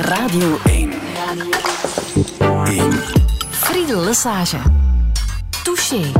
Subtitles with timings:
[0.00, 0.90] Radio 1.
[1.14, 1.50] Radio
[2.64, 2.92] 1.
[3.50, 4.56] Friedel Lesage.
[5.64, 6.12] Touché.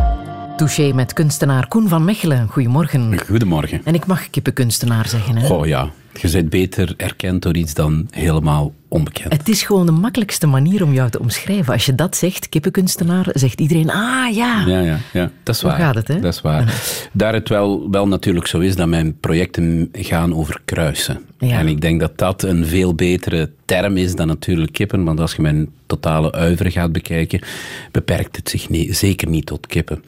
[0.57, 2.49] Touché met kunstenaar Koen van Mechelen.
[2.49, 3.19] Goedemorgen.
[3.27, 3.81] Goedemorgen.
[3.85, 5.49] En ik mag kippenkunstenaar zeggen, hè?
[5.49, 9.33] Oh ja, je bent beter erkend door iets dan helemaal onbekend.
[9.33, 11.73] Het is gewoon de makkelijkste manier om jou te omschrijven.
[11.73, 14.65] Als je dat zegt, kippenkunstenaar, zegt iedereen, ah ja.
[14.67, 15.31] Ja, ja, ja.
[15.43, 15.79] dat is Zo waar.
[15.79, 16.21] gaat het, hè?
[16.21, 16.83] Dat is waar.
[17.13, 21.21] Daar het wel, wel natuurlijk zo is dat mijn projecten gaan over kruisen.
[21.39, 21.59] Ja.
[21.59, 25.05] En ik denk dat dat een veel betere term is dan natuurlijk kippen.
[25.05, 27.41] Want als je mijn totale uiveren gaat bekijken,
[27.93, 30.05] beperkt het zich nee, zeker niet tot kippen.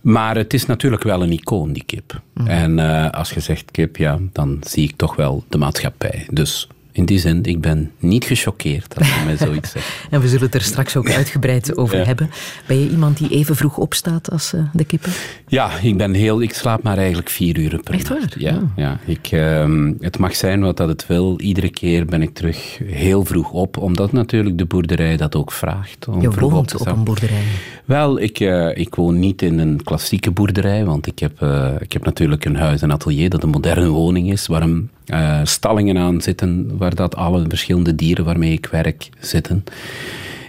[0.00, 2.20] Maar het is natuurlijk wel een icoon, die kip.
[2.44, 6.26] En eh, als je zegt kip, ja, dan zie ik toch wel de maatschappij.
[6.30, 6.68] Dus
[7.00, 10.06] in die zin, ik ben niet gechoqueerd als je mij zoiets zegt.
[10.10, 12.04] En we zullen het er straks ook uitgebreid over Ja.
[12.04, 12.30] hebben.
[12.66, 15.12] Ben je iemand die even vroeg opstaat als eh, de kippen?
[15.48, 16.42] Ja, ik ben heel...
[16.42, 18.18] Ik slaap maar eigenlijk vier uur per Echt waar?
[18.20, 18.34] nacht.
[18.38, 18.62] Ja, Oh.
[18.76, 18.98] ja.
[19.04, 21.40] Ik, ehm, het mag zijn wat dat het wil.
[21.40, 26.08] Iedere keer ben ik terug heel vroeg op, omdat natuurlijk de boerderij dat ook vraagt.
[26.08, 27.42] Om Je vroeg op woont op een boerderij.
[27.84, 31.92] Wel, ik, eh, ik woon niet in een klassieke boerderij, want ik heb, eh, ik
[31.92, 35.98] heb natuurlijk een huis en atelier dat een moderne woning is, waar een, eh, stallingen
[35.98, 39.64] aan zitten, waar dat alle verschillende dieren waarmee ik werk zitten.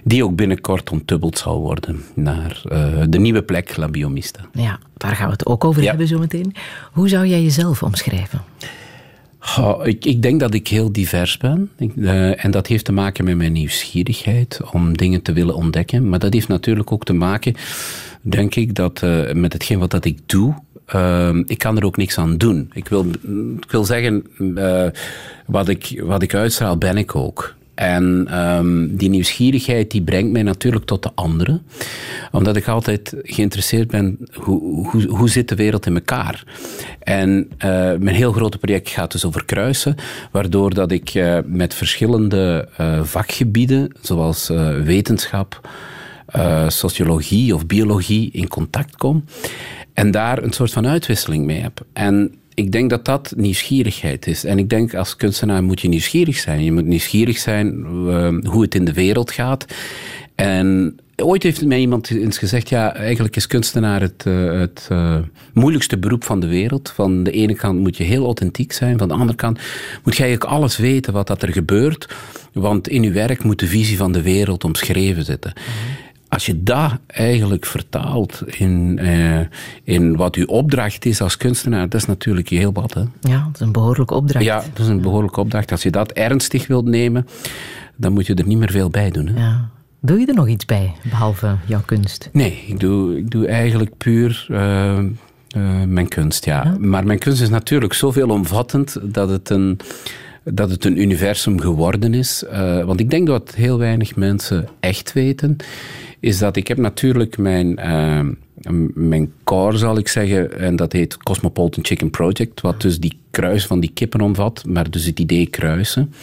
[0.03, 4.39] Die ook binnenkort ontdubbeld zal worden naar eh, de nieuwe plek La Biomista.
[4.53, 5.89] Ja, daar gaan we het ook over Ja.
[5.89, 6.53] hebben zometeen.
[6.91, 8.41] Hoe zou jij jezelf omschrijven?
[9.83, 11.69] Ik, ik denk dat ik heel divers ben.
[11.77, 16.09] Ik, eh, en dat heeft te maken met mijn nieuwsgierigheid om dingen te willen ontdekken.
[16.09, 17.55] Maar dat heeft natuurlijk ook te maken,
[18.21, 19.01] denk ik, dat,
[19.33, 20.53] met hetgeen wat dat ik doe.
[20.93, 22.71] Eh, ik kan er ook niks aan doen.
[22.73, 23.05] Ik wil,
[23.59, 24.25] ik wil zeggen,
[24.55, 24.87] eh,
[25.45, 27.55] wat, ik, wat ik uitstraal, ben ik ook.
[27.73, 31.61] En ehm, die nieuwsgierigheid die brengt mij natuurlijk tot de anderen.
[32.31, 36.43] Omdat ik altijd geïnteresseerd ben, hoe, hoe, hoe zit de wereld in elkaar?
[36.99, 37.69] En eh,
[37.99, 39.95] mijn heel grote project gaat dus over kruisen.
[40.31, 42.69] Waardoor dat ik eh, met verschillende
[43.03, 44.47] vakgebieden, zoals
[44.83, 45.69] wetenschap,
[46.67, 49.23] sociologie of biologie, in contact kom.
[49.93, 51.85] En daar een soort van uitwisseling mee heb.
[51.93, 54.43] En ik denk dat dat nieuwsgierigheid is.
[54.43, 56.63] En ik denk als kunstenaar moet je nieuwsgierig zijn.
[56.63, 59.65] Je moet nieuwsgierig zijn eh, hoe het in de wereld gaat.
[60.35, 65.15] En ooit heeft mij iemand eens gezegd, ja, eigenlijk is kunstenaar het, eh, het eh,
[65.53, 66.91] moeilijkste beroep van de wereld.
[66.95, 69.59] Van de ene kant moet je heel authentiek zijn, van de andere kant
[70.03, 72.15] moet je eigenlijk alles weten wat dat er gebeurt.
[72.53, 75.53] Want in je werk moet de visie van de wereld omschreven zitten.
[76.31, 79.39] Als je dat eigenlijk vertaalt in, eh,
[79.83, 82.93] in wat uw opdracht is als kunstenaar, dat is natuurlijk heel wat.
[82.93, 83.03] Hè?
[83.21, 84.45] Ja, dat is een behoorlijke opdracht.
[84.45, 85.71] Ja, dat is een behoorlijke opdracht.
[85.71, 87.27] Als je dat ernstig wilt nemen,
[87.95, 89.27] dan moet je er niet meer veel bij doen.
[89.27, 89.39] Hè?
[89.39, 89.69] Ja.
[90.01, 92.29] Doe je er nog iets bij, behalve jouw kunst?
[92.31, 95.05] Nee, ik doe, ik doe eigenlijk puur eh, eh,
[95.87, 96.75] mijn kunst, ja.
[96.79, 99.79] Maar mijn kunst is natuurlijk zo veelomvattend dat het een,
[100.43, 102.43] dat het een universum geworden is.
[102.85, 105.57] Want ik denk dat heel weinig mensen echt weten,
[106.21, 107.77] is dat ik heb natuurlijk mijn...
[107.77, 108.25] eh,
[108.93, 113.65] mijn core, zal ik zeggen, en dat heet Cosmopolitan Chicken Project, wat dus die kruis
[113.65, 116.13] van die kippen omvat, maar dus het idee kruisen.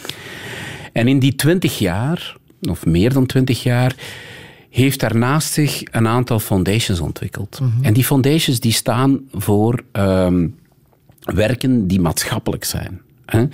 [0.93, 2.37] En in die twintig jaar,
[2.69, 3.95] of meer dan twintig jaar,
[4.69, 7.59] heeft daarnaast zich een aantal foundations ontwikkeld.
[7.81, 10.47] En die foundations die staan voor ehm,
[11.19, 13.01] werken die maatschappelijk zijn.
[13.25, 13.45] Hè?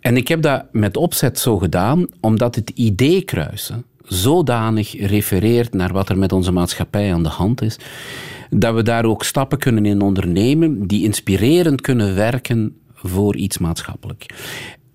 [0.00, 5.92] En ik heb dat met opzet zo gedaan, omdat het idee kruisen zodanig refereert naar
[5.92, 7.76] wat er met onze maatschappij aan de hand is,
[8.50, 14.26] dat we daar ook stappen kunnen in ondernemen die inspirerend kunnen werken voor iets maatschappelijk.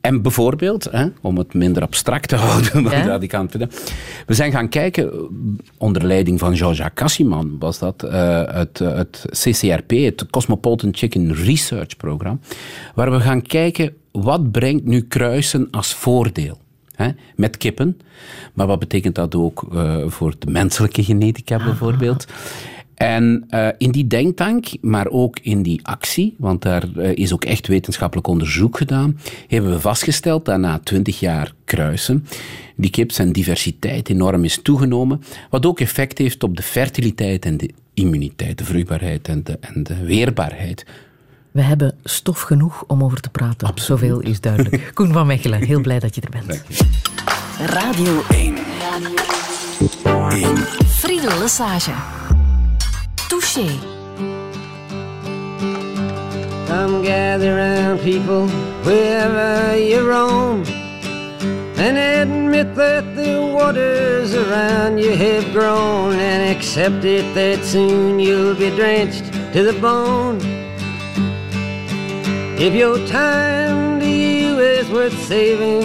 [0.01, 3.03] En bijvoorbeeld, hè, om het minder abstract te houden, Ja?
[3.05, 3.75] dat ik aan het vertellen-
[4.25, 5.11] we zijn gaan kijken,
[5.77, 11.97] onder leiding van Jean-Jacques Cassiman was dat, eh, het, het CCRP, het Cosmopolitan Chicken Research
[11.97, 12.39] Program,
[12.95, 16.63] waar we gaan kijken, wat brengt nu kruisen als voordeel?
[16.95, 17.99] Hè, met kippen.
[18.53, 22.25] Maar wat betekent dat ook eh, voor de menselijke genetica bijvoorbeeld?
[22.95, 27.45] En eh, in die denktank, maar ook in die actie, want daar eh, is ook
[27.45, 32.25] echt wetenschappelijk onderzoek gedaan, hebben we vastgesteld dat na twintig jaar kruisen,
[32.75, 37.57] die kip zijn diversiteit enorm is toegenomen, wat ook effect heeft op de fertiliteit en
[37.57, 40.85] de immuniteit, de vruchtbaarheid en de, en de weerbaarheid.
[41.55, 43.71] We hebben stof genoeg om over te praten.
[43.75, 44.91] Zoveel is duidelijk.
[44.93, 46.63] Koen van Mechelen, heel blij dat je er bent.
[47.59, 48.57] Radio 1.
[50.29, 50.57] 1.
[50.87, 51.91] Friedel Lesage.
[53.27, 53.65] Touché.
[56.67, 58.45] Come gather round, people,
[58.83, 60.61] wherever you roam,
[61.77, 68.55] and admit that the waters around you have grown, and accept it that soon you'll
[68.55, 70.64] be drenched to the bone.
[72.57, 75.81] If your time to you is worth saving,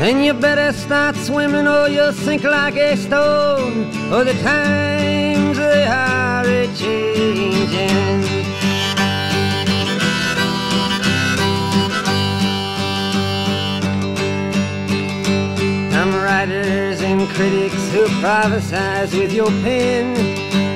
[0.00, 3.92] then you better start swimming or you'll sink like a stone.
[4.08, 8.22] For the times they are a changing.
[15.92, 20.75] Some writers and critics who prophesize with your pen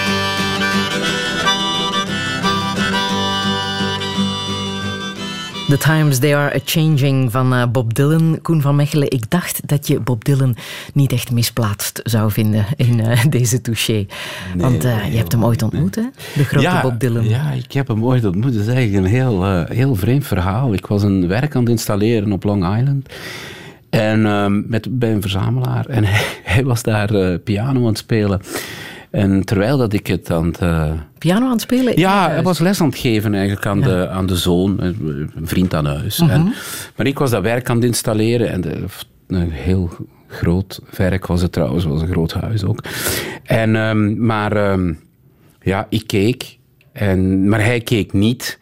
[5.71, 8.39] The Times They Are A-Changing van uh, Bob Dylan.
[8.41, 10.55] Koen van Mechelen, ik dacht dat je Bob Dylan
[10.93, 13.93] niet echt misplaatst zou vinden in uh, deze touché.
[13.93, 14.07] Nee,
[14.55, 16.01] Want uh, je hebt hem ooit ontmoet, hè?
[16.35, 17.27] De grote ja, Bob Dylan.
[17.29, 18.53] Ja, ik heb hem ooit ontmoet.
[18.53, 20.73] Dat is eigenlijk een heel, heel vreemd verhaal.
[20.73, 23.09] Ik was een werk aan het installeren op Long Island.
[23.89, 24.21] En
[24.69, 25.85] met, bij een verzamelaar.
[25.85, 26.25] En hij,
[26.55, 28.41] hij was daar piano aan het spelen.
[29.09, 30.59] En terwijl dat ik het aan het...
[31.21, 31.99] Piano aan het spelen?
[31.99, 35.73] Ja, hij was les aan het geven eigenlijk aan, de, aan de zoon, een vriend
[35.73, 36.19] aan huis.
[36.19, 36.29] Mhm.
[36.29, 36.53] en,
[36.95, 38.83] maar ik was dat werk aan het installeren en de,
[39.27, 39.89] een heel
[40.27, 42.83] groot werk was het trouwens, was een groot huis ook.
[43.43, 44.99] En, um, maar um,
[45.61, 46.57] ja, ik keek
[46.91, 48.59] en, maar hij keek niet.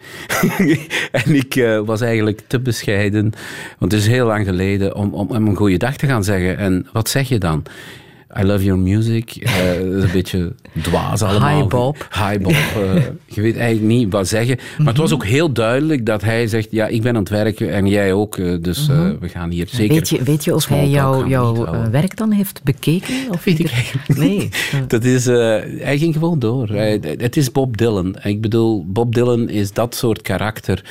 [1.25, 3.33] en ik uh, was eigenlijk te bescheiden,
[3.78, 6.57] want het is heel lang geleden, om, om, om een goede dag te gaan zeggen.
[6.57, 7.63] En wat zeg je dan?
[8.38, 9.36] I love your music.
[9.40, 11.62] Uh, een beetje dwaas allemaal.
[11.62, 12.07] Hi Bob.
[12.14, 12.52] Hi Bob.
[12.52, 12.94] Uh,
[13.26, 14.57] je weet eigenlijk niet wat zeggen.
[14.78, 17.74] Maar het was ook heel duidelijk dat hij zegt, ja, ik ben aan het werken
[17.74, 18.38] en jij ook.
[18.38, 19.18] Uh, dus mm -hmm.
[19.19, 19.95] we gaan hier zeker...
[19.95, 23.16] Weet je, weet je of hij jou, jouw werk dan heeft bekeken?
[23.31, 24.50] Of weet ik eigenlijk Nee.
[24.88, 26.69] dat is, hij ging gewoon door.
[26.69, 28.16] Hij, het is Bob Dylan.
[28.24, 30.83] Ik bedoel, Bob Dylan is dat soort karakter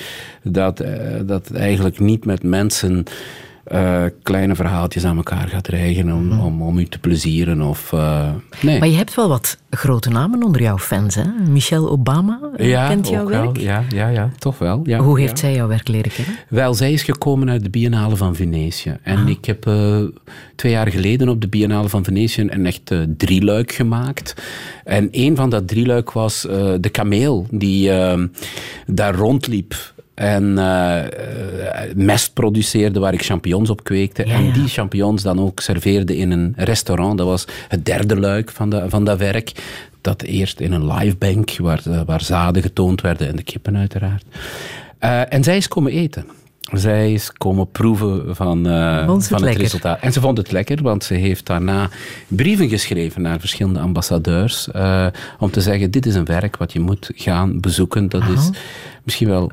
[0.43, 0.85] dat,
[1.27, 3.05] dat eigenlijk niet met mensen
[3.73, 6.41] uh, kleine verhaaltjes aan elkaar gaat rijgen om, mm.
[6.41, 7.61] om, om u te plezieren.
[7.61, 8.79] Of, uh, nee.
[8.79, 11.25] Maar je hebt wel wat grote namen onder jouw fans, hè?
[11.49, 13.57] Michelle Obama ja, kent jouw werk?
[13.57, 13.65] Wel.
[13.65, 14.81] Ja, ja, ja, toch wel.
[14.85, 16.35] Ja, Hoe heeft zij jouw werk leren kennen?
[16.49, 18.97] Wel, zij is gekomen uit de Biennale van Venetië.
[19.03, 19.29] En ah.
[19.29, 19.99] ik heb uh,
[20.55, 24.35] twee jaar geleden op de Biennale van Venetië een echt drieluik gemaakt.
[24.85, 26.43] En een van dat drieluik was
[26.81, 27.91] de kameel die
[28.87, 31.03] daar rondliep en uh,
[31.95, 34.23] mest produceerde waar ik champignons op kweekte.
[34.23, 37.19] En die champignons dan ook serveerde in een restaurant.
[37.19, 39.53] Dat was het derde luik van, de, van dat werk.
[40.01, 44.25] Dat eerst in een livebank, waar, eh, waar zaden getoond werden en de kippen uiteraard.
[45.01, 46.27] Uh, en zij is komen eten.
[46.73, 50.01] Zij is komen proeven van, uh, van het, resultaat.
[50.01, 51.89] En ze vond het lekker, want ze heeft daarna
[52.29, 54.69] brieven geschreven naar verschillende ambassadeurs.
[54.77, 55.07] Uh,
[55.39, 58.09] om te zeggen: dit is een werk wat je moet gaan bezoeken.
[58.09, 58.51] Dat is
[59.03, 59.53] misschien wel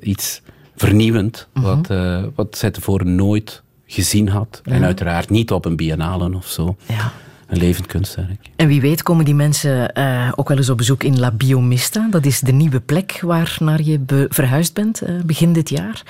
[0.00, 0.42] iets
[0.76, 1.64] vernieuwend, Mhm.
[1.66, 4.60] wat, eh, wat zij tevoren nooit gezien had.
[4.64, 6.76] En uiteraard niet op een biennale of zo.
[6.86, 7.12] Ja.
[7.46, 8.46] Een levend kunstwerk.
[8.56, 12.08] En wie weet komen die mensen eh, ook wel eens op bezoek in La Biomista.
[12.10, 16.02] Dat is de nieuwe plek waar naar je verhuisd bent eh, begin dit jaar.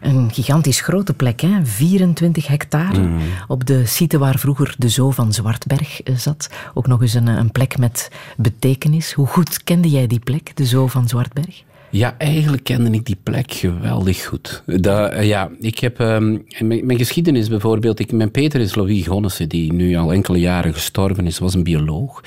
[0.00, 1.50] Een gigantisch grote plek, hè?
[1.66, 2.98] 24 hectare.
[3.00, 3.18] Mm.
[3.48, 6.48] Op de site waar vroeger de Zoo van Zwartberg eh, zat.
[6.74, 9.12] Ook nog eens een, eh, een plek met betekenis.
[9.12, 11.62] Hoe goed kende jij die plek, de Zoo van Zwartberg?
[11.94, 14.62] Ja, eigenlijk kende ik die plek geweldig goed.
[14.66, 19.06] Dat, eh, ja, ik heb, ehm, mijn, mijn geschiedenis bijvoorbeeld, ik, mijn Peter is Louis
[19.06, 22.20] Gonnessen, die nu al enkele jaren gestorven is, was een bioloog,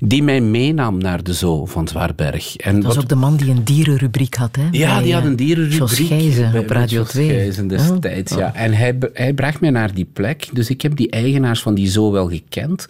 [0.00, 2.56] die mij meenam naar de zoo van Zwaarberg.
[2.56, 4.68] En Dat was wat- ook de man die een dierenrubriek had, hè?
[4.70, 6.06] ja, Bij, die had eh, een dierenrubriek.
[6.06, 7.28] Gijzen bij- op Radio Jos 2.
[7.28, 8.54] Gijzen destijds, ja.
[8.54, 10.48] En hij, hij bracht mij naar die plek.
[10.52, 12.86] Dus ik heb die eigenaars van die zoo wel gekend.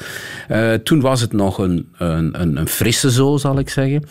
[0.49, 4.03] Eh, toen was het nog een, een, een, een frisse zoo, zal ik zeggen.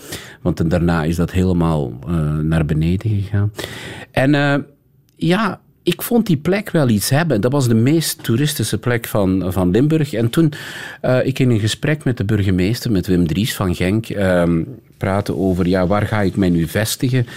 [0.42, 3.52] Want daarna is dat helemaal eh, naar beneden gegaan.
[4.12, 4.56] En eh,
[5.16, 7.42] ja, ik vond die plek wel iets hebben.
[7.42, 10.14] Dat was de meest toeristische plek van, van Limburg.
[10.14, 10.54] En toen
[11.02, 14.64] eh, ik in een gesprek met de burgemeester, met Wim Dries van Genk, ehm
[14.98, 17.28] praten over ja, waar ga ik mij nu vestigen,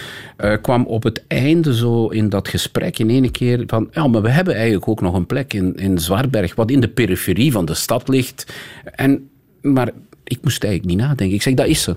[0.61, 4.29] kwam op het einde zo in dat gesprek in ene keer van ja, maar we
[4.29, 7.73] hebben eigenlijk ook nog een plek in, in Zwaarberg, wat in de periferie van de
[7.73, 8.53] stad ligt.
[8.95, 9.29] En,
[9.61, 9.91] maar
[10.23, 11.35] ik moest eigenlijk niet nadenken.
[11.35, 11.95] Ik zeg, dat is ze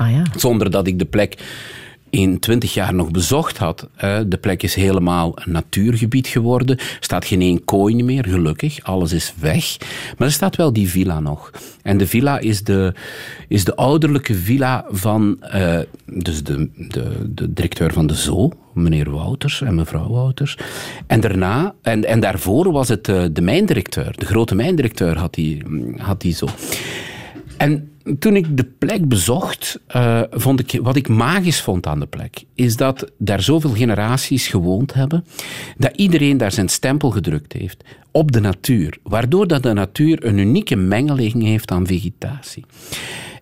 [0.00, 0.22] Ah ja.
[0.36, 1.36] zonder dat ik de plek
[2.10, 3.88] in twintig jaar nog bezocht had.
[3.96, 6.76] Eh, De plek is helemaal een natuurgebied geworden.
[6.78, 8.82] Er staat geen één kooi meer, gelukkig.
[8.82, 9.76] Alles is weg.
[10.18, 11.50] Maar er staat wel die villa nog.
[11.82, 12.94] En de villa is de,
[13.48, 19.10] is de ouderlijke villa van eh, dus de, de, de directeur van de zoo, meneer
[19.10, 20.56] Wouters en mevrouw Wouters.
[21.06, 25.62] En daarna, en, en daarvoor was het eh, de mijndirecteur, de grote mijndirecteur had die,
[25.96, 26.46] had die zo.
[27.60, 32.06] En toen ik de plek bezocht, eh, vond ik, wat ik magisch vond aan de
[32.06, 35.24] plek, is dat daar zoveel generaties gewoond hebben,
[35.76, 40.38] dat iedereen daar zijn stempel gedrukt heeft op de natuur, waardoor dat de natuur een
[40.38, 42.64] unieke mengeling heeft aan vegetatie.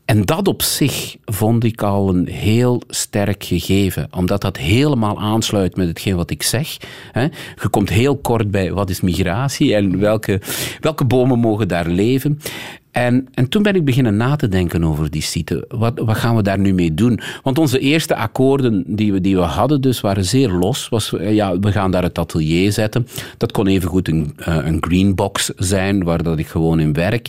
[0.05, 5.77] En dat op zich vond ik al een heel sterk gegeven, omdat dat helemaal aansluit
[5.77, 6.77] met hetgeen wat ik zeg.
[7.63, 10.41] Je komt heel kort bij wat is migratie en welke,
[10.81, 12.41] welke bomen mogen daar leven.
[12.99, 15.65] En, en toen ben ik beginnen na te denken over die site.
[15.69, 17.21] Wat, wat gaan we daar nu mee doen?
[17.43, 20.89] Want onze eerste akkoorden die we, die we hadden dus waren zeer los.
[20.89, 23.07] Was, eh, ja, we gaan daar het atelier zetten.
[23.37, 27.29] Dat kon evengoed een, eh, een greenbox zijn, waar dat ik gewoon in werk.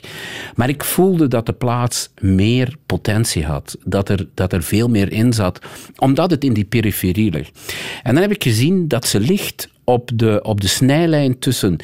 [0.56, 3.78] Maar ik voelde dat de plaats meer potentie had.
[3.84, 5.60] Dat er, dat er veel meer in zat.
[5.98, 7.60] Omdat het in die periferie ligt.
[8.04, 11.78] En dan heb ik gezien dat ze ligt op de, op de snijlijn tussen...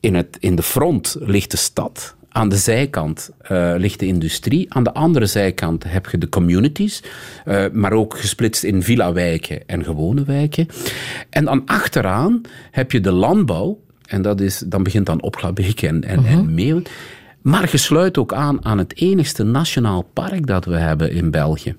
[0.00, 2.16] In, het, in de front ligt de stad.
[2.28, 4.74] Aan de zijkant eh, ligt de industrie.
[4.74, 7.02] Aan de andere zijkant heb je de communities.
[7.44, 10.66] eh, maar ook gesplitst in villa-wijken en gewone wijken.
[11.30, 13.80] En dan achteraan heb je de landbouw.
[14.06, 16.84] En dat is, dan begint dan Opgabeek en, en, en Meeuwen.
[17.42, 21.76] Maar je sluit ook aan aan het enigste nationaal park dat we hebben in België.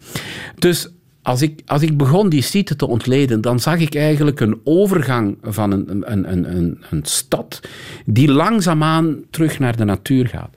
[0.55, 0.89] Dus
[1.21, 5.37] als ik, als ik begon die site te ontleden, dan zag ik eigenlijk een overgang
[5.41, 7.59] van een, een, een, een, een stad
[8.05, 10.49] die langzaamaan terug naar de natuur gaat.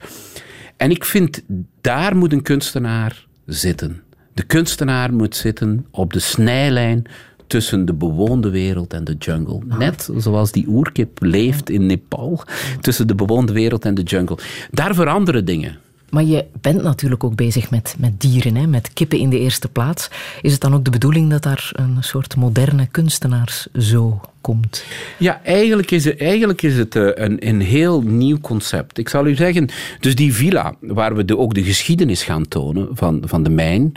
[0.77, 1.43] En ik vind,
[1.81, 4.01] daar moet een kunstenaar zitten.
[4.33, 7.05] De kunstenaar moet zitten op de snijlijn
[7.47, 9.59] tussen de bewoonde wereld en de jungle.
[9.77, 12.43] Net zoals die oerkip leeft in Nepal,
[12.81, 14.37] tussen de bewoonde wereld en de jungle.
[14.71, 15.77] Daar veranderen dingen.
[16.13, 18.67] Maar je bent natuurlijk ook bezig met, met dieren, hè?
[18.67, 20.09] met kippen in de eerste plaats.
[20.41, 24.85] Is het dan ook de bedoeling dat daar een soort moderne kunstenaarszoo komt?
[25.17, 28.97] Ja, eigenlijk is het, eigenlijk is het eh, een, een heel nieuw concept.
[28.97, 32.87] Ik zal u zeggen, dus die villa, waar we de, ook de geschiedenis gaan tonen
[32.91, 33.91] van, van de mijn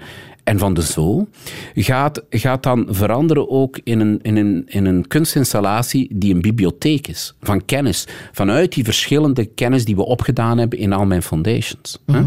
[0.47, 1.29] en van de zoo,
[1.75, 7.09] gaat, gaat dan veranderen ook in een, in, een, in een kunstinstallatie die een bibliotheek
[7.09, 8.07] is, van kennis.
[8.33, 11.99] Vanuit die verschillende kennis die we opgedaan hebben in al mijn foundations.
[12.07, 12.23] hè.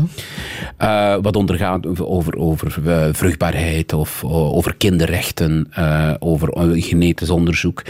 [0.77, 6.49] Eh, wat ondergaat over, over eh, vruchtbaarheid of over kinderrechten, eh, over
[6.81, 7.83] genetisch onderzoek.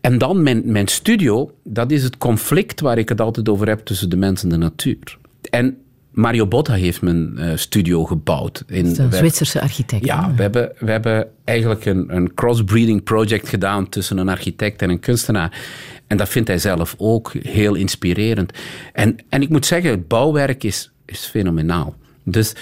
[0.00, 3.78] En dan mijn, mijn studio, dat is het conflict waar ik het altijd over heb
[3.78, 5.18] tussen de mens en de natuur.
[5.50, 5.76] En
[6.14, 8.64] Mario Botta heeft mijn eh, studio gebouwd.
[8.66, 10.04] In, een Zwitserse architect.
[10.04, 14.90] ja, we hebben, we hebben eigenlijk een, een crossbreeding project gedaan tussen een architect en
[14.90, 15.58] een kunstenaar.
[16.06, 18.52] En dat vindt hij zelf ook heel inspirerend.
[18.92, 21.94] En, en ik moet zeggen, het bouwwerk is, is fenomenaal.
[22.22, 22.52] Dus,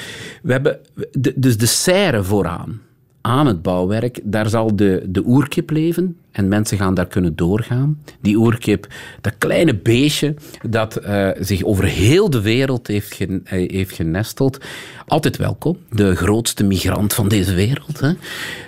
[0.42, 0.78] we hebben,
[1.12, 2.80] de, dus de serre vooraan
[3.21, 6.16] aan het bouwwerk, daar zal de, de oerkip leven.
[6.33, 8.03] En mensen gaan daar kunnen doorgaan.
[8.21, 8.87] Die oerkip,
[9.21, 10.35] dat kleine beestje
[10.69, 14.65] dat uh, zich over heel de wereld heeft, gen, uh, heeft genesteld.
[15.07, 18.01] Altijd welkom, de grootste migrant van deze wereld.
[18.01, 18.12] Hè.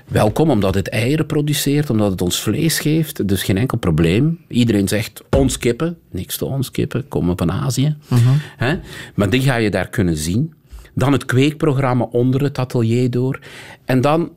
[0.08, 3.28] Welkom omdat het eieren produceert, omdat het ons vlees geeft.
[3.28, 4.38] Dus geen enkel probleem.
[4.48, 7.96] Iedereen zegt ons kippen, niks te ons kippen, komen van Azië.
[8.12, 8.34] Uh -huh.
[8.56, 8.78] hè.
[9.14, 10.54] Maar die ga je daar kunnen zien.
[10.94, 13.38] Dan het kweekprogramma onder het atelier door.
[13.84, 14.30] En dan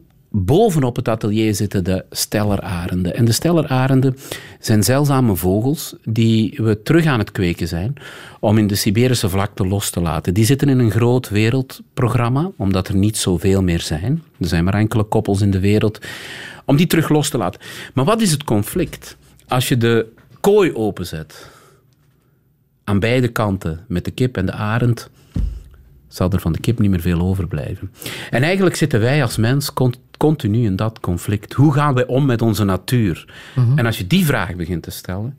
[0.46, 3.16] bovenop het atelier zitten de stellerarenden.
[3.16, 4.18] En de stellerarenden
[4.60, 7.94] zijn zeldzame vogels die we terug aan het kweken zijn
[8.40, 10.34] om in de Siberische vlakte los te laten.
[10.34, 14.24] Die zitten in een groot wereldprogramma, omdat er niet zoveel meer zijn.
[14.40, 16.06] Er zijn maar enkele koppels in de wereld.
[16.66, 17.62] Om die terug los te laten.
[17.94, 19.18] Maar wat is het conflict?
[19.48, 20.08] Als je de
[20.40, 21.50] kooi openzet,
[22.84, 25.10] aan beide kanten, met de kip en de arend,
[26.08, 27.92] zal er van de kip niet meer veel overblijven.
[28.30, 29.72] En eigenlijk zitten wij als mens
[30.18, 31.54] continu in dat conflict.
[31.54, 33.34] Hoe gaan wij om met onze natuur?
[33.54, 33.78] -hmm.
[33.78, 35.38] En als je die vraag begint te stellen,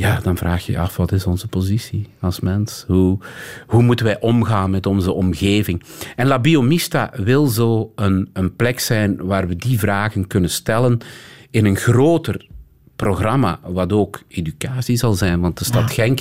[0.00, 2.84] ja, dan vraag je je af, wat is onze positie als mens?
[2.86, 3.18] Hoe,
[3.66, 5.82] hoe moeten wij omgaan met onze omgeving?
[6.16, 10.98] En La Biomista wil zo een, een plek zijn waar we die vragen kunnen stellen
[11.50, 12.46] in een groter
[13.00, 15.40] programma, wat ook educatie zal zijn.
[15.40, 16.04] Want de stad ja.
[16.04, 16.20] Genk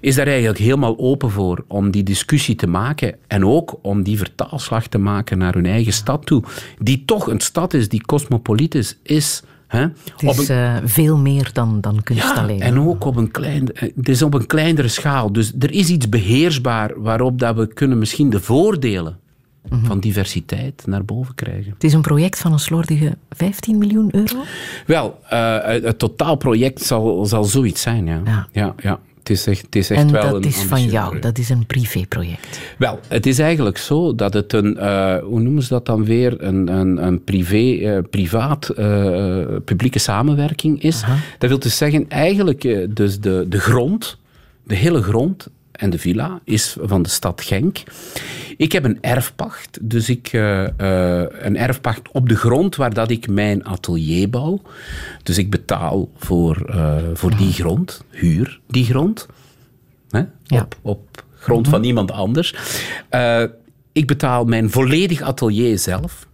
[0.00, 4.18] is daar eigenlijk helemaal open voor om die discussie te maken en ook om die
[4.18, 6.42] vertaalslag te maken naar hun eigen stad toe,
[6.78, 9.42] die toch een stad is die cosmopolitisch is.
[9.66, 9.80] Hè?
[9.80, 10.56] Het is een...
[10.56, 12.60] uh, veel meer dan, dan kunst ja, alleen.
[12.60, 15.32] En ook op een, klein, het is op een kleinere schaal.
[15.32, 19.18] Dus er is iets beheersbaar waarop dat we kunnen misschien de voordelen
[19.68, 19.86] Mm -hmm.
[19.86, 21.72] van diversiteit naar boven krijgen.
[21.72, 24.42] Het is een project van een slordige 15 miljoen euro?
[24.86, 28.20] Wel, uh, het totaalproject zal, zal zoiets zijn, ja.
[28.24, 28.48] ja.
[28.52, 29.00] ja, ja.
[29.24, 31.22] Het is echt, het is echt en wel dat een is van jou, project.
[31.22, 32.60] dat is een privéproject.
[32.78, 36.42] Wel, het is eigenlijk zo dat het een, uh, hoe noemen ze dat dan weer,
[36.42, 41.04] een, een, een privé, uh, privaat, uh, publieke samenwerking is.
[41.38, 44.18] Dat wil dus zeggen, eigenlijk dus de, de grond,
[44.64, 47.82] de hele grond en de villa is van de stad Genk.
[48.56, 50.68] Ik heb een erfpacht, dus ik, uh, uh,
[51.28, 54.62] een erfpacht op de grond waar dat ik mijn atelier bouw.
[55.22, 59.26] Dus ik betaal voor, uh, voor die grond, huur die grond,
[60.08, 60.22] hè?
[60.44, 60.60] Ja.
[60.60, 61.72] Op, op grond mm -hmm.
[61.72, 62.54] van iemand anders.
[63.92, 66.26] ik betaal mijn volledig atelier zelf.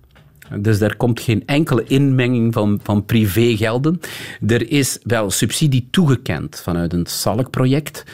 [0.59, 4.01] Dus daar komt geen enkele inmenging van, van privégelden.
[4.47, 8.05] Er is wel subsidie toegekend vanuit een SALK-project.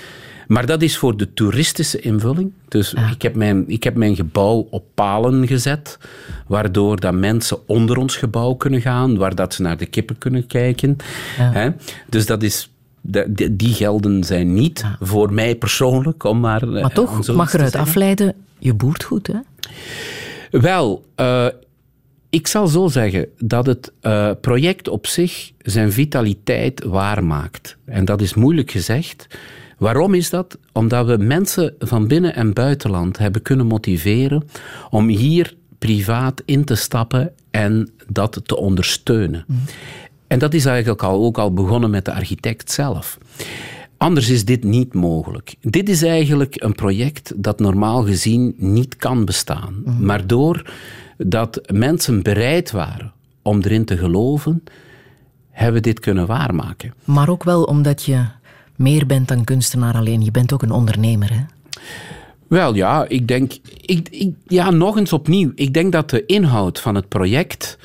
[0.46, 2.52] Maar dat is voor de toeristische invulling.
[2.68, 3.11] Dus ja.
[3.11, 5.98] ik, heb mijn, ik heb mijn gebouw op palen gezet,
[6.46, 10.46] waardoor dat mensen onder ons gebouw kunnen gaan, waar dat ze naar de kippen kunnen
[10.46, 10.96] kijken.
[11.38, 11.52] Ja.
[11.52, 11.70] Hè?
[12.09, 12.70] Dus dat is
[13.50, 14.96] die gelden zijn niet ja.
[15.00, 16.68] voor mij persoonlijk, om maar.
[16.68, 19.38] Maar toch, mag eruit afleiden, je boert goed, hè?
[20.50, 21.46] Wel, uh,
[22.30, 27.76] ik zal zo zeggen dat het uh, project op zich zijn vitaliteit waarmaakt.
[27.85, 29.26] En dat is moeilijk gezegd.
[29.78, 30.58] Waarom is dat?
[30.72, 34.44] Omdat we mensen van binnen- en buitenland hebben kunnen motiveren
[34.90, 39.44] om hier privaat in te stappen en dat te ondersteunen.
[39.46, 39.58] Mm.
[40.26, 43.18] En dat is eigenlijk al, ook al begonnen met de architect zelf.
[43.96, 45.54] Anders is dit niet mogelijk.
[45.60, 49.82] Dit is eigenlijk een project dat normaal gezien niet kan bestaan.
[49.84, 50.04] Mm.
[50.04, 50.70] Maar door
[51.16, 53.12] dat mensen bereid waren
[53.42, 54.62] om erin te geloven,
[55.50, 56.94] hebben we dit kunnen waarmaken.
[57.04, 58.24] Maar ook wel omdat je
[58.76, 60.24] meer bent dan kunstenaar alleen.
[60.24, 61.40] Je bent ook een ondernemer, hè?
[62.48, 63.52] Wel ja, ik denk.
[63.80, 65.52] Ik, ik, ja, nog eens opnieuw.
[65.54, 67.78] Ik denk dat de inhoud van het project.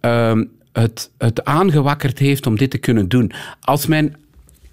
[0.00, 0.40] Uh,
[0.72, 3.32] het, het aangewakkerd heeft om dit te kunnen doen.
[3.60, 4.16] Als mijn.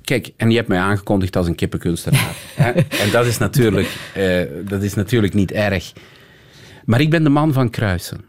[0.02, 2.36] Kijk, en je hebt mij aangekondigd als een kippenkunstenaar.
[2.56, 2.72] hè?
[2.72, 5.94] En dat is, natuurlijk, uh, dat is natuurlijk niet erg.
[6.86, 8.22] Maar ik ben de man van kruisen.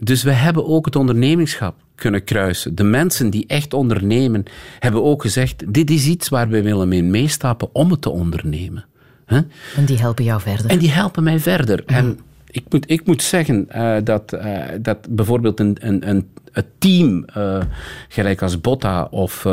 [0.00, 2.74] Dus we hebben ook het ondernemingschap kunnen kruisen.
[2.74, 4.44] De mensen die echt ondernemen,
[4.78, 8.84] hebben ook gezegd: dit is iets waar we willen mee meestappen om het te ondernemen.
[9.26, 9.38] Huh?
[9.76, 10.70] En die helpen jou verder.
[10.70, 11.82] En die helpen mij verder.
[11.86, 11.96] Mm.
[11.96, 12.18] En
[12.50, 17.24] ik moet, ik moet zeggen uh, dat, uh, dat bijvoorbeeld een, een, een, een team,
[17.36, 17.60] uh,
[18.08, 19.46] gelijk als Botta of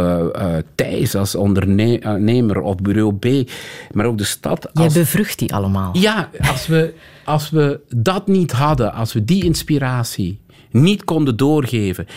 [0.75, 3.49] Thijs als ondernemer of Bureau B,
[3.93, 4.73] maar ook de stad.
[4.73, 4.93] Als...
[4.93, 5.97] Jij bevrucht die allemaal.
[5.97, 6.93] Ja, als we,
[7.25, 10.39] als we dat niet hadden, als we die inspiratie
[10.71, 12.07] niet konden doorgeven,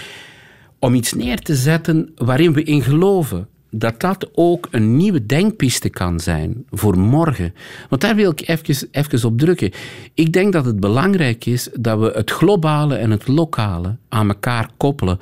[0.78, 5.88] om iets neer te zetten waarin we in geloven dat dat ook een nieuwe denkpiste
[5.88, 7.54] kan zijn voor morgen.
[7.88, 9.70] Want daar wil ik even, even op drukken.
[10.14, 14.70] Ik denk dat het belangrijk is dat we het globale en het lokale aan elkaar
[14.76, 15.18] koppelen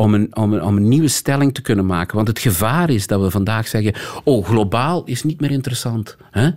[0.00, 2.16] om een, om, een, nieuwe stelling te kunnen maken.
[2.16, 6.16] Want het gevaar is dat we vandaag zeggen: oh, globaal is niet meer interessant.
[6.30, 6.50] Hè?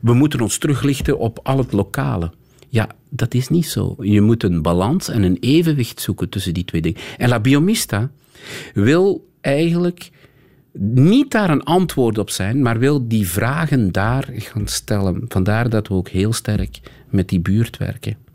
[0.00, 2.30] We moeten ons teruglichten op al het lokale.
[2.68, 3.96] Ja, dat is niet zo.
[4.00, 7.00] Je moet een balans en een evenwicht zoeken tussen die twee dingen.
[7.16, 8.10] En La Biomista
[8.74, 10.10] wil eigenlijk
[10.80, 15.24] niet daar een antwoord op zijn, maar wil die vragen daar gaan stellen.
[15.28, 18.27] Vandaar dat we ook heel sterk met die buurt werken.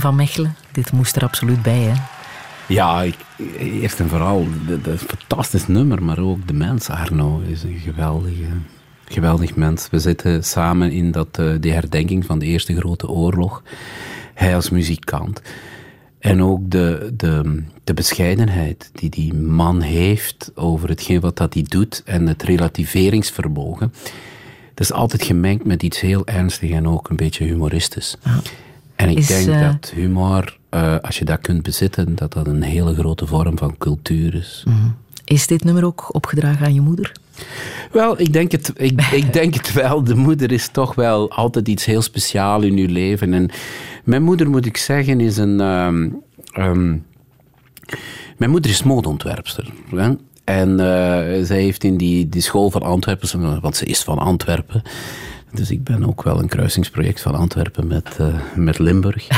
[0.00, 0.54] Van Mechelen.
[0.72, 1.92] Dit moest er absoluut bij, hè?
[2.68, 3.16] Ja, ik,
[3.58, 7.78] eerst en vooral, dat is een fantastisch nummer, maar ook de mens, Arno, is een
[7.78, 8.46] geweldige,
[9.04, 9.88] geweldig mens.
[9.90, 13.62] We zitten samen in dat, uh, die herdenking van de Eerste Grote Oorlog.
[14.34, 15.42] Hij als muzikant.
[16.18, 21.64] En ook de, de, de bescheidenheid die die man heeft over hetgeen wat dat hij
[21.68, 23.92] doet en het relativeringsvermogen.
[24.74, 28.16] Dat is altijd gemengd met iets heel ernstigs en ook een beetje humoristisch.
[28.24, 28.40] Ja.
[28.96, 32.62] En ik denk uh, dat humor, uh, als je dat kunt bezitten, dat dat een
[32.62, 34.62] hele grote vorm van cultuur is.
[34.66, 34.76] Mhm.
[35.24, 37.12] Is dit nummer ook opgedragen aan je moeder?
[37.92, 40.04] Wel, ik denk, het, ik, ik denk het wel.
[40.04, 43.34] De moeder is toch wel altijd iets heel speciaals in je leven.
[43.34, 43.50] En
[44.04, 45.60] mijn moeder, moet ik zeggen, is een...
[45.60, 46.22] Um,
[46.58, 47.04] um,
[48.36, 49.72] mijn moeder is modeontwerpster.
[49.90, 50.12] Hè?
[50.44, 50.76] En uh,
[51.44, 54.82] zij heeft in die, die school van Antwerpen, want ze is van Antwerpen,
[55.52, 59.28] Dus ik ben ook wel een kruisingsproject van Antwerpen met, uh, met Limburg.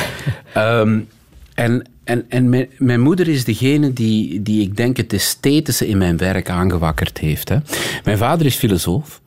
[0.57, 1.09] um,
[1.55, 5.99] en en, en mijn, mijn, moeder is degene die, die ik denk het esthetische in
[5.99, 7.49] mijn werk aangewakkerd heeft.
[7.49, 7.57] Hè.
[8.05, 9.23] Mijn vader is filosoof.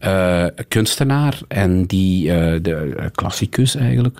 [0.00, 4.18] Uh, kunstenaar en die, uh, de klassicus eigenlijk.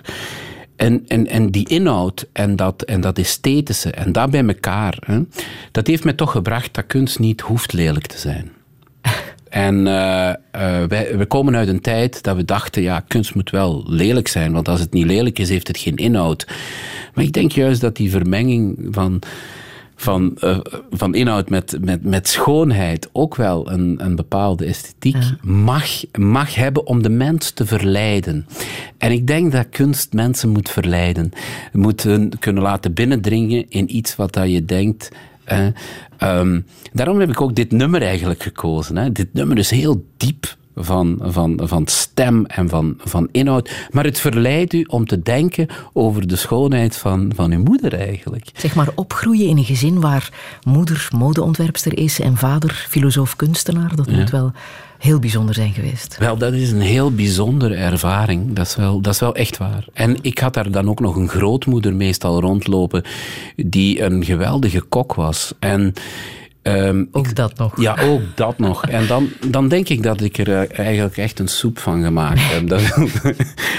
[0.83, 5.19] En, en, en die inhoud en dat, en dat esthetische en dat bij elkaar, hè,
[5.71, 8.51] dat heeft mij toch gebracht dat kunst niet hoeft lelijk te zijn.
[9.49, 13.49] En uh, uh, wij, we komen uit een tijd dat we dachten, ja, kunst moet
[13.49, 16.47] wel lelijk zijn, want als het niet lelijk is, heeft het geen inhoud.
[17.13, 19.21] Maar ik denk juist dat die vermenging van,
[20.03, 20.57] van, uh,
[20.91, 25.85] van inhoud met, met, met schoonheid ook wel een, een bepaalde esthetiek mag,
[26.19, 28.45] mag hebben om de mens te verleiden.
[28.97, 31.31] En ik denk dat kunst mensen moet verleiden.
[31.71, 35.09] Moet hun kunnen laten binnendringen in iets wat dat je denkt
[35.51, 38.97] uh, um, daarom heb ik ook dit nummer eigenlijk gekozen.
[38.97, 39.11] Hè.
[39.11, 43.87] Dit nummer is heel diep van, van, van stem en van, van inhoud.
[43.91, 48.49] Maar het verleidt u om te denken over de schoonheid van, van uw moeder eigenlijk.
[48.55, 50.31] Zeg maar opgroeien in een gezin waar
[50.63, 53.95] moeder modeontwerpster is en vader filosoof-kunstenaar.
[53.95, 54.51] Dat moet wel
[55.03, 56.17] heel bijzonder zijn geweest.
[56.17, 58.53] Wel, dat is een heel bijzondere ervaring.
[58.53, 59.85] Dat is wel, dat is wel echt waar.
[59.93, 63.03] En ik had daar dan ook nog een grootmoeder meestal rondlopen
[63.55, 65.53] die een geweldige kok was.
[65.59, 65.93] En
[66.63, 67.81] Um, ook dat nog.
[67.81, 68.85] Ja, ook dat nog.
[68.85, 72.51] En dan, dan denk ik dat ik er eh, eigenlijk echt een soep van gemaakt
[72.51, 72.67] heb.
[72.67, 73.07] Dat wil,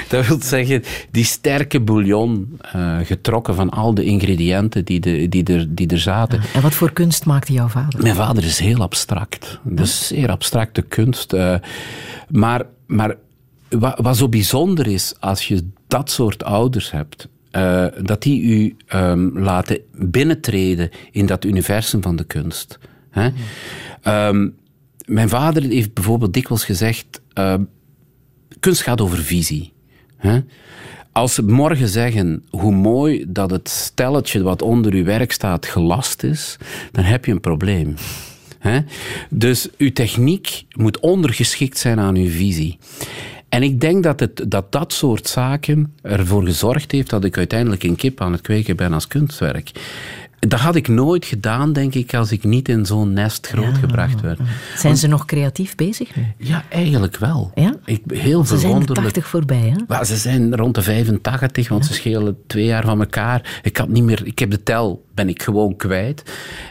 [0.09, 5.45] dat wil zeggen, die sterke bouillon, uh, getrokken van al de ingrediënten die, de, die,
[5.45, 6.41] er, die er zaten.
[6.55, 8.03] En wat voor kunst maakte jouw vader?
[8.03, 9.61] Mijn vader is heel abstract.
[9.63, 11.33] Dus zeer abstracte kunst.
[11.33, 11.55] Uh,
[12.29, 13.17] maar maar
[13.69, 18.77] wat, wat zo bijzonder is, als je dat soort ouders hebt, uh, dat die u
[18.95, 22.79] um, laten binnentreden in dat universum van de kunst.
[23.11, 23.29] Hè?
[24.29, 24.57] Um,
[25.05, 27.55] mijn vader heeft bijvoorbeeld dikwijls gezegd: uh,
[28.61, 29.73] kunst gaat over visie.
[30.17, 30.41] Hè?
[31.13, 36.23] Als ze morgen zeggen hoe mooi dat het stelletje wat onder uw werk staat gelast
[36.23, 36.57] is,
[36.93, 37.95] dan heb je een probleem.
[39.31, 42.79] Dus uw techniek moet ondergeschikt zijn aan uw visie.
[43.55, 47.83] En ik denk dat, het, dat dat soort zaken ervoor gezorgd heeft dat ik uiteindelijk
[47.83, 49.71] een kip aan het kweken ben als kunstwerk.
[50.39, 54.41] Dat had ik nooit gedaan, denk ik, als ik niet in zo'n nest grootgebracht werd.
[54.77, 57.53] Zijn ze nog creatief bezig Ja, eigenlijk wel.
[57.55, 57.75] Ja?
[57.85, 60.05] Ik, heel ze zijn de 80 voorbij, hè?
[60.05, 63.61] ze zijn rond de 85, want ze schelen twee jaar van elkaar.
[63.63, 66.23] Ik, had niet meer, ik heb de tel, ben ik gewoon kwijt.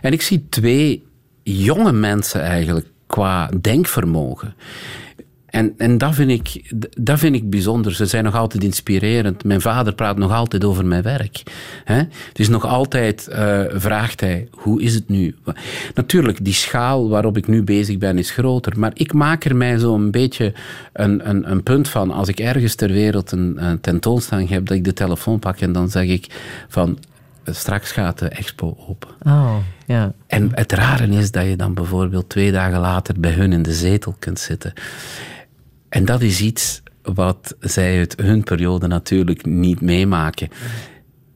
[0.02, 1.04] En ik zie twee
[1.44, 4.56] jonge mensen eigenlijk qua denkvermogen.
[5.54, 7.94] En, en dat, vind ik, dat vind ik bijzonder.
[7.96, 9.44] Ze zijn nog altijd inspirerend.
[9.44, 11.44] Mijn vader praat nog altijd over mijn werk.
[11.84, 12.04] Hè?
[12.34, 15.36] Dus nog altijd uh, vraagt hij, hoe is het nu?
[15.94, 18.80] Natuurlijk, die schaal waarop ik nu bezig ben is groter.
[18.80, 20.54] Maar ik maak er mij zo een beetje
[20.94, 24.78] een, een, een punt van, als ik ergens ter wereld een, een tentoonstelling heb, dat
[24.78, 26.28] ik de telefoon pak en dan zeg ik
[26.68, 26.98] van,
[27.46, 29.10] straks gaat de expo open.
[29.24, 30.14] Oh, ja.
[30.28, 33.74] En het rare is dat je dan bijvoorbeeld twee dagen later bij hun in de
[33.74, 34.74] zetel kunt zitten.
[35.94, 40.50] En dat is iets wat zij uit hun periode natuurlijk niet meemaken.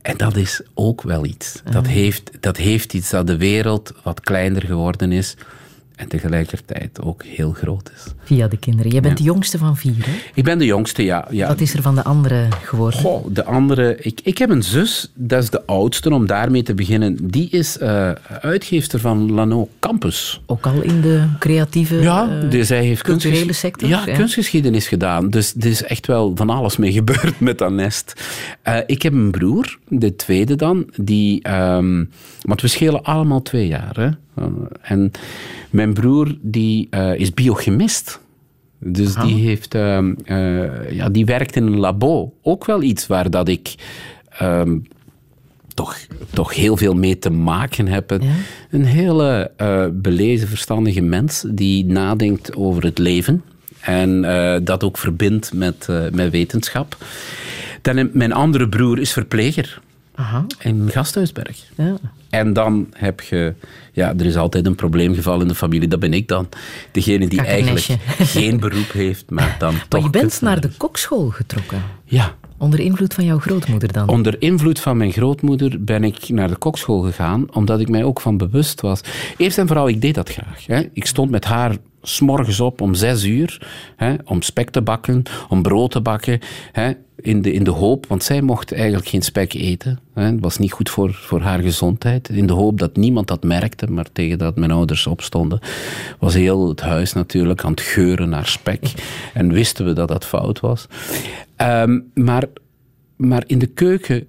[0.01, 1.61] En dat is ook wel iets.
[1.71, 1.91] Dat, ah.
[1.91, 5.35] heeft, dat heeft iets dat de wereld wat kleiner geworden is
[5.97, 8.13] en tegelijkertijd ook heel groot is.
[8.23, 8.91] Via de kinderen.
[8.91, 10.11] Jij bent de jongste van vier, hè?
[10.33, 11.27] Ik ben de jongste, ja.
[11.31, 11.47] ja.
[11.47, 12.99] Wat is er van de andere geworden?
[12.99, 13.97] Goh, de andere...
[14.01, 17.17] Ik, ik heb een zus, dat is de oudste, om daarmee te beginnen.
[17.21, 20.41] Die is uh, uitgeefster van Lano Campus.
[20.45, 23.89] Ook al in de creatieve, ja, uh, zij heeft culturele sector?
[23.89, 25.29] Ja, ja, kunstgeschiedenis gedaan.
[25.29, 28.13] Dus er is echt wel van alles mee gebeurd met dat nest.
[28.67, 31.51] Uh, ik heb een broer, de tweede dan, die...
[31.51, 32.09] Um,
[32.47, 34.09] want we schelen allemaal twee jaar, hè.
[34.81, 35.11] En
[35.69, 38.19] mijn broer die, uh, is biochemist.
[38.79, 42.33] Dus die, heeft, uh, uh, ja, die werkt in een labo.
[42.41, 43.75] Ook wel iets waar dat ik
[44.41, 44.87] um,
[45.73, 45.97] toch,
[46.33, 48.09] toch heel veel mee te maken heb.
[48.09, 48.19] Ja?
[48.71, 49.51] Een hele
[49.93, 53.43] belezen, verstandige mens die nadenkt over het leven.
[53.79, 54.21] En
[54.63, 56.97] dat ook verbindt met, met wetenschap.
[57.81, 59.81] Dan, mijn andere broer is verpleger.
[60.15, 60.45] Aha.
[60.59, 61.63] In Gasthuisberg.
[61.75, 61.97] Ja.
[62.29, 63.53] En dan heb je,
[63.91, 65.87] ja, er is altijd een probleemgeval in de familie.
[65.87, 66.49] Dat ben ik dan.
[66.91, 67.85] Degene die eigenlijk
[68.37, 70.03] geen beroep heeft, maar dan maar toch.
[70.03, 71.83] je bent naar de kokschool getrokken.
[72.05, 72.35] Ja.
[72.57, 74.07] Onder invloed van jouw grootmoeder dan?
[74.07, 78.21] Onder invloed van mijn grootmoeder ben ik naar de kokschool gegaan, omdat ik mij ook
[78.21, 79.01] van bewust was.
[79.37, 80.65] Eerst en vooral, ik deed dat graag.
[80.65, 80.89] Hè.
[80.93, 81.75] Ik stond met haar
[82.09, 86.39] s'morgens op om zes uur hè, om spek te bakken, om brood te bakken.
[86.71, 89.99] Hè, in, de, in de hoop, want zij mocht eigenlijk geen spek eten.
[90.13, 92.29] Hè, het was niet goed voor, voor haar gezondheid.
[92.29, 95.59] In de hoop dat niemand dat merkte, maar tegen dat mijn ouders opstonden,
[96.19, 98.93] was heel het huis natuurlijk aan het geuren naar spek.
[99.33, 100.87] En wisten we dat dat fout was.
[101.55, 102.43] Ehm, maar,
[103.15, 104.27] maar in de keuken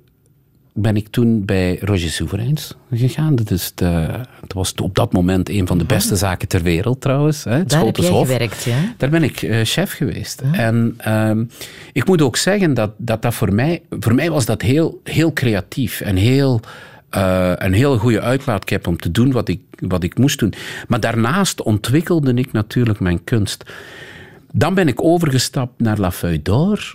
[0.80, 3.36] ben ik toen bij Roger Souverains gegaan.
[3.36, 4.06] Dat, is de,
[4.40, 7.44] dat was op dat moment een van de beste zaken ter wereld trouwens.
[7.44, 8.94] Hè, het Daar heb jij gewerkt, ja?
[8.96, 10.42] Daar ben ik uh, chef geweest.
[10.52, 11.44] En ehm,
[11.92, 13.82] ik moet ook zeggen dat dat, dat voor mij...
[13.90, 16.60] Voor mij was dat heel, heel creatief en heel...
[17.16, 20.52] Uh, een heel goede uitlaatklep om te doen wat ik, wat ik moest doen.
[20.88, 23.64] Maar daarnaast ontwikkelde ik natuurlijk mijn kunst.
[24.52, 26.92] Dan ben ik overgestapt naar La Feuille d'Or.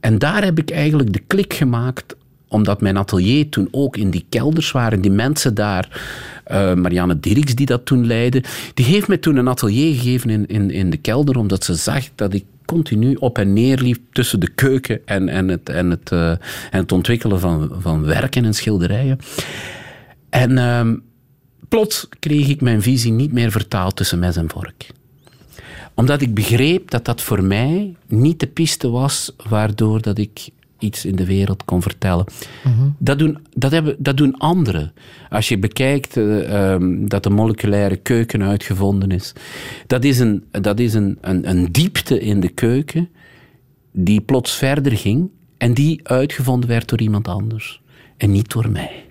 [0.00, 2.16] En daar heb ik eigenlijk de klik gemaakt
[2.54, 6.02] omdat mijn atelier toen ook in die kelders waren, die mensen daar,
[6.50, 8.42] uh, Marianne Dirks die dat toen leidde,
[8.74, 12.04] die heeft mij toen een atelier gegeven in, in, in de kelder, omdat ze zag
[12.14, 16.10] dat ik continu op en neer liep tussen de keuken en, en, het, en, het,
[16.12, 16.38] uh, en
[16.70, 19.18] het ontwikkelen van, van werken en schilderijen.
[20.30, 20.90] En uh,
[21.68, 24.86] plots kreeg ik mijn visie niet meer vertaald tussen mes en vork
[25.94, 30.48] omdat ik begreep dat dat voor mij niet de piste was waardoor dat ik
[30.84, 32.24] iets in de wereld kon vertellen.
[32.98, 34.92] dat, doen, dat, hebben, dat doen anderen.
[35.30, 39.32] Als je bekijkt uh, um, dat de moleculaire keuken uitgevonden is,
[39.86, 43.08] dat is, een, dat is een, een, een diepte in de keuken
[43.92, 47.80] die plots verder ging en die uitgevonden werd door iemand anders
[48.16, 49.04] en niet door mij.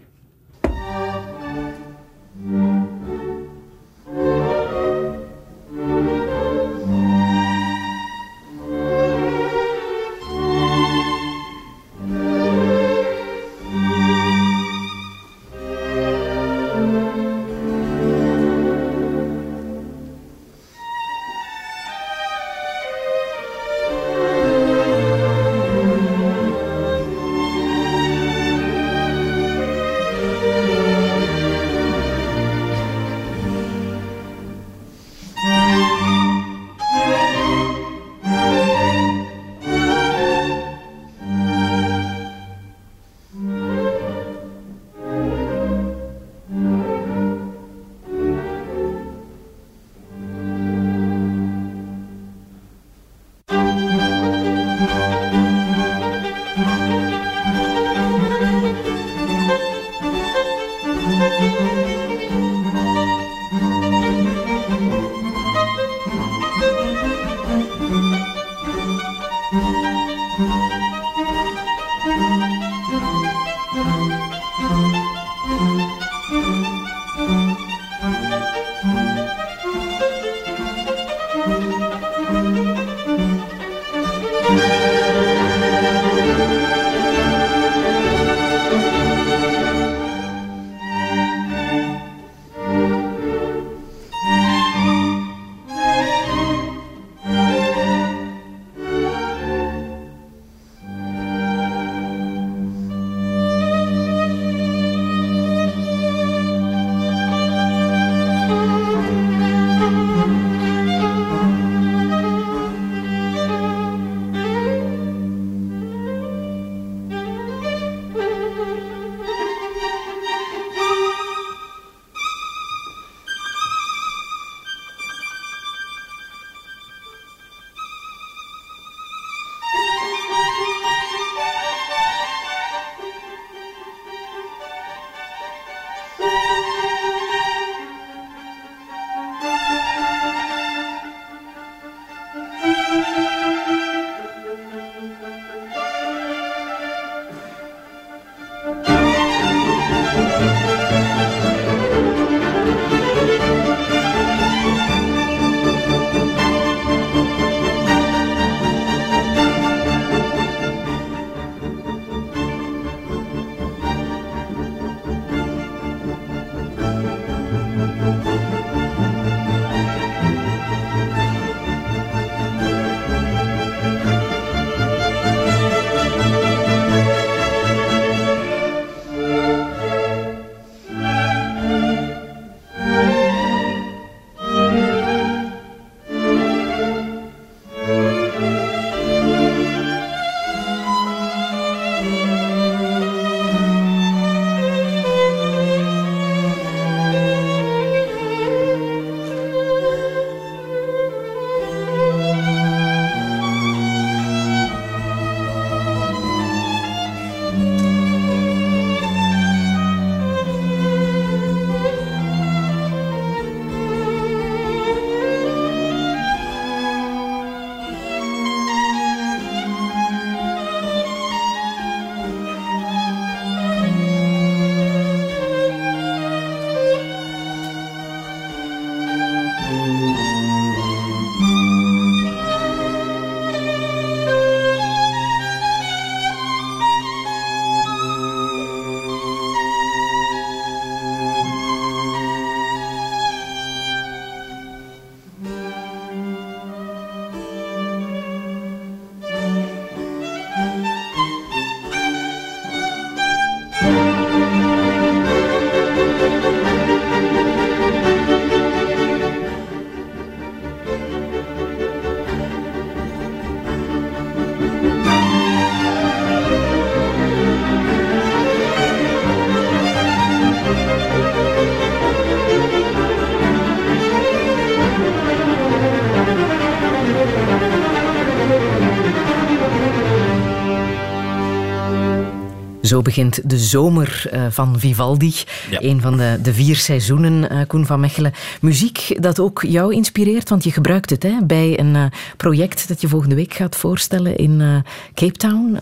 [282.84, 285.34] Zo begint de zomer uh, van Vivaldi.
[285.70, 285.82] Ja.
[285.82, 288.34] Een van de, de vier seizoenen, uh, Koen van Mechelen.
[288.62, 292.06] Muziek dat ook jou inspireert, want je gebruikt het hè, bij een uh,
[292.38, 295.80] project dat je volgende week gaat voorstellen in Cape Town.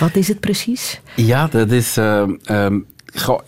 [0.00, 1.00] wat is het precies?
[1.16, 1.96] Ja, dat is...
[1.96, 3.40] Um, goh,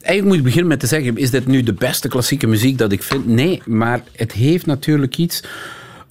[0.00, 2.92] eigenlijk moet ik beginnen met te zeggen, is dit nu de beste klassieke muziek dat
[2.92, 3.26] ik vind?
[3.26, 5.42] Nee, maar het heeft natuurlijk iets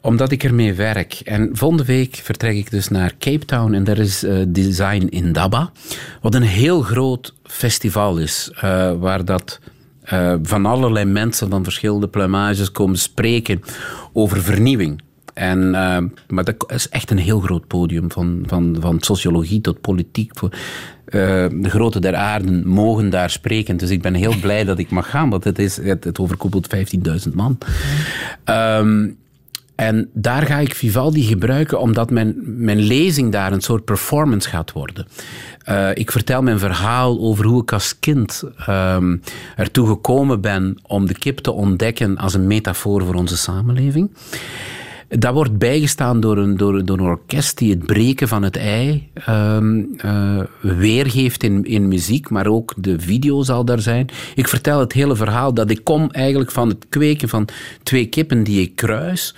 [0.06, 1.14] omdat ik ermee werk.
[1.24, 5.32] En volgende week vertrek ik dus naar Cape Town en daar is uh, Design in
[5.32, 5.72] Daba.
[6.22, 9.60] Wat een heel groot festival is, uh, waar dat
[10.14, 13.62] uh, van allerlei mensen van verschillende pluimages komen spreken
[14.14, 15.02] over vernieuwing.
[15.34, 15.70] En,
[16.28, 20.32] maar dat is echt een heel groot podium, van, van, van sociologie tot politiek.
[20.38, 20.50] Voor,
[21.06, 23.78] de grote der aarden mogen daar spreken.
[23.78, 26.76] Dus ik ben heel blij dat ik mag gaan, want het, is, het, het overkoepelt
[27.28, 27.58] 15.000 man.
[28.46, 29.18] Um,
[29.76, 34.72] en daar ga ik Vivaldi gebruiken omdat mijn, mijn lezing daar een soort performance gaat
[34.72, 35.08] worden.
[35.70, 39.22] Uh, ik vertel mijn verhaal over hoe ik als kind um,
[39.56, 44.12] ertoe gekomen ben om de kip te ontdekken als een metafoor voor onze samenleving.
[45.08, 49.10] Dat wordt bijgestaan door een, door, door een orkest die het breken van het ei
[49.30, 54.08] um, uh, weergeeft in, in muziek, maar ook de video zal daar zijn.
[54.36, 57.48] Ik vertel het hele verhaal dat ik kom eigenlijk van het kweken van
[57.84, 59.36] twee kippen die ik kruis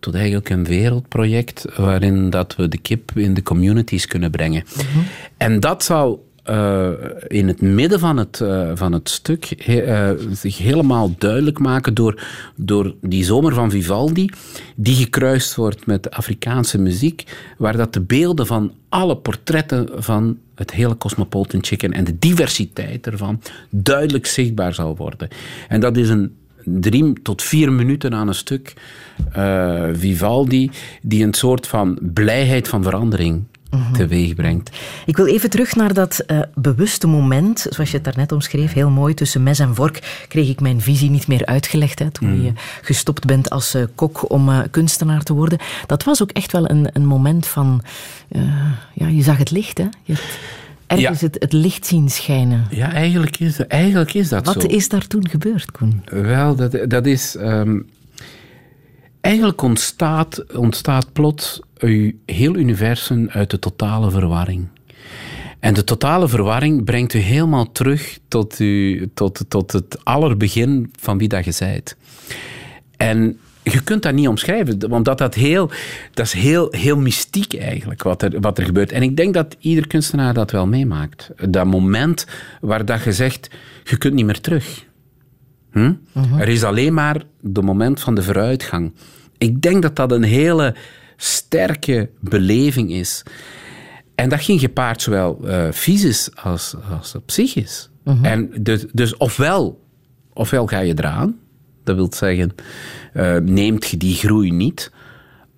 [0.00, 4.64] tot eigenlijk een wereldproject waarin dat we de kip in de communities kunnen brengen.
[4.76, 4.98] Mhm.
[5.36, 6.88] En dat zal uh,
[7.26, 12.22] in het midden van het, uh, van het stuk uh, zich helemaal duidelijk maken door,
[12.56, 14.30] door die zomer van Vivaldi,
[14.76, 17.24] die gekruist wordt met Afrikaanse muziek,
[17.58, 23.06] waar dat de beelden van alle portretten van het hele Cosmopolitan Chicken en de diversiteit
[23.06, 23.40] ervan
[23.70, 25.28] duidelijk zichtbaar zal worden.
[25.68, 26.34] En dat is een
[26.64, 28.74] drie tot vier minuten aan een stuk
[29.36, 30.70] uh, Vivaldi,
[31.02, 33.48] die een soort van blijheid van verandering mm
[33.92, 34.70] teweeg brengt.
[35.06, 38.90] Ik wil even terug naar dat uh, bewuste moment, zoals je het daarnet omschreef, heel
[38.90, 42.44] mooi, tussen mes en vork kreeg ik mijn visie niet meer uitgelegd hè, toen mhm.
[42.44, 42.52] je
[42.82, 45.58] gestopt bent als uh, kok om kunstenaar te worden.
[45.86, 47.82] Dat was ook echt wel een, een moment van,
[48.92, 49.86] ja, je zag het licht, hè?
[50.02, 50.14] Je
[50.90, 52.66] ergens het, het, licht zien schijnen.
[52.70, 54.60] Ja, eigenlijk is, eigenlijk is dat Wat zo.
[54.60, 56.02] Wat is daar toen gebeurd, Koen?
[56.04, 57.36] Wel, dat, dat is...
[57.38, 57.86] Um,
[59.20, 64.68] eigenlijk ontstaat, ontstaat plots uw heel universum uit de totale verwarring.
[65.58, 71.18] En de totale verwarring brengt u helemaal terug tot, u, tot, tot het allerbegin van
[71.18, 71.96] wie dat je zijt.
[72.96, 75.70] En je kunt dat niet omschrijven, omdat dat heel,
[76.14, 78.92] dat is heel, heel mystiek eigenlijk, wat er, wat er gebeurt.
[78.92, 81.30] En ik denk dat ieder kunstenaar dat wel meemaakt.
[81.48, 82.26] Dat moment
[82.60, 83.50] waar dat je zegt,
[83.84, 84.84] je kunt niet meer terug.
[85.72, 85.92] Hm?
[86.12, 86.38] Mhm.
[86.38, 88.92] Er is alleen maar de moment van de vooruitgang.
[89.38, 90.74] Ik denk dat dat een hele
[91.16, 93.22] sterke beleving is.
[94.14, 97.90] En dat ging gepaard zowel uh, fysisch als, als psychisch.
[98.04, 98.24] Mhm.
[98.24, 99.84] En dus, dus ofwel,
[100.32, 101.38] ofwel ga je eraan,
[101.84, 102.54] dat wil zeggen,
[103.14, 104.92] uh, neemt je die groei niet,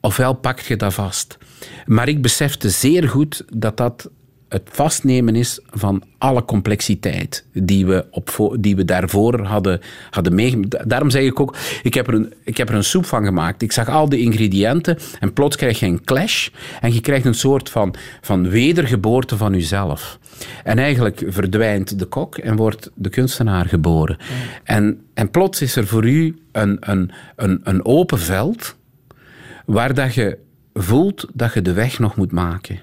[0.01, 1.39] ofwel pakt je dat vast.
[1.87, 4.11] Maar ik besefte zeer goed dat dat
[4.53, 9.81] het vastnemen is van alle complexiteit die we, op, die we daarvoor hadden,
[10.11, 10.89] hadden meegemaakt.
[10.89, 13.63] Daarom zeg ik ook, ik heb, er een, ik heb er een soep van gemaakt.
[13.63, 16.49] Ik zag al de ingrediënten en plots krijg je een clash
[16.81, 20.19] en je krijgt een soort van, van wedergeboorte van jezelf.
[20.65, 24.17] En eigenlijk verdwijnt de kok en wordt de kunstenaar geboren.
[24.65, 28.77] En, en plots is er voor u een, een, een, een open veld
[29.67, 30.39] waar dat je
[30.75, 32.81] voelt dat je de weg nog moet maken.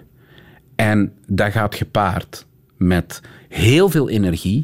[0.80, 2.46] En dat gaat gepaard
[2.78, 4.64] met heel veel energie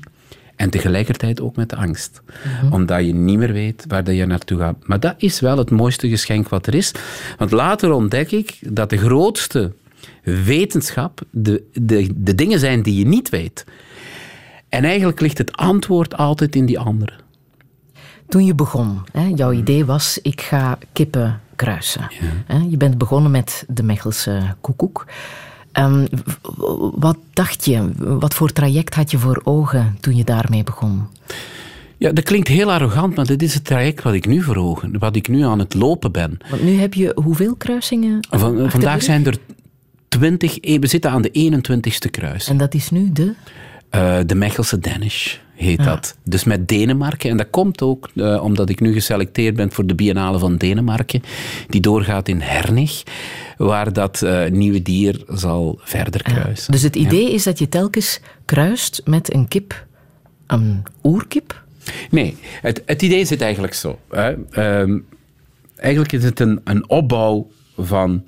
[0.55, 2.22] en tegelijkertijd ook met angst.
[2.43, 2.74] Mhm.
[2.74, 4.88] Omdat je niet meer weet waar je naartoe gaat.
[4.88, 6.91] Maar dat is wel het mooiste geschenk wat er is.
[7.38, 9.74] Want later ontdek ik dat de grootste
[10.24, 13.66] wetenschap de, de, de dingen zijn die je niet weet.
[14.70, 17.13] En eigenlijk ligt het antwoord altijd in die andere.
[18.28, 22.07] Toen je begon, hè, jouw idee was: ik ga kippen kruisen.
[22.47, 22.66] Ja.
[22.70, 25.05] Je bent begonnen met de Mechelse koekoek.
[25.78, 26.07] Um,
[26.95, 27.89] wat dacht je?
[27.97, 31.03] Wat voor traject had je voor ogen toen je daarmee begon?
[31.97, 34.99] Ja, dat klinkt heel arrogant, maar dit is het traject wat ik nu voor ogen,
[34.99, 36.38] wat ik nu aan het lopen ben.
[36.49, 38.28] Want nu heb je hoeveel kruisingen?
[38.30, 39.38] Van, vandaag zijn er
[40.07, 42.47] twintig, eh, we zitten aan de 21ste kruis.
[42.47, 43.34] En dat is nu de?
[43.95, 46.18] Uh, de Mechelse Danish heet dat.
[46.24, 47.30] Dus met Denemarken.
[47.30, 51.22] En dat komt ook uh, omdat ik nu geselecteerd ben voor de Biennale van Denemarken,
[51.68, 53.03] die doorgaat in Hernig,
[53.58, 56.72] waar dat uh, nieuwe dier zal verder kruisen.
[56.72, 59.86] dus het idee is dat je telkens kruist met een kip,
[60.47, 61.64] een oerkip?
[62.10, 63.99] Nee, het, het idee zit eigenlijk zo.
[64.10, 64.36] Hè.
[64.51, 64.99] Uh,
[65.76, 67.47] eigenlijk is het een, een opbouw
[67.78, 68.24] van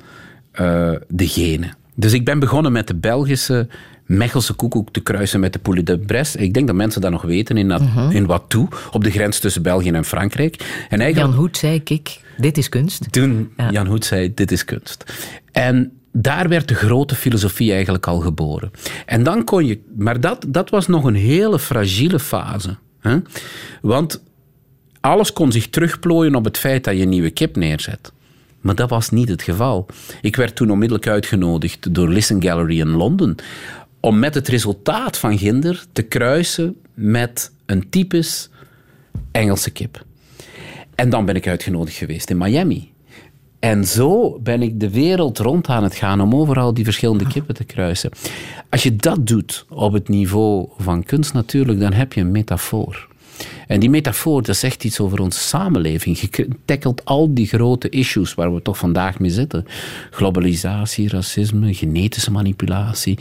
[0.61, 1.77] uh, de genen.
[1.95, 3.67] Dus ik ben begonnen met de Belgische
[4.07, 6.37] Mechelse koekoek te kruisen met de Poulet de Bresse.
[6.37, 7.71] Ik denk dat mensen dat nog weten in,
[8.09, 10.85] in Watou, op de grens tussen België en Frankrijk.
[10.89, 13.11] En Jan Hoed zei, kijk, dit is kunst.
[13.11, 15.03] Toen Jan Hoed zei, dit is kunst.
[15.51, 18.71] En daar werd de grote filosofie eigenlijk al geboren.
[19.05, 19.79] En dan kon je...
[19.97, 22.75] Maar dat, dat was nog een hele fragiele fase.
[22.99, 23.17] Hè?
[23.81, 24.23] Want
[24.99, 28.11] alles kon zich terugplooien op het feit dat je een nieuwe kip neerzet.
[28.61, 29.85] Maar dat was niet het geval.
[30.21, 33.35] Ik werd toen onmiddellijk uitgenodigd door Listen Gallery in Londen
[34.07, 38.49] om met het resultaat van Ginder te kruisen met een typisch
[39.31, 40.05] Engelse kip.
[40.95, 42.91] En dan ben ik uitgenodigd geweest in Miami.
[43.59, 47.55] En zo ben ik de wereld rond aan het gaan om overal die verschillende kippen
[47.55, 48.09] te kruisen.
[48.69, 53.07] Als je dat doet op het niveau van kunst natuurlijk, dan heb je een metafoor.
[53.67, 56.19] En die metafoor, dat zegt iets over onze samenleving.
[56.19, 59.65] Je tackelt al die grote issues waar we toch vandaag mee zitten.
[60.11, 63.17] Globalisatie, racisme, genetische manipulatie,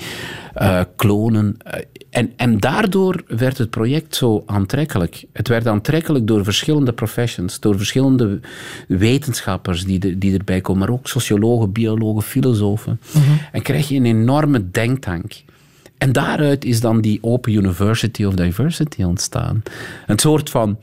[0.56, 1.56] uh, klonen.
[1.58, 5.24] Eh, en, en daardoor werd het project zo aantrekkelijk.
[5.32, 8.40] Het werd aantrekkelijk door verschillende professions, door verschillende
[8.88, 13.00] wetenschappers die, die erbij komen, maar ook sociologen, biologen, filosofen.
[13.12, 13.22] Mhm.
[13.52, 15.44] En krijg je een enorme denktank.
[15.98, 19.62] En daaruit is dan die Open University of Diversity ontstaan.
[20.06, 20.78] Een soort van,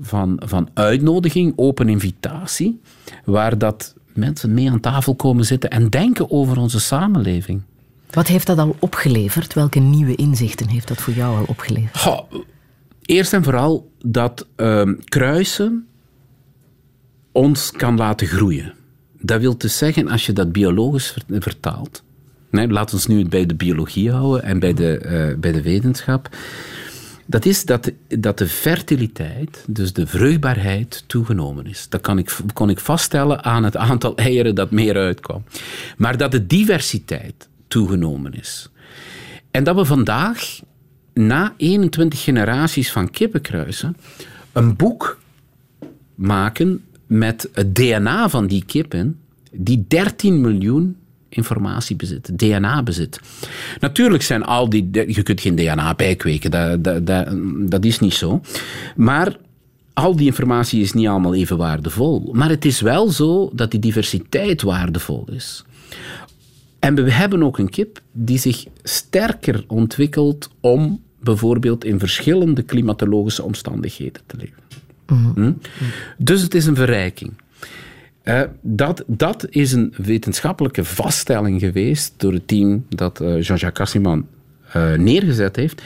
[0.00, 2.80] van, van uitnodiging, open invitatie,
[3.24, 7.62] waar dat mensen mee aan tafel komen zitten en denken over onze samenleving.
[8.10, 9.54] Wat heeft dat al opgeleverd?
[9.54, 12.24] Welke nieuwe inzichten heeft dat voor jou al opgeleverd?
[13.02, 15.86] eerst en vooral dat uh, kruisen
[17.32, 18.74] ons kan laten groeien.
[19.20, 22.02] Dat wil dus zeggen, als je dat biologisch vertaalt,
[22.52, 26.28] Laten we nu bij de biologie houden en bij de, uh, bij de wetenschap.
[27.26, 31.88] Dat is dat, dat de fertiliteit, dus de vruchtbaarheid, toegenomen is.
[31.88, 35.44] Dat kan ik, kon ik vaststellen aan het aantal eieren dat meer uitkwam.
[35.96, 38.70] Maar dat de diversiteit toegenomen is.
[39.50, 40.60] En dat we vandaag,
[41.14, 43.96] na 21 generaties van kippenkruisen,
[44.52, 45.18] een boek
[46.14, 49.20] maken met het DNA van die kippen,
[49.52, 50.96] die 13 miljoen
[51.34, 53.20] informatie bezit, DNA bezit.
[53.80, 54.88] Natuurlijk zijn al die.
[54.92, 57.28] Je kunt geen DNA bijkweken, dat, dat, dat,
[57.70, 58.40] dat is niet zo.
[58.96, 59.36] Maar
[59.92, 62.30] al die informatie is niet allemaal even waardevol.
[62.32, 65.64] Maar het is wel zo dat die diversiteit waardevol is.
[66.78, 73.42] En we hebben ook een kip die zich sterker ontwikkelt om bijvoorbeeld in verschillende klimatologische
[73.42, 74.62] omstandigheden te leven.
[75.06, 75.32] Mhm.
[75.34, 75.52] Hm?
[76.18, 77.32] Dus het is een verrijking.
[78.60, 84.26] Dat, dat is een wetenschappelijke vaststelling geweest door het team dat Jean-Jacques Cassiman
[84.76, 85.82] uh, neergezet heeft.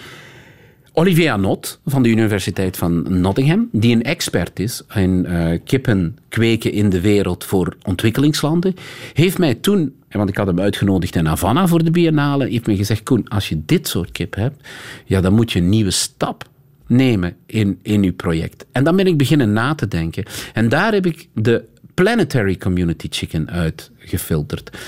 [0.93, 5.27] Olivier Anot van de Universiteit van Nottingham, die een expert is in
[5.65, 8.75] kippen kweken in de wereld voor ontwikkelingslanden,
[9.13, 12.77] heeft mij toen, want ik had hem uitgenodigd in Havana voor de Biennale, heeft mij
[12.77, 14.69] gezegd, Koen, als je dit soort kip hebt,
[15.05, 16.49] ja, dan moet je een nieuwe stap
[16.87, 18.67] nemen in, in je project.
[18.73, 20.25] En dan ben ik beginnen na te denken.
[20.53, 21.65] En daar heb ik de
[21.97, 24.79] planetary community chicken uitgefilterd.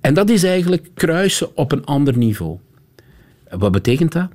[0.00, 2.58] En dat is eigenlijk kruisen op een ander niveau.
[3.50, 4.28] Wat betekent dat?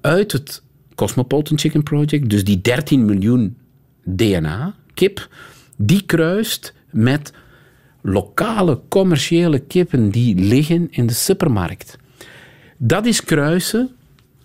[0.00, 0.62] Uit het
[0.94, 3.56] Cosmopolitan Chicken Project, dus die 13 miljoen
[4.04, 5.28] DNA-kip,
[5.76, 7.32] die kruist met
[8.02, 11.98] lokale commerciële kippen die liggen in de supermarkt.
[12.76, 13.90] Dat is kruisen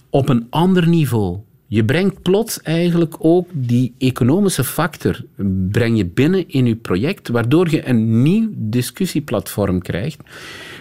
[0.09, 1.39] op een ander niveau.
[1.67, 5.23] Je brengt plots eigenlijk ook die economische factor
[5.71, 10.19] breng je binnen in je project, waardoor je een nieuw discussieplatform krijgt.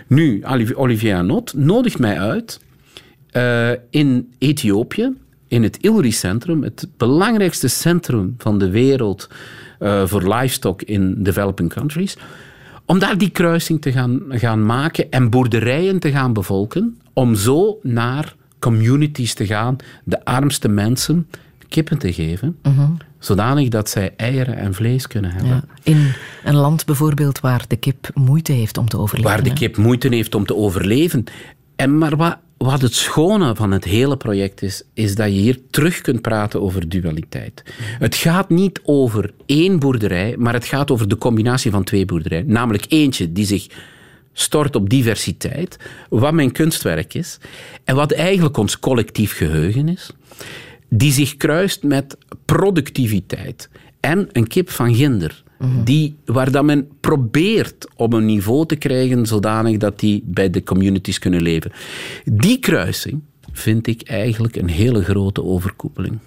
[0.07, 2.61] Nu, Olivier Anot nodigt mij uit
[3.33, 5.12] uh, in Ethiopië,
[5.49, 9.28] in het ILRI-centrum, het belangrijkste centrum van de wereld
[9.80, 12.16] uh, voor livestock in developing countries,
[12.87, 17.78] om daar die kruising te gaan, gaan maken en boerderijen te gaan bevolken, om zo
[17.83, 21.28] naar communities te gaan, de armste mensen
[21.68, 25.50] kippen te geven, uh zodanig dat zij eieren en vlees kunnen hebben.
[25.50, 26.12] Ja, in
[26.44, 29.30] een land bijvoorbeeld waar de kip moeite heeft om te overleven.
[29.30, 31.24] Waar de kip moeite heeft om te overleven.
[31.76, 35.60] En maar wat, wat het schone van het hele project is, is dat je hier
[35.70, 37.62] terug kunt praten over dualiteit.
[37.98, 42.52] Het gaat niet over één boerderij, maar het gaat over de combinatie van twee boerderijen.
[42.52, 43.66] Namelijk eentje die zich
[44.33, 45.76] stort op diversiteit,
[46.09, 47.39] wat mijn kunstwerk is
[47.85, 50.11] en wat eigenlijk ons collectief geheugen is,
[50.89, 53.68] die zich kruist met productiviteit
[54.01, 55.43] en een kip van ginder.
[55.59, 55.85] Mhm.
[55.85, 60.62] Die, waar dat men probeert op een niveau te krijgen zodanig dat die bij de
[60.62, 61.72] communities kunnen leven.
[62.24, 63.20] Die kruising
[63.53, 66.18] vind ik eigenlijk een hele grote overkoepeling.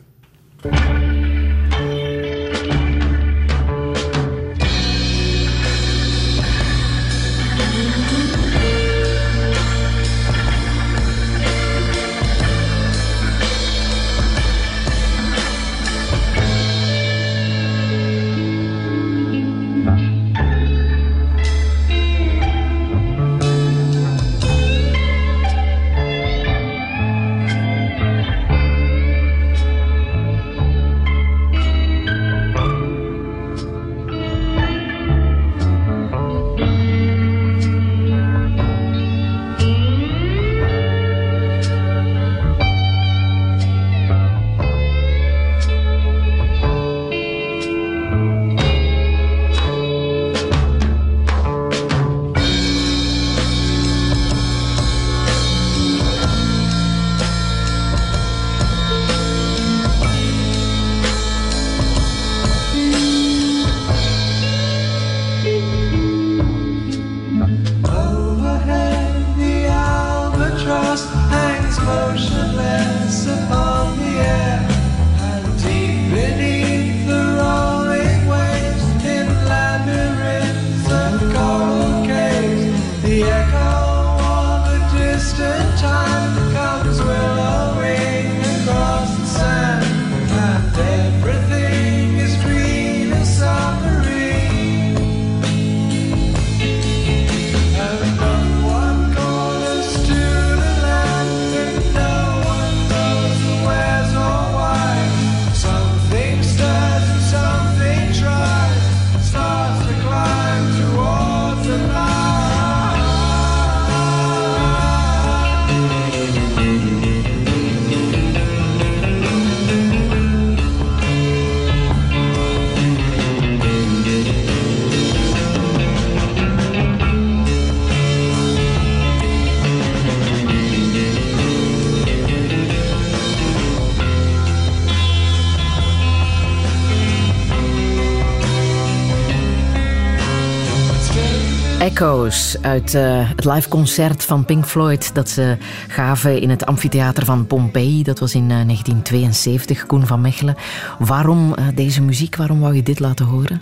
[142.06, 147.26] Echoes uit uh, het live concert van Pink Floyd dat ze gaven in het amfitheater
[147.26, 148.04] van Pompeii.
[148.04, 150.56] Dat was in uh, 1972, Koen van Mechelen.
[151.00, 152.36] Waarom uh, deze muziek?
[152.36, 153.62] Waarom wou je dit laten horen?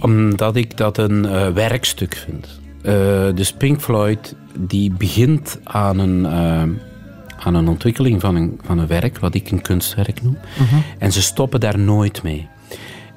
[0.00, 2.60] Omdat ik dat een werkstuk vind.
[3.36, 6.26] dus Pink Floyd die begint aan een,
[7.38, 10.38] aan een ontwikkeling van een, van een werk, wat ik een kunstwerk noem.
[10.56, 10.78] -huh.
[10.98, 12.48] En ze stoppen daar nooit mee.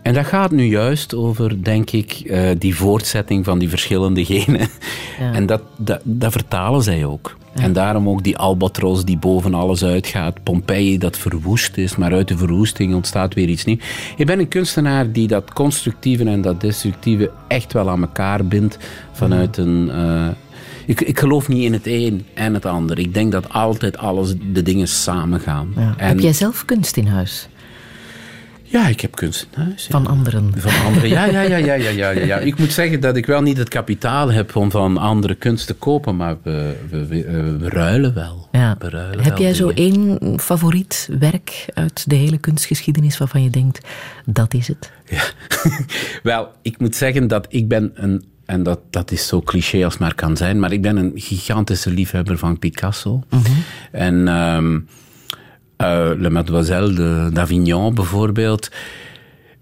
[0.04, 4.68] En dat gaat nu juist over, denk ik, uh, die voortzetting van die verschillende genen.
[5.20, 5.34] Ja.
[5.34, 7.38] En dat, dat, dat, vertalen zij ook.
[7.56, 7.62] Ja.
[7.62, 10.43] En daarom ook die albatros die boven alles uitgaat.
[10.43, 13.84] Pompeii dat verwoest is, maar uit de verwoesting ontstaat weer iets nieuws.
[14.18, 18.78] Ik ben een kunstenaar die dat constructieve en dat destructieve echt wel aan elkaar bindt
[19.12, 19.89] vanuit een...
[19.93, 20.28] Uh,
[20.86, 22.99] ik, ik, geloof niet in het een en het ander.
[22.99, 25.74] Ik denk dat altijd alles, de dingen samengaan.
[25.76, 25.93] Ja.
[25.97, 27.47] En Heb jij zelf kunst in huis?
[28.74, 29.88] Ja, ik heb kunst in huis.
[29.89, 30.53] Van anderen?
[30.55, 32.38] Van anderen, ja, ja, ja, ja, ja, ja, ja.
[32.38, 35.74] Ik moet zeggen dat ik wel niet het kapitaal heb om van andere kunst te
[35.74, 38.47] kopen, maar we, we, we, we ruilen wel.
[38.51, 38.76] Ja.
[38.80, 43.49] We ruilen heb wel jij zo één favoriet werk uit de hele kunstgeschiedenis waarvan je
[43.49, 43.88] denkt,
[44.26, 44.91] dat is het?
[45.09, 45.24] Ja.
[46.32, 49.97] wel, ik moet zeggen dat ik ben een en dat, dat is zo cliché als
[49.97, 53.24] maar kan zijn, maar ik ben een gigantische liefhebber van Picasso.
[53.30, 53.51] Mhm.
[53.91, 54.88] En um,
[55.78, 58.71] uh, Le Mademoiselle d'Avignon bijvoorbeeld.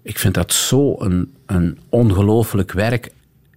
[0.02, 3.10] Ik vind dat zo een, een ongelooflijk werk.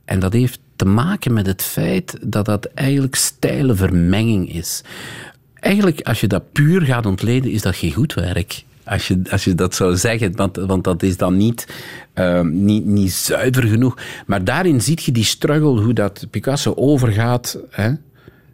[0.05, 4.83] En dat heeft te maken met het feit dat dat eigenlijk stijle vermenging is.
[5.53, 8.63] Eigenlijk, als je dat puur gaat ontleden, is dat geen goed werk.
[8.83, 11.67] Als je, als je dat zou zeggen, want, want dat is dan niet,
[12.15, 13.97] uh, niet, niet zuiver genoeg.
[14.25, 17.91] Maar daarin zie je die struggle, hoe dat Picasso overgaat hè,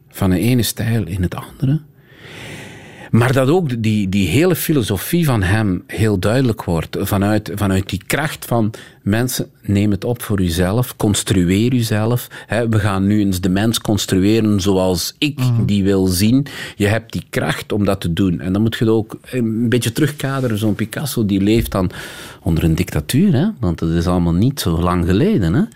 [0.09, 1.81] van de ene stijl in het andere.
[3.11, 6.97] Maar dat ook die, die hele filosofie van hem heel duidelijk wordt.
[6.99, 12.27] Vanuit, vanuit die kracht van mensen, neem het op voor uzelf, construeer uzelf.
[12.69, 15.65] we gaan nu eens de mens construeren zoals ik Mhm.
[15.65, 16.45] die wil zien.
[16.75, 18.39] Je hebt die kracht om dat te doen.
[18.39, 20.57] En dan moet je het ook een beetje terugkaderen.
[20.57, 21.91] Zo'n Picasso die leeft dan
[22.43, 23.47] onder een dictatuur, hè?
[23.59, 25.69] want dat is allemaal niet zo lang geleden.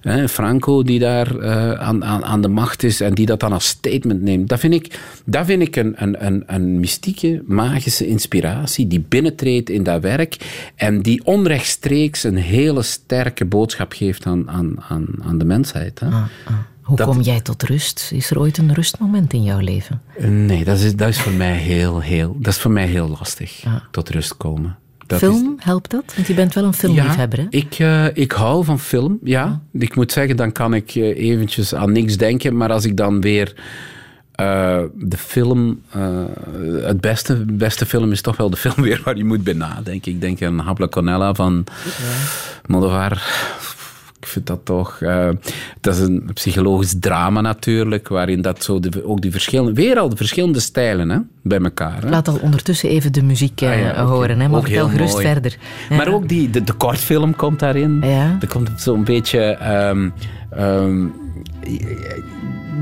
[0.00, 0.28] Hè?
[0.28, 3.66] Franco die daar uh, aan, aan, aan de macht is en die dat dan als
[3.66, 4.48] statement neemt.
[4.48, 9.70] Dat vind ik, dat vind ik een, een, een, een mystieke, magische inspiratie die binnentreedt
[9.70, 10.36] in dat werk
[10.76, 12.36] en die onrechtstreeks een
[12.70, 16.00] hele sterke boodschap geeft aan, aan, aan, aan de mensheid.
[16.00, 16.06] Hè?
[16.06, 16.54] Ah, ah.
[16.82, 18.10] Hoe Dat- kom jij tot rust?
[18.14, 20.02] Is er ooit een rustmoment in jouw leven?
[20.28, 23.62] Nee, dat is, dat is voor mij heel, heel, dat is voor mij heel lastig,
[23.62, 23.82] Ja.
[23.90, 24.76] tot rust komen.
[25.06, 26.12] Dat Film, helpt dat?
[26.14, 27.46] Want je bent wel een filmliefhebber, hè?
[27.50, 29.60] ik, eh, ik hou van film, ja.
[29.72, 32.56] Ik moet zeggen, dan kan ik eh, eventjes aan niks denken.
[32.56, 33.54] Maar als ik dan weer
[34.40, 35.80] eh, de film...
[35.90, 36.00] eh,
[36.82, 40.12] het beste, beste film is toch wel de film weer waar je moet bij nadenken.
[40.12, 41.64] Ik denk aan Habla Conella van
[42.66, 43.12] Modovar.
[44.20, 45.00] Ik vind dat toch...
[45.00, 45.28] eh,
[45.80, 49.72] dat is een psychologisch drama natuurlijk, waarin dat zo de, ook die verschillende...
[49.72, 52.02] Weer al de verschillende stijlen hè, bij elkaar.
[52.02, 52.08] Hè.
[52.08, 54.48] Laat al ondertussen even de muziek Ah ja, horen, hè?
[54.48, 55.26] maar Ook vertel gerust mooi.
[55.26, 55.56] verder.
[55.90, 55.96] Ja.
[55.96, 58.00] Maar ook die, de, de kortfilm komt daarin.
[58.04, 58.36] Ja.
[58.40, 59.40] Er komt zo'n beetje...
[59.40, 60.08] ehm,
[60.50, 61.06] ehm,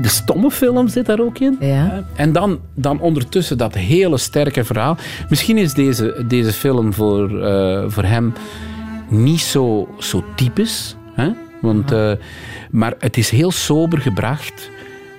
[0.01, 1.57] de stomme film zit daar ook in.
[1.59, 2.03] Ja.
[2.15, 4.97] En dan, dan ondertussen dat hele sterke verhaal.
[5.29, 8.33] Misschien is deze, deze film voor, eh, voor hem
[9.09, 10.95] niet zo, zo typisch.
[11.13, 11.29] Hè?
[11.61, 12.11] Want, eh,
[12.71, 14.69] maar het is heel sober gebracht.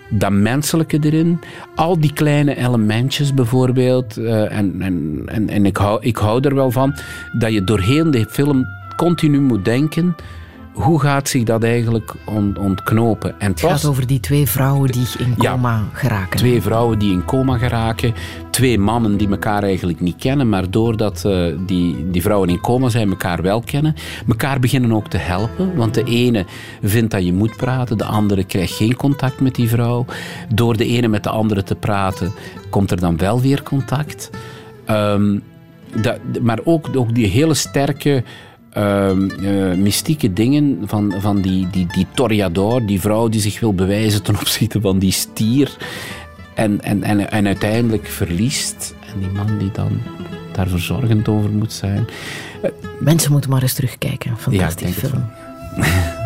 [0.09, 1.41] Dat menselijke erin.
[1.75, 4.17] Al die kleine elementjes bijvoorbeeld.
[4.17, 6.95] eh, en en, en, en ik, hou, ik hou er wel van.
[7.39, 8.67] Dat je doorheen de film
[8.97, 10.17] continu moet denken.
[10.73, 13.41] Hoe gaat zich dat eigenlijk on- ontknopen?
[13.41, 15.51] En Het gaat over die twee vrouwen die in Ja.
[15.51, 16.39] coma geraken.
[16.39, 18.15] Twee vrouwen die in coma geraken.
[18.51, 20.49] Twee mannen die elkaar eigenlijk niet kennen.
[20.49, 23.95] Maar doordat eh, die, die vrouwen in coma zijn, elkaar wel kennen.
[24.29, 25.77] Elkaar beginnen ook te helpen.
[25.77, 26.45] Want de ene
[26.83, 27.99] vindt dat je moet praten.
[27.99, 30.05] De andere krijgt geen contact met die vrouw.
[30.55, 32.33] Door de ene met de andere te praten,
[32.71, 34.31] komt er dan wel weer contact.
[34.85, 35.39] Ehm,
[36.03, 38.23] dat, maar ook, ook die hele sterke
[38.73, 43.75] ehm, eh, mystieke dingen van, van die, die, die Toreador, die vrouw die zich wil
[43.75, 45.77] bewijzen ten opzichte van die stier.
[46.55, 48.95] En, en, en, en uiteindelijk verliest.
[49.13, 50.01] En die man die dan
[50.53, 52.07] daar verzorgend over moet zijn.
[53.01, 54.37] Mensen moeten maar eens terugkijken.
[54.37, 55.25] Fantastisch het film.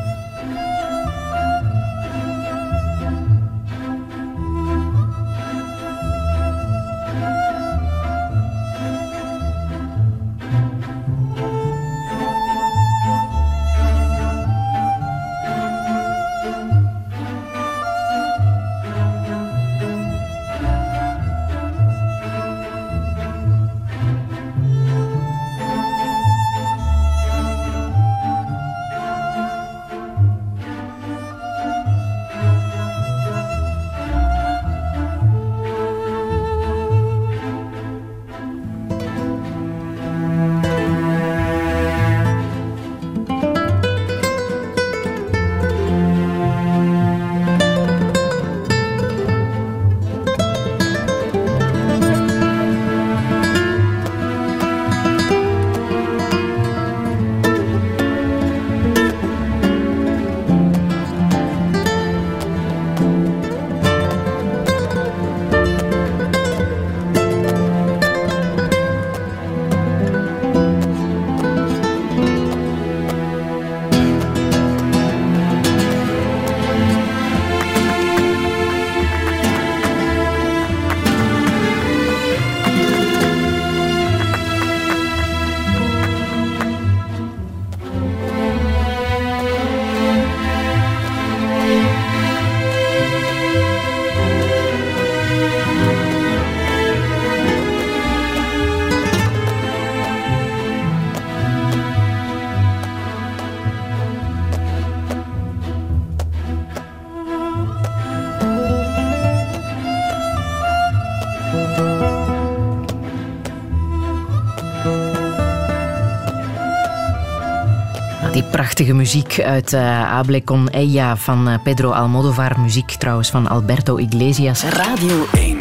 [118.65, 122.61] prachtige muziek uit uh, Hable con ella van uh, Pedro Almodovar.
[122.61, 124.63] Muziek trouwens van Alberto Iglesias.
[124.63, 125.61] Radio 1.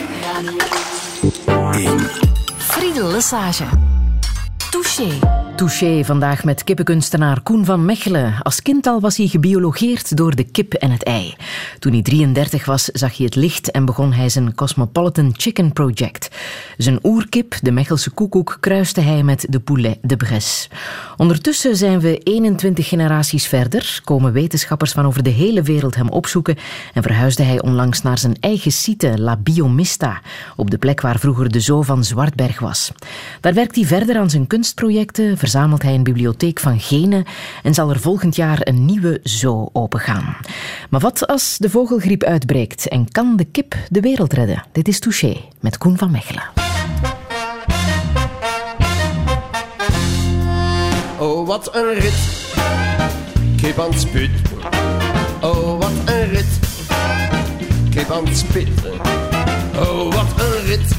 [1.46, 2.00] Radio 1.
[2.58, 3.64] Friedel Lesage.
[4.72, 5.20] Touché.
[5.56, 8.36] Touché vandaag met kippenkunstenaar Koen van Mechelen.
[8.42, 11.36] Als kind al was hij gebiologeerd door de kip en het ei.
[11.80, 16.30] Toen hij 33 was, zag hij het licht en begon hij zijn Cosmopolitan Chicken Project.
[16.78, 20.70] Zijn oerkip, de Mechelse koekoek, kruiste hij met de poulet de Bresse.
[21.18, 26.58] Ondertussen zijn we 21 generaties verder, komen wetenschappers van over de hele wereld hem opzoeken
[26.94, 30.22] en verhuisde hij onlangs naar zijn eigen site, La Biomista,
[30.56, 32.92] op de plek waar vroeger de zoo van Zwartberg was.
[33.42, 37.26] Daar werkt hij verder aan zijn kunstprojecten, verzamelt hij een bibliotheek van genen
[37.64, 40.36] en zal er volgend jaar een nieuwe zoo opengaan.
[40.90, 44.64] Maar wat als de vogelgriep uitbreekt en kan de kip de wereld redden?
[44.72, 46.73] Dit is Touché met Koen van Mechelen.
[51.24, 52.14] Oh, wat een rit.
[53.56, 54.30] Kip aan het sput.
[55.42, 56.60] Oh, wat een rit.
[57.90, 58.68] Kip aan het spit.
[59.76, 60.96] Oh, wat een rit.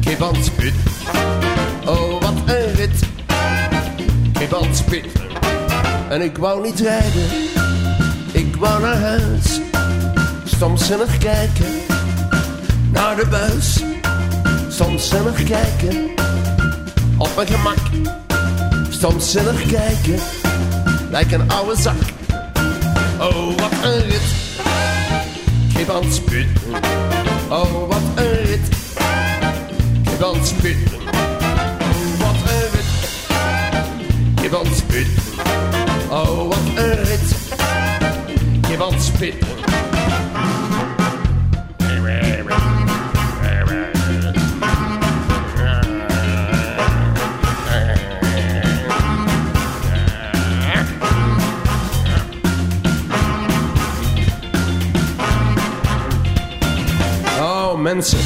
[0.00, 0.72] Kip aan het sput.
[1.86, 3.02] Oh, wat een rit.
[4.32, 5.06] Kip aan het spit.
[6.08, 7.30] En ik wou niet rijden.
[8.32, 9.60] Ik wou naar huis.
[10.44, 11.66] Stomzinnig kijken.
[12.92, 13.82] Naar de buis.
[14.68, 16.10] Stomzinnig kijken.
[17.18, 17.78] Op mijn gemak
[19.02, 20.18] stomzinnig kijken,
[21.10, 21.96] lijkt een oude zak.
[23.20, 24.22] Oh, wat een rit,
[25.74, 26.02] geef aan.
[27.48, 28.68] Oh, wat een rit,
[30.04, 30.98] geef aan spitten.
[32.18, 32.90] Wat een rit,
[34.40, 34.66] geef aan.
[36.10, 37.34] Oh, wat een rit,
[38.62, 39.61] geef aan.
[57.94, 58.18] Mensen.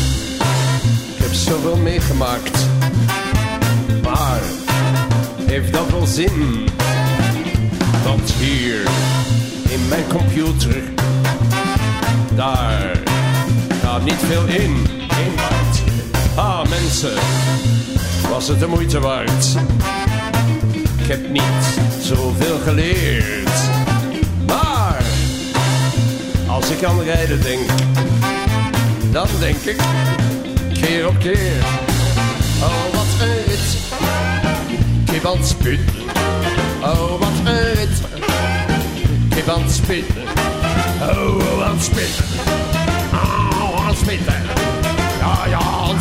[1.17, 2.67] Ik heb zoveel meegemaakt.
[4.03, 4.41] Maar
[5.47, 6.69] heeft dat wel zin?
[8.05, 8.81] Want hier
[9.69, 10.83] in mijn computer,
[12.35, 13.01] daar
[13.83, 14.87] gaat niet veel in.
[16.35, 17.15] Ah, mensen,
[18.31, 19.47] was het de moeite waard?
[20.99, 23.51] Ik heb niet zoveel geleerd.
[24.47, 25.05] Maar
[26.49, 27.71] als ik aan rijden denk
[29.13, 29.77] dan denk ik
[30.73, 31.63] keer op keer.
[32.61, 33.77] Oh, wat een rit,
[35.47, 35.95] spitten.
[36.81, 38.01] Oh, wat een rit,
[39.73, 40.23] spitten.
[41.01, 42.25] Oh, oh, aan het spitten.
[43.13, 44.43] Oh, het spitten.
[45.21, 45.97] Ja, ja, aan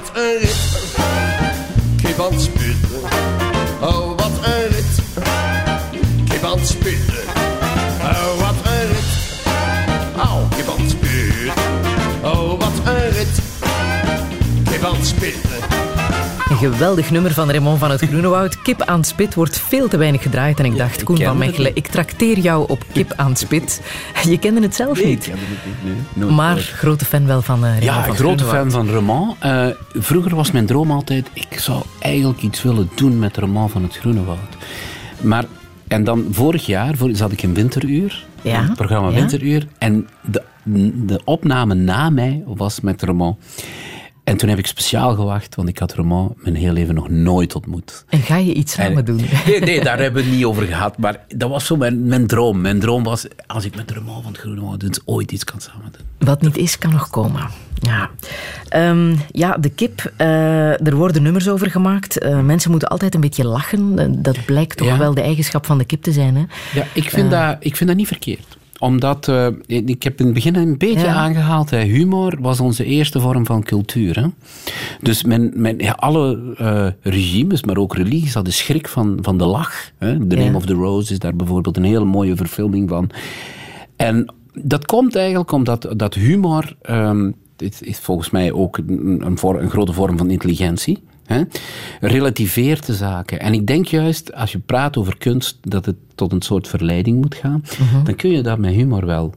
[0.00, 0.56] wat een rit.
[2.02, 2.40] Kip aan
[16.60, 18.62] geweldig nummer van Raymond van het Groenewoud.
[18.62, 20.58] Kip aan het spit wordt veel te weinig gedraaid.
[20.58, 23.38] En ik dacht, ik Koen van het Mechelen, ik trakteer jou op kip aan het
[23.38, 23.82] spit.
[24.30, 25.26] Je kende het zelf niet.
[25.26, 25.36] Nee,
[25.84, 26.78] nee, nooit Maar gehoord.
[26.78, 29.36] grote fan wel van uh, Ja, een grote fan van Roman.
[29.44, 33.82] Uh, vroeger was mijn droom altijd, ik zou eigenlijk iets willen doen met Roman van
[33.82, 34.56] het Groene Woud.
[35.20, 35.44] Maar,
[35.88, 39.14] en dan vorig jaar voor, zat ik in Winteruur, Ja, het programma ja.
[39.14, 40.42] Winteruur, en de,
[41.06, 43.38] de opname na mij was met Roman.
[44.24, 47.54] En toen heb ik speciaal gewacht, want ik had Roman mijn heel leven nog nooit
[47.54, 48.04] ontmoet.
[48.08, 49.20] En ga je iets samen En- doen?
[49.46, 50.98] Nee, nee, daar hebben we het niet over gehad.
[50.98, 52.60] Maar dat was zo mijn, mijn droom.
[52.60, 56.28] Mijn droom was, als ik met Roman van het Groene ooit iets kan samen doen.
[56.28, 57.48] Wat niet is, kan nog komen.
[57.74, 58.10] Ja,
[58.68, 60.12] Ehm, ja de kip.
[60.16, 62.18] eh, er worden nummers over gemaakt.
[62.18, 63.98] Eh, mensen moeten altijd een beetje lachen.
[63.98, 64.98] Eh, dat blijkt toch Ja.
[64.98, 66.36] wel de eigenschap van de kip te zijn.
[66.36, 66.44] Hè?
[66.74, 68.58] Ja, ik vind, dat, ik vind dat niet verkeerd.
[68.80, 71.14] Omdat, eh, ik heb in het begin een beetje Ja.
[71.14, 74.20] aangehaald, hè, humor was onze eerste vorm van cultuur.
[74.20, 74.26] Hè.
[75.00, 79.44] Dus men, men, ja, alle eh, regimes, maar ook religies, hadden schrik van, van de
[79.44, 79.90] lach.
[79.98, 80.26] Hè.
[80.26, 80.44] The Ja.
[80.44, 83.10] Name of the Rose is daar bijvoorbeeld een hele mooie verfilming van.
[83.96, 89.70] En dat komt eigenlijk omdat dat humor, ehm, dit is volgens mij ook een, een
[89.70, 90.98] grote vorm van intelligentie.
[91.32, 91.42] Hè?
[92.00, 93.40] Relativeert de zaken.
[93.40, 97.20] En ik denk juist, als je praat over kunst, dat het tot een soort verleiding
[97.20, 97.64] moet gaan.
[98.04, 99.34] Dan kun je dat met humor wel.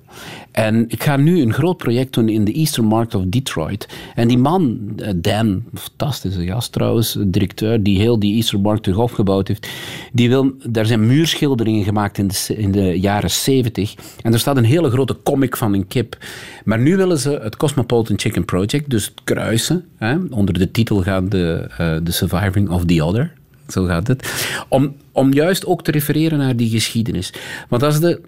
[0.51, 3.87] En ik ga nu een groot project doen in de Eastern Market of Detroit.
[4.15, 8.97] En die man, eh, Dan, fantastische gast trouwens, directeur, die heel die Eastern Market terug
[8.97, 9.67] opgebouwd heeft,
[10.11, 13.95] die wil, daar zijn muurschilderingen gemaakt in de, in de jaren 70.
[14.21, 16.17] En er staat een hele grote comic van een kip.
[16.63, 19.85] Maar nu willen ze het Cosmopolitan Chicken Project, dus het kruisen.
[19.97, 23.31] Hè, onder de titel gaat de, eh, The Surviving of the Other.
[23.67, 24.45] Zo gaat het.
[24.67, 27.33] Om, om juist ook te refereren naar die geschiedenis.
[27.69, 28.21] Want als de,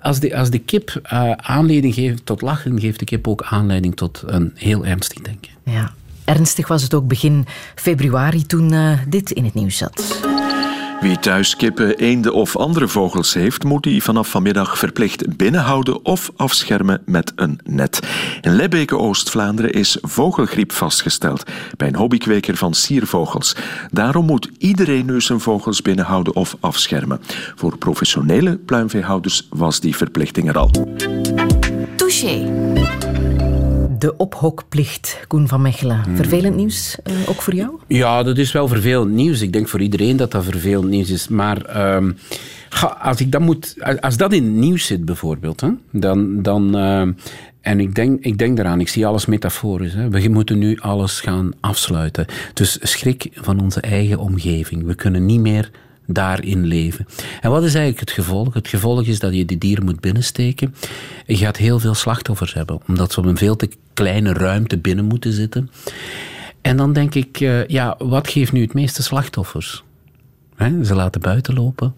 [0.00, 3.96] als de, als de kip eh, aanleiding geeft tot lachen, geeft de kip ook aanleiding
[3.96, 5.50] tot een heel ernstig denken.
[5.64, 5.92] Ja.
[6.24, 10.20] Ernstig was het ook begin februari toen eh, dit in het nieuws zat.
[11.02, 16.30] Wie thuis kippen, eenden of andere vogels heeft, moet die vanaf vanmiddag verplicht binnenhouden of
[16.36, 18.00] afschermen met een net.
[18.40, 21.42] In Lebbeke, Oost-Vlaanderen, is vogelgriep vastgesteld
[21.76, 23.56] bij een hobbykweker van siervogels.
[23.90, 27.20] Daarom moet iedereen nu zijn vogels binnenhouden of afschermen.
[27.54, 30.70] Voor professionele pluimveehouders was die verplichting er al.
[31.96, 33.11] Touché.
[34.02, 36.02] De ophokplicht, Koen van Mechelen.
[36.02, 36.16] Hmm.
[36.16, 37.70] Vervelend nieuws, eh, ook voor jou?
[37.86, 39.40] Ja, dat is wel vervelend nieuws.
[39.40, 41.28] Ik denk voor iedereen dat dat vervelend nieuws is.
[41.28, 42.12] Maar ehm,
[43.00, 46.42] als, ik dat moet, als dat in het nieuws zit bijvoorbeeld, hè, dan...
[46.42, 47.12] dan ehm,
[47.60, 49.94] en ik denk, ik denk daaraan, ik zie alles metaforisch.
[49.94, 50.08] Hè.
[50.08, 52.26] We moeten nu alles gaan afsluiten.
[52.54, 54.86] Dus schrik van onze eigen omgeving.
[54.86, 55.70] We kunnen niet meer
[56.06, 57.06] daarin leven.
[57.40, 58.54] En wat is eigenlijk het gevolg?
[58.54, 60.74] Het gevolg is dat je die dieren moet binnensteken.
[61.26, 65.04] Je gaat heel veel slachtoffers hebben, omdat ze op een veel te kleine ruimte binnen
[65.04, 65.70] moeten zitten.
[66.60, 69.82] En dan denk ik, eh, ja, wat geeft nu het meeste slachtoffers?
[70.84, 71.94] Ze laten buiten lopen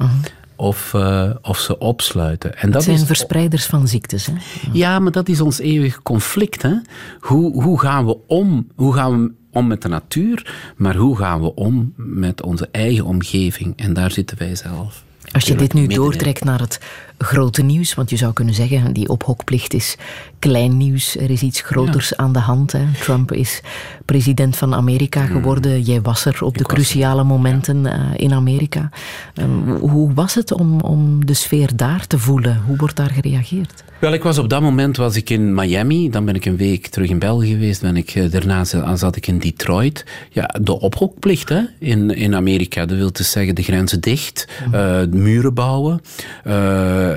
[0.57, 2.57] of, eh, of ze opsluiten.
[2.57, 4.27] En dat Het zijn is, verspreiders van ziektes.
[4.27, 4.33] Hè?
[4.73, 6.63] ja, maar dat is ons eeuwige conflict.
[6.63, 6.75] Hè?
[7.21, 8.69] Hoe, hoe gaan we om?
[8.75, 10.55] Hoe gaan we om met de natuur?
[10.77, 13.73] Maar hoe gaan we om met onze eigen omgeving?
[13.77, 15.05] En daar zitten wij zelf.
[15.33, 16.81] Als je dit nu doortrekt naar het
[17.19, 19.97] grote nieuws, want je zou kunnen zeggen, die ophokplicht is
[20.39, 22.73] klein nieuws, er is iets groters aan de hand.
[22.73, 22.85] Hè.
[23.01, 23.61] Trump is
[24.05, 26.75] president van Amerika geworden, jij was er op de Hmm.
[26.75, 28.91] cruciale momenten eh, in Amerika.
[29.35, 32.63] Ehm, hoe was het om, om de sfeer daar te voelen?
[32.67, 33.85] Hoe wordt daar gereageerd?
[33.99, 36.11] Wel, ik was op dat moment was ik in Miami.
[36.11, 37.81] Dan ben ik een week terug in België geweest.
[37.81, 40.05] Ben ik, eh, daarna za- zat ik in Detroit.
[40.31, 42.87] Ja, de ophokplicht hè, in, in Amerika.
[42.87, 46.01] Dat wil dus zeggen de grenzen dicht, eh, muren bouwen,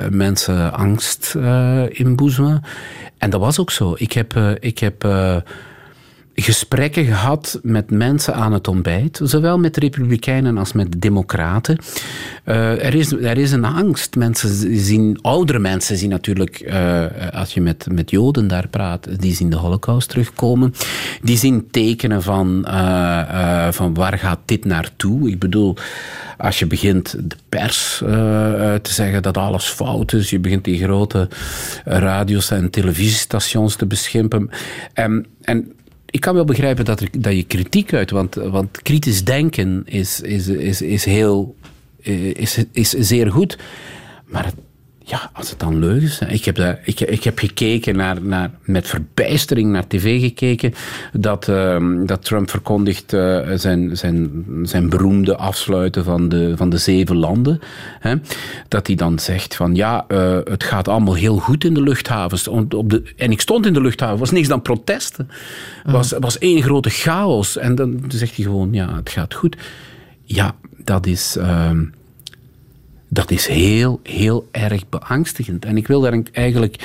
[0.09, 2.63] mensen angst eh, inboezemen.
[3.17, 3.93] En dat was ook zo.
[3.97, 5.35] Ik heb, eh, ik heb eh,
[6.41, 11.77] gesprekken gehad met mensen aan het ontbijt, zowel met republikeinen als met democraten.
[12.43, 14.15] Eh, er, is, er is een angst.
[14.15, 19.35] Mensen zien, oudere mensen zien natuurlijk, eh, als je met, met Joden daar praat, die
[19.35, 20.73] zien de Holocaust terugkomen.
[21.21, 25.29] Die zien tekenen van, eh, eh, van waar gaat dit naartoe?
[25.29, 25.75] Ik bedoel,
[26.37, 30.63] als je begint de pers eh, eh, te zeggen dat alles fout is, je begint
[30.63, 31.29] die grote
[31.85, 34.49] radio's en televisiestations te beschimpen.
[34.93, 35.71] En, en
[36.09, 40.21] ik kan wel begrijpen dat, er, dat je kritiek uit, want, want kritisch denken is,
[40.21, 41.55] is, is, is heel,
[42.33, 43.57] is, is zeer goed.
[44.25, 44.55] Maar het-
[45.09, 46.29] Ja, als het dan leugens zijn.
[46.29, 50.73] Ik heb, dat, ik, ik heb gekeken naar, naar, met verbijstering naar tv gekeken
[51.13, 56.77] dat, ehm, dat Trump verkondigt uh, zijn, zijn, zijn beroemde afsluiten van de, van de
[56.77, 57.59] zeven landen.
[57.99, 58.15] Hè?
[58.67, 62.47] Dat hij dan zegt van ja, uh, het gaat allemaal heel goed in de luchthavens.
[62.47, 65.29] Op de, en ik stond in de luchthaven, was niks dan protesten.
[65.83, 67.57] Het was, was één grote chaos.
[67.57, 69.57] En dan zegt hij gewoon ja, het gaat goed.
[70.23, 71.37] Ja, dat is...
[71.37, 71.71] Uh,
[73.07, 75.65] dat is heel, heel erg beangstigend.
[75.65, 76.75] En ik wil daar eigenlijk.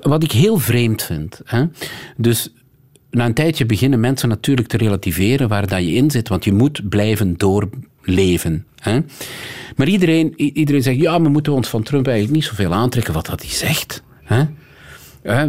[0.00, 1.40] Wat ik heel vreemd vind.
[1.44, 1.64] Hè?
[2.16, 2.52] Dus
[3.10, 6.52] na een tijdje beginnen mensen natuurlijk te relativeren waar dat je in zit, want je
[6.52, 8.66] moet blijven doorleven.
[8.76, 9.00] Hè?
[9.76, 13.26] Maar iedereen, iedereen zegt: ja, we moeten ons van Trump eigenlijk niet zoveel aantrekken wat
[13.26, 14.02] dat hij zegt.
[14.24, 14.44] Hè?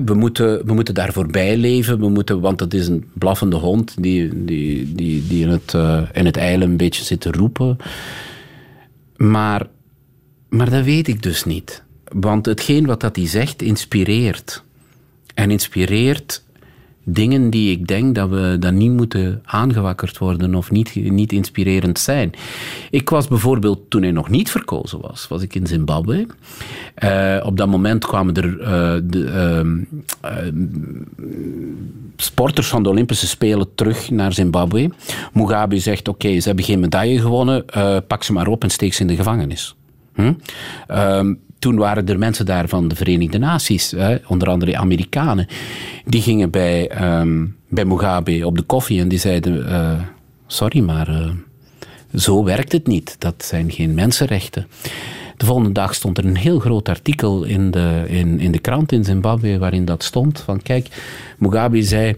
[0.03, 3.95] We moeten, we moeten daar voorbij leven, we moeten, want het is een blaffende hond
[3.99, 7.77] die, die, die, die in, het, uh, in het een beetje zit te roepen.
[9.20, 9.67] Maar,
[10.49, 11.84] maar dat weet ik dus niet.
[12.03, 14.63] Want hetgeen wat dat hij zegt, inspireert.
[15.34, 16.43] En inspireert
[17.12, 21.99] dingen die ik denk dat we dan niet moeten aangewakkerd worden of niet, niet inspirerend
[21.99, 22.32] zijn.
[22.89, 26.28] Ik was bijvoorbeeld, toen hij nog niet verkozen was, was ik in Zimbabwe.
[27.03, 28.66] Uh, op dat moment kwamen er uh,
[29.03, 29.74] de,
[30.24, 30.47] uh,
[32.16, 34.89] sporters van de Olympische Spelen terug naar Zimbabwe.
[35.34, 37.66] Mugabe zegt, oké, ze hebben geen medaille gewonnen,
[38.07, 39.76] pak ze maar op en steek ze in de gevangenis.
[40.14, 40.34] Hm?
[41.60, 45.47] Ehm, toen waren er mensen daar van de Verenigde Naties, hè, onder andere Amerikanen,
[46.05, 49.99] die gingen bij, um, bij Mugabe op de koffie en die zeiden: uh,
[50.47, 51.30] Sorry, maar uh,
[52.16, 53.16] zo werkt het niet.
[53.20, 54.68] Dat zijn geen mensenrechten.
[55.38, 58.91] De volgende dag stond er een heel groot artikel in de, in, in de krant
[58.91, 60.88] in Zimbabwe waarin dat stond: van kijk,
[61.38, 62.16] Mugabe zei.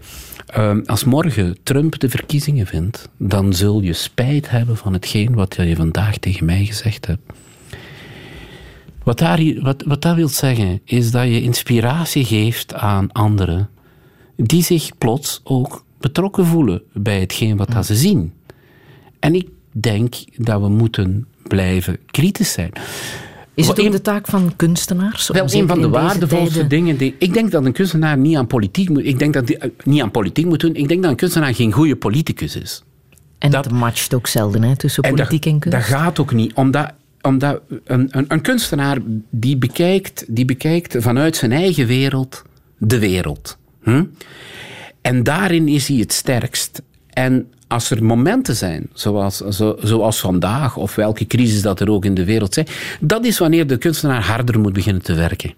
[0.56, 5.54] Uh, als morgen Trump de verkiezingen vindt, dan zul je spijt hebben van hetgeen wat
[5.58, 7.22] je vandaag tegen mij gezegd hebt.
[9.04, 13.68] Wat, daar, wat, wat dat wil zeggen, is dat je inspiratie geeft aan anderen
[14.36, 18.32] die zich plots ook betrokken voelen bij hetgeen wat dat ze zien.
[19.18, 22.72] En ik denk dat we moeten blijven kritisch zijn.
[23.54, 25.28] Is het ook de taak van kunstenaars?
[25.28, 27.14] Wel, een van de waardevolste dingen die.
[27.18, 29.04] Ik denk dat een kunstenaar niet aan politiek moet.
[29.04, 30.74] Ik denk dat die, eh, niet aan politiek moet doen.
[30.74, 32.82] Ik denk dat een kunstenaar geen goede politicus is.
[33.38, 35.78] En dat, matcht ook zelden hè, tussen politiek en, kunst.
[35.78, 36.92] Dat gaat ook niet, omdat
[37.22, 38.98] omdat een, een, kunstenaar
[39.30, 42.42] die bekijkt, die bekijkt vanuit zijn eigen wereld
[42.78, 43.56] de wereld.
[43.82, 44.04] Hm?
[45.00, 46.82] En daarin is hij het sterkst.
[47.10, 52.04] En als er momenten zijn, zoals, zo, zoals vandaag, of welke crisis dat er ook
[52.04, 52.66] in de wereld zijn,
[53.00, 55.54] dat is wanneer de kunstenaar harder moet beginnen te werken.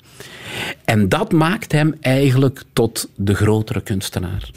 [0.84, 4.50] En dat maakt hem eigenlijk tot de grotere kunstenaar.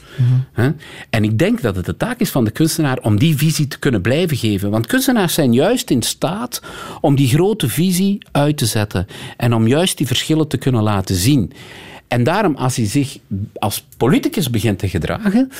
[1.09, 3.79] En ik denk dat het de taak is van de kunstenaar om die visie te
[3.79, 4.69] kunnen blijven geven.
[4.69, 6.61] Want kunstenaars zijn juist in staat
[7.01, 9.07] om die grote visie uit te zetten.
[9.37, 11.51] En om juist die verschillen te kunnen laten zien.
[12.07, 13.17] En daarom, als hij zich
[13.53, 15.51] als politicus begint te gedragen,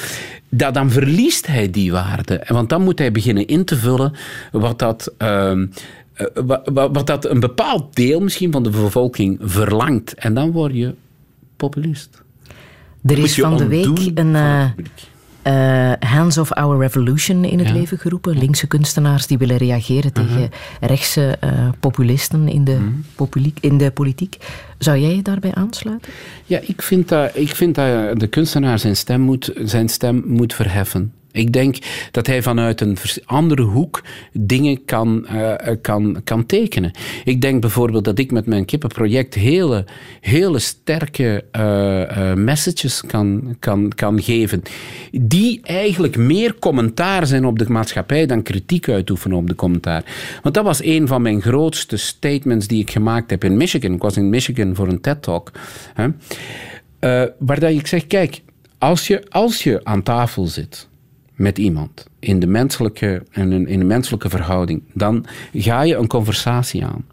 [0.49, 2.43] dan verliest hij die waarde.
[2.47, 4.13] Want dan moet hij beginnen in te vullen
[4.51, 5.13] wat dat.
[5.19, 5.61] Uh,
[6.45, 10.13] wat, wat dat een bepaald deel misschien van de bevolking verlangt.
[10.13, 10.95] En dan word je
[11.55, 12.24] populist.
[13.05, 14.70] Er is van de week een, uh,
[15.47, 18.38] uh, Hands of Our Revolution in het leven geroepen.
[18.38, 20.36] Linkse kunstenaars die willen reageren uh-huh.
[20.36, 20.49] tegen
[20.82, 22.78] rechtse uh, populisten in de,
[23.18, 23.51] uh-huh.
[23.59, 24.38] in de politiek.
[24.78, 26.11] Zou jij je daarbij aansluiten?
[26.45, 30.53] Ja, ik vind dat, ik vind dat de kunstenaar zijn stem moet, zijn stem moet
[30.53, 31.13] verheffen.
[31.32, 31.78] Ik denk
[32.11, 34.03] dat hij vanuit een andere hoek
[34.34, 36.91] dingen kan, uh, kan, kan tekenen.
[37.23, 39.86] Ik denk bijvoorbeeld dat ik met mijn kippenproject hele,
[40.21, 44.63] hele sterke uh, messages kan, kan, kan geven.
[45.11, 50.03] Die eigenlijk meer commentaar zijn op de maatschappij dan kritiek uitoefenen op de commentaar.
[50.43, 53.93] Want dat was een van mijn grootste statements die ik gemaakt heb in Michigan.
[53.93, 55.51] Ik was in Michigan voor een TED-talk.
[57.38, 58.41] Waar dat ik zeg, kijk,
[58.78, 60.88] als je, als je aan tafel zit
[61.38, 66.86] met iemand in de menselijke, in een, in menselijke verhouding, dan ga je een conversatie
[66.86, 67.05] aan.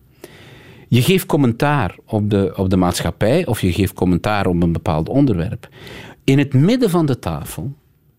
[0.89, 5.09] Je geeft commentaar op de, op de maatschappij of je geeft commentaar op een bepaald
[5.09, 5.69] onderwerp.
[6.25, 7.73] In het midden van de tafel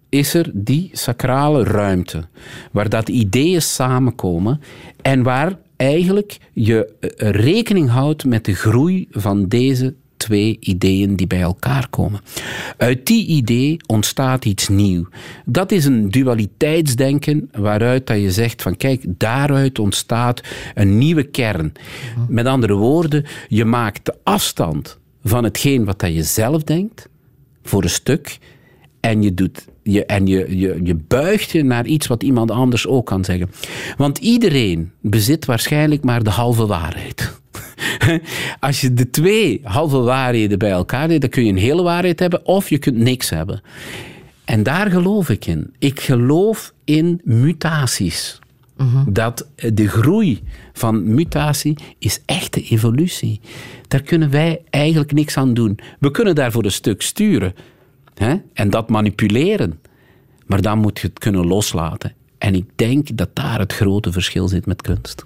[0.09, 2.27] is er die sacrale ruimte
[2.71, 4.61] waar dat ideeën samenkomen
[5.01, 9.95] en waar eigenlijk je eh, rekening houdt met de groei van deze
[10.25, 12.21] twee ideeën die bij elkaar komen.
[12.77, 15.07] Uit die idee ontstaat iets nieuws.
[15.45, 20.41] Dat is een dualiteitsdenken waaruit dat je zegt van kijk, daaruit ontstaat
[20.73, 21.73] een nieuwe kern.
[22.27, 27.09] Met andere woorden, je maakt de afstand van hetgeen wat dat je zelf denkt,
[27.63, 28.37] voor een stuk,
[28.99, 32.87] en je doet je, en je, je, je buigt je naar iets wat iemand anders
[32.87, 33.51] ook kan zeggen.
[33.97, 37.33] Want iedereen bezit waarschijnlijk maar de halve waarheid.
[38.59, 42.19] Als je de twee halve waarheden bij elkaar deed, dan kun je een hele waarheid
[42.19, 43.61] hebben of je kunt niks hebben.
[44.45, 45.73] En daar geloof ik in.
[45.79, 48.39] Ik geloof in mutaties.
[49.07, 50.43] Dat de groei
[50.73, 53.39] van mutatie is echte evolutie.
[53.87, 55.79] Daar kunnen wij eigenlijk niks aan doen.
[55.99, 57.53] We kunnen daarvoor een stuk sturen
[58.13, 58.35] hè?
[58.53, 59.79] en dat manipuleren.
[60.45, 62.13] Maar dan moet je het kunnen loslaten.
[62.37, 65.25] En ik denk dat daar het grote verschil zit met kunst.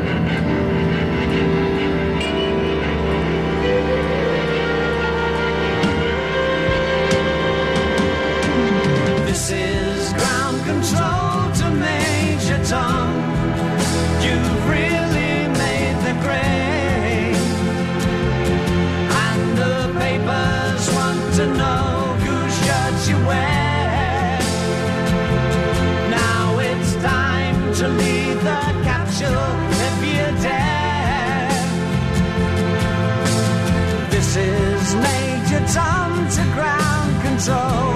[37.41, 37.95] Control.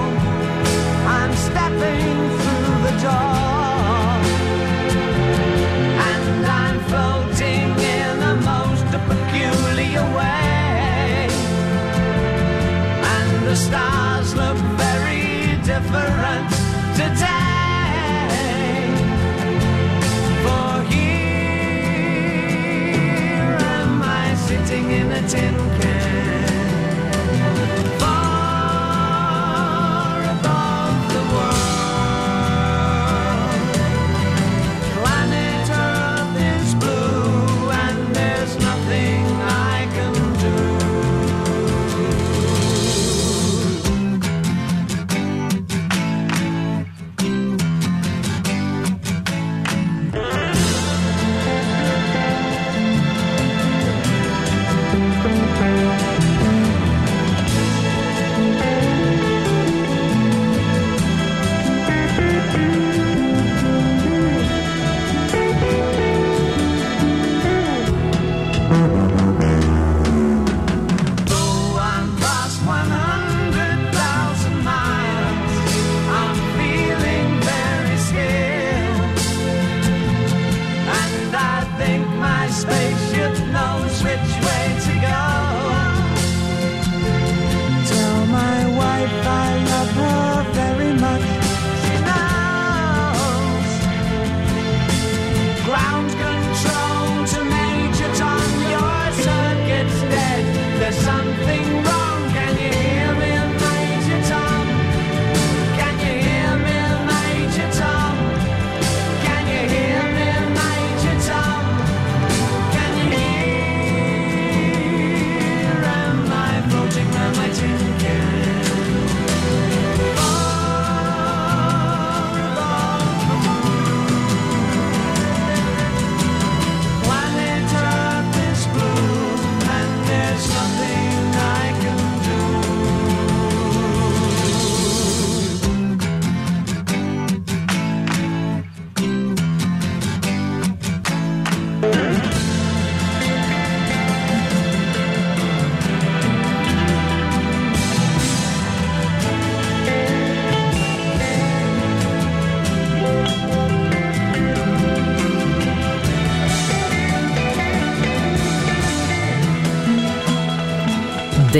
[1.06, 4.06] I'm stepping through the door.
[6.10, 7.68] And I'm floating
[7.98, 11.28] in a most peculiar way.
[13.14, 16.50] And the stars look very different
[17.00, 18.34] today.
[20.42, 21.18] For here
[23.78, 26.15] am I sitting in a tin can.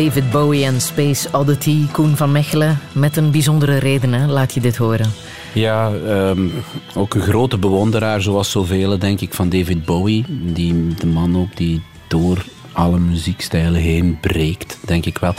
[0.05, 2.79] David Bowie en Space Oddity, Koen van Mechelen.
[2.93, 4.27] Met een bijzondere reden, hè?
[4.27, 5.13] laat je dit horen.
[5.53, 6.49] Ja, ehm,
[6.95, 10.25] ook een grote bewonderaar, zoals zoveel, denk ik, van David Bowie.
[10.29, 15.35] Die, de man ook die door alle muziekstijlen heen breekt, denk ik wel.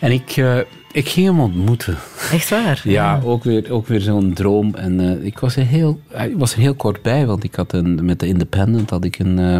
[0.00, 0.58] En ik, eh,
[0.92, 1.98] Ik ging hem ontmoeten.
[2.32, 2.80] Echt waar?
[2.84, 4.74] Ja, ook weer, ook weer zo'n droom.
[4.74, 7.72] En eh, ik was er heel, ik was er heel kort bij, want ik had
[7.72, 9.54] een, met de Independent had ik een, eh,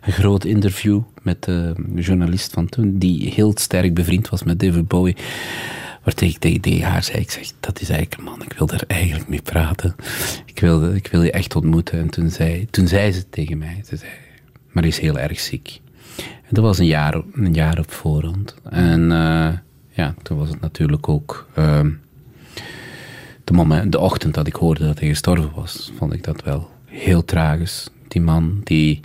[0.00, 4.88] een groot interview met de journalist van toen, die heel sterk bevriend was met David
[4.88, 5.16] Bowie.
[6.02, 8.84] Waar ik tegen, haar zei, ik zeg, dat is eigenlijk een man, ik wil daar
[8.86, 9.94] eigenlijk mee praten.
[10.46, 11.98] Ik wil, ik wil je echt ontmoeten.
[11.98, 14.10] En toen zei, toen zei ze tegen mij, ze zei,
[14.72, 15.80] maar hij is heel erg ziek.
[16.16, 18.54] En dat was een jaar, een jaar op voorhand.
[18.70, 19.52] En eh,
[19.90, 21.48] ja, toen was het natuurlijk ook...
[21.54, 21.90] ehm,
[23.44, 26.70] de, moment, de ochtend dat ik hoorde dat hij gestorven was, vond ik dat wel
[26.84, 27.88] heel tragisch.
[28.08, 29.00] Die man die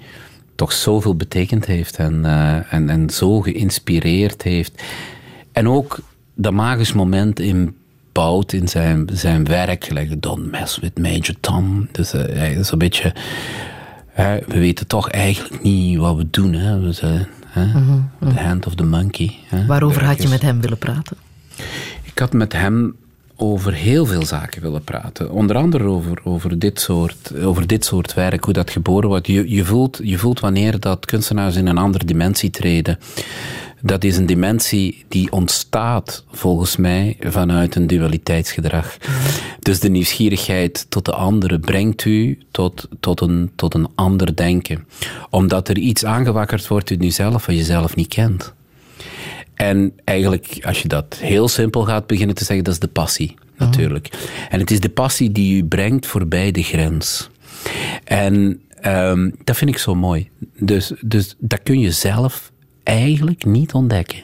[0.55, 4.83] toch zoveel betekend heeft en, eh, en, en zo geïnspireerd heeft.
[5.51, 5.99] En ook
[6.35, 11.87] dat magisch moment inbouwt in zijn, zijn werk, gelijk Don't Mess with Major Tom.
[11.91, 13.13] Dus hij is een beetje...
[14.15, 16.53] we weten toch eigenlijk niet wat we doen.
[16.53, 16.79] Hè.
[16.79, 17.65] We zijn, hè,
[18.19, 19.35] The hand of the monkey.
[19.67, 21.17] Waarover had je met hem willen praten?
[22.03, 22.95] Ik had met hem
[23.41, 25.31] over heel veel zaken willen praten.
[25.31, 29.27] Onder andere over, over, dit, soort, over dit soort werk, hoe dat geboren wordt.
[29.27, 32.99] Je, je, voelt, je voelt wanneer dat kunstenaars in een andere dimensie treden.
[33.81, 38.97] Dat is een dimensie die ontstaat, volgens mij, vanuit een dualiteitsgedrag.
[39.59, 44.87] Dus de nieuwsgierigheid tot de andere brengt u tot, tot, een, tot een ander denken.
[45.29, 48.53] Omdat er iets aangewakkerd wordt in jezelf wat je zelf niet kent.
[49.60, 53.36] En eigenlijk, als je dat heel simpel gaat beginnen te zeggen, dat is de passie,
[53.57, 54.10] natuurlijk.
[54.49, 57.30] En het is de passie die u brengt voorbij de grens.
[58.03, 60.30] En ehm, dat vind ik zo mooi.
[60.57, 62.52] Dus, dus dat kun je zelf
[62.84, 64.19] eigenlijk niet ontdekken.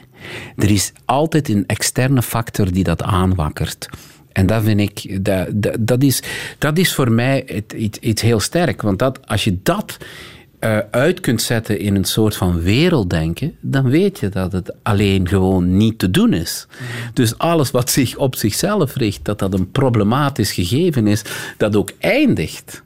[0.56, 3.88] Er is altijd een externe factor die dat aanwakkert.
[4.32, 6.22] En dat vind ik, dat, dat, dat, is,
[6.58, 8.82] dat is voor mij iets, iets heel sterk.
[8.82, 9.96] Want dat, als je dat
[10.66, 15.28] eh, uit kunt zetten in een soort van werelddenken, dan weet je dat het alleen
[15.28, 16.66] gewoon niet te doen is.
[17.12, 21.22] Dus alles wat zich op zichzelf richt, dat dat een problematisch gegeven is,
[21.56, 22.82] dat ook eindigt.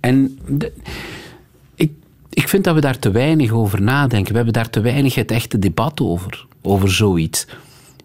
[0.00, 0.38] En
[1.74, 1.92] ik,
[2.30, 4.30] ik vind dat we daar te weinig over nadenken.
[4.30, 7.46] We hebben daar te weinig het echte debat over, over zoiets.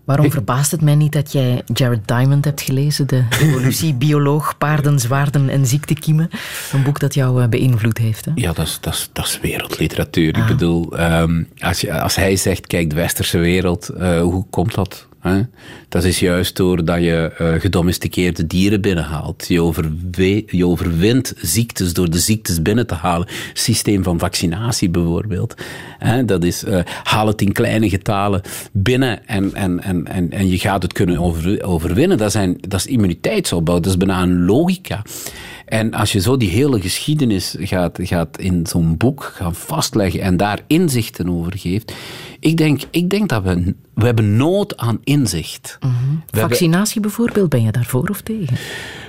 [0.05, 5.49] Waarom verbaast het mij niet dat jij Jared Diamond hebt gelezen, de evolutiebioloog, paarden, zwaarden
[5.49, 6.29] en ziektekiemen?
[6.73, 8.25] Een boek dat jou eh, beïnvloed heeft.
[8.25, 8.31] Hè?
[8.35, 10.37] Ja, dat is, dat is, dat is wereldliteratuur.
[10.37, 14.75] Ik bedoel, ehm, als, je, als hij zegt, kijk, de westerse wereld, eh, hoe komt
[14.75, 15.07] dat?
[15.21, 15.41] Hè?
[15.89, 19.45] Dat is juist doordat je eh, gedomesticeerde dieren binnenhaalt.
[19.47, 23.27] Je, overwe- je overwint ziektes door de ziektes binnen te halen.
[23.53, 25.55] Systeem van vaccinatie bijvoorbeeld.
[25.99, 26.25] Hè?
[26.25, 28.41] Dat is, eh, haal het in kleine getalen
[28.71, 32.17] binnen en, en, en, en, en je gaat het kunnen over, overwinnen.
[32.17, 35.01] Dat, zijn, dat is immuniteitsopbouw, dat is bijna een logica.
[35.71, 40.37] En als je zo die hele geschiedenis gaat, gaat in zo'n boek gaan vastleggen en
[40.37, 41.93] daar inzichten over geeft,
[42.39, 45.77] ik denk, ik denk dat we, we hebben nood aan inzicht.
[45.79, 48.57] Hebben- Vaccinatie bijvoorbeeld, ben je daarvoor of tegen?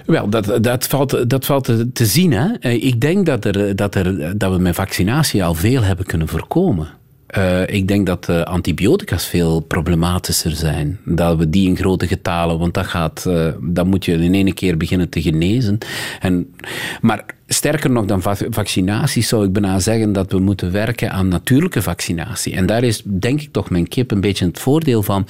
[0.06, 2.32] wel, dat, dat, valt, dat valt te, te zien.
[2.32, 2.52] Hè.
[2.52, 6.28] Eh, Ik denk dat, er, dat, er, dat we met vaccinatie al veel hebben kunnen
[6.28, 6.89] voorkomen.
[7.33, 10.99] Eh, ik denk dat eh, antibiotica's veel problematischer zijn.
[11.05, 14.55] Dat we die in grote getalen, want dat gaat, eh, dan moet je in één
[14.55, 15.79] keer beginnen te genezen.
[16.21, 16.55] En,
[17.01, 21.29] maar sterker nog dan va- vaccinatie zou ik bijna zeggen dat we moeten werken aan
[21.29, 22.55] natuurlijke vaccinatie.
[22.55, 25.27] En daar is denk ik toch mijn kip een beetje het voordeel van.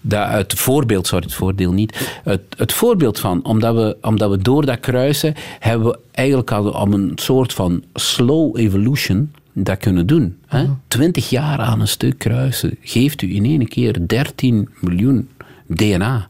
[0.00, 2.20] Dat het voorbeeld, sorry, het voordeel niet.
[2.24, 6.92] Het, het voorbeeld van, omdat we, omdat we door dat kruisen, hebben we eigenlijk al
[6.92, 10.38] een soort van slow evolution dat kunnen doen.
[10.46, 10.66] Hè?
[10.88, 15.28] Twintig jaar aan een stuk kruisen geeft u in één keer 13 miljoen
[15.66, 16.28] DNA.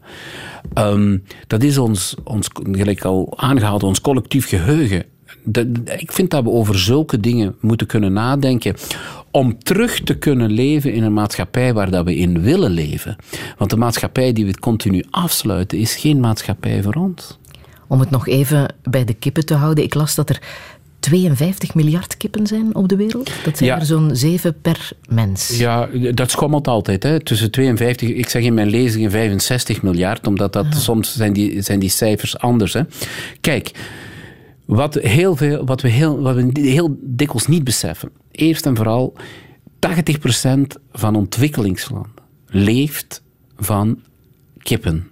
[0.73, 5.03] Ehm, dat is ons, ons, gelijk al aangehaald, ons collectief geheugen.
[5.97, 8.75] Ik vind dat we over zulke dingen moeten kunnen nadenken
[9.31, 13.15] om terug te kunnen leven in een maatschappij waar dat we in willen leven.
[13.57, 17.37] Want de maatschappij die we continu afsluiten is geen maatschappij voor ons.
[17.87, 19.83] Om het nog even bij de kippen te houden.
[19.83, 20.41] Ik las dat er
[21.05, 23.31] 52 miljard kippen zijn op de wereld.
[23.43, 23.79] Dat zijn Ja.
[23.79, 25.57] er zo'n 7 per mens.
[25.57, 27.03] Ja, dat schommelt altijd.
[27.03, 27.19] Hè.
[27.19, 31.79] Tussen 52, ik zeg in mijn lezingen 65 miljard, omdat dat soms zijn die, zijn
[31.79, 32.73] die cijfers anders.
[32.73, 32.81] Hè.
[33.41, 33.71] Kijk,
[34.65, 38.09] wat, heel veel, wat, we heel, wat we heel dikwijls niet beseffen.
[38.31, 39.13] Eerst en vooral,
[39.79, 42.11] 80% van ontwikkelingslanden
[42.47, 43.21] leeft
[43.57, 43.99] van
[44.57, 45.07] kippen.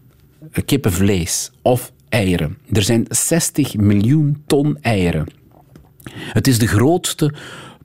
[0.65, 2.57] Kippenvlees of eieren.
[2.72, 5.28] Er zijn 60 miljoen ton eieren.
[6.13, 7.34] Het is de grootste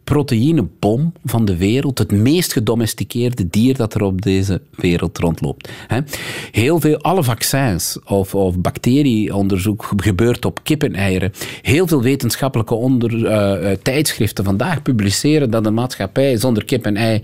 [0.08, 1.98] proteïnebom van de wereld.
[1.98, 5.68] Het meest gedomesticeerde dier dat er op deze wereld rondloopt.
[6.50, 11.32] Heel veel, alle vaccins of, of bacterieonderzoek gebeurt op kippeneieren.
[11.62, 17.22] Heel veel wetenschappelijke onder, eh, tijdschriften vandaag publiceren dat een maatschappij zonder kip en ei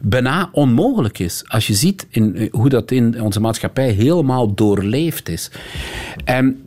[0.00, 1.42] bijna onmogelijk is.
[1.46, 5.50] Als je ziet in, eh, hoe dat in onze maatschappij helemaal doorleefd is.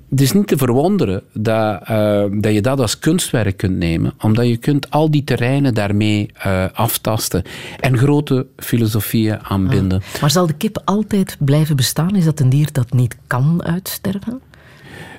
[0.10, 4.48] Het is niet te verwonderen dat, eh, dat je dat als kunstwerk kunt nemen, omdat
[4.48, 7.44] je kunt al die terreinen daarmee eh, aftasten
[7.80, 10.02] en grote filosofieën aanbinden.
[10.22, 12.16] Maar zal de kip altijd blijven bestaan?
[12.16, 14.42] Is dat een dier dat niet kan uitsterven?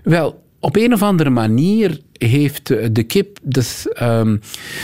[0.03, 3.39] Wel, op een of andere manier heeft de kip.
[3.43, 4.37] Dus, ehm,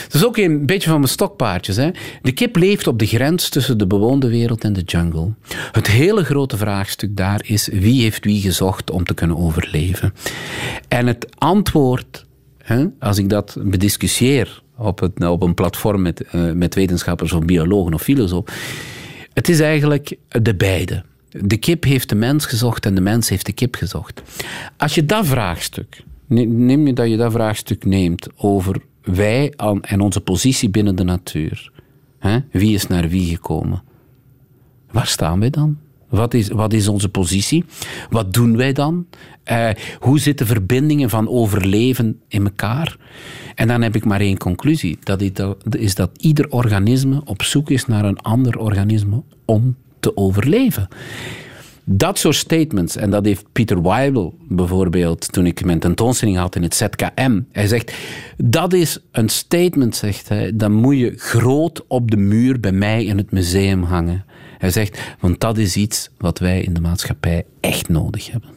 [0.03, 1.77] dat is ook een beetje van mijn stokpaardjes.
[1.77, 1.91] Hè.
[2.23, 5.33] De kip leeft op de grens tussen de bewoonde wereld en de jungle.
[5.73, 10.15] Het hele grote vraagstuk daar is: wie heeft wie gezocht om te kunnen overleven?
[10.89, 12.27] En het antwoord,
[12.59, 17.45] hè, als ik dat bediscussieer op, het, op een platform met, eh, met wetenschappers of
[17.45, 18.55] biologen of filosofen,
[19.33, 21.03] het is eigenlijk de beide.
[21.43, 24.23] De kip heeft de mens gezocht en de mens heeft de kip gezocht.
[24.77, 30.01] Als je dat vraagstuk, ne- neem je dat je dat vraagstuk neemt over wij en
[30.01, 31.71] onze positie binnen de natuur.
[32.19, 32.39] Hè?
[32.51, 33.83] Wie is naar wie gekomen?
[34.91, 35.79] Waar staan wij dan?
[36.09, 37.65] Wat is, wat is onze positie?
[38.11, 39.07] Wat doen wij dan?
[39.43, 39.69] Eh,
[39.99, 42.97] hoe zitten verbindingen van overleven in elkaar?
[43.55, 44.99] En dan heb ik maar één conclusie.
[45.03, 45.23] Dat,
[45.71, 49.77] is dat ieder organisme op zoek is naar een ander organisme om
[50.07, 50.89] te overleven.
[51.85, 56.63] Dat soort statements, en dat heeft Peter Weibel bijvoorbeeld, toen ik mijn tentoonstelling had in
[56.63, 57.93] het ZKM, hij zegt,
[58.37, 63.05] dat is een statement, zegt hij, dat moet je groot op de muur bij mij
[63.05, 64.25] in het museum hangen.
[64.59, 68.56] Hij zegt, want dat is iets wat wij in de maatschappij echt nodig hebben.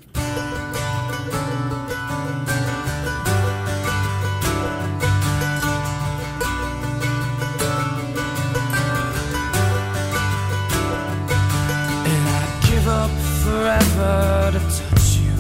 [14.52, 15.38] To touch you.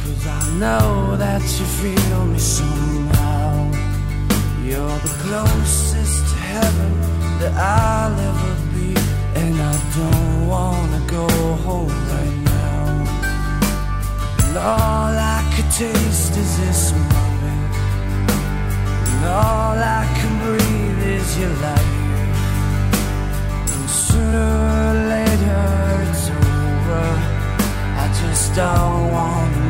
[0.00, 3.50] Cause I know that you feel me somehow.
[4.68, 6.92] You're the closest to heaven
[7.40, 8.90] that I'll ever be.
[9.40, 11.26] And I don't wanna go
[11.66, 12.80] home right now.
[14.44, 16.82] And all I could taste is this
[17.14, 17.72] moment.
[19.10, 21.92] And all I can breathe is your light.
[23.74, 24.89] And sooner
[28.60, 29.69] don't wanna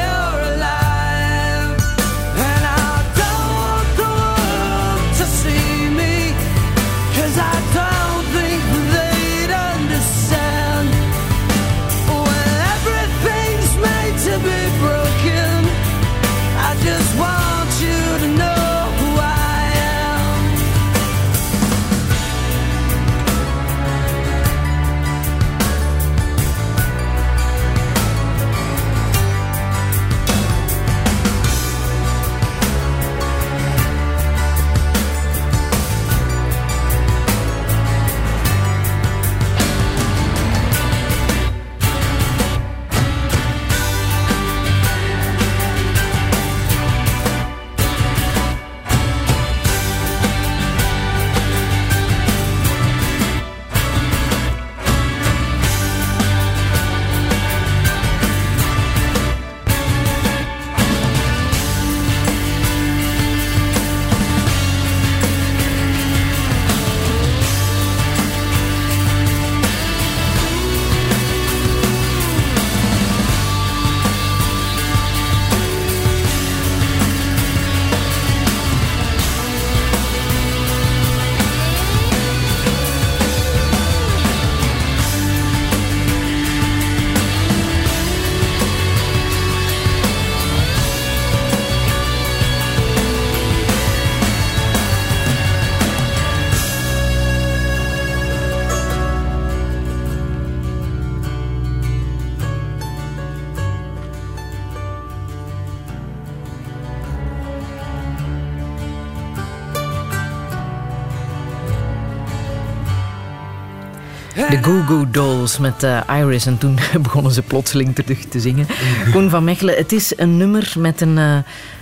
[114.79, 116.45] Goo Dolls met eh, Iris.
[116.45, 118.67] En toen begonnen ze plotseling terug te zingen.
[119.11, 121.37] Koen van Mechelen, het is een nummer met een, eh,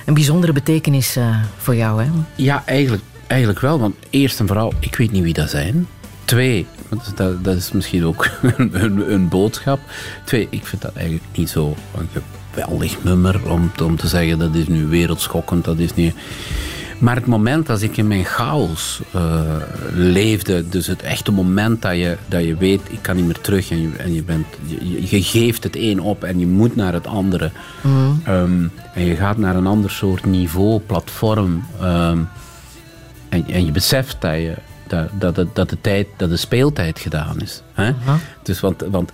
[0.06, 2.10] een bijzondere betekenis eh, voor jou, hè?
[2.36, 3.80] Ja, eigenlijk, eigenlijk wel.
[3.80, 5.88] Want eerst en vooral, ik weet niet wie dat zijn.
[6.26, 6.68] Twee,
[7.16, 9.80] dat, dat is misschien ook een, een boodschap.
[10.24, 12.10] Twee, ik vind dat eigenlijk niet zo een
[12.52, 15.66] geweldig nummer om, om te zeggen dat is nu wereldschokkend.
[15.66, 16.16] Dat is niet...
[17.00, 19.42] Maar het moment als ik in mijn chaos eh,
[19.94, 23.72] leefde, dus het echte moment dat je, dat je weet, ik kan niet meer terug
[23.72, 26.94] en je, en je, bent, je, je geeft het een op en je moet naar
[26.94, 27.52] het andere.
[28.24, 31.64] Ehm, en je gaat naar een ander soort niveau, platform.
[31.82, 32.20] ehm,
[33.30, 34.54] en, en je beseft dat, je,
[34.88, 37.62] dat, dat, dat, de tijd, dat de speeltijd gedaan is.
[37.74, 37.92] Hè?
[38.44, 39.12] Dus want, want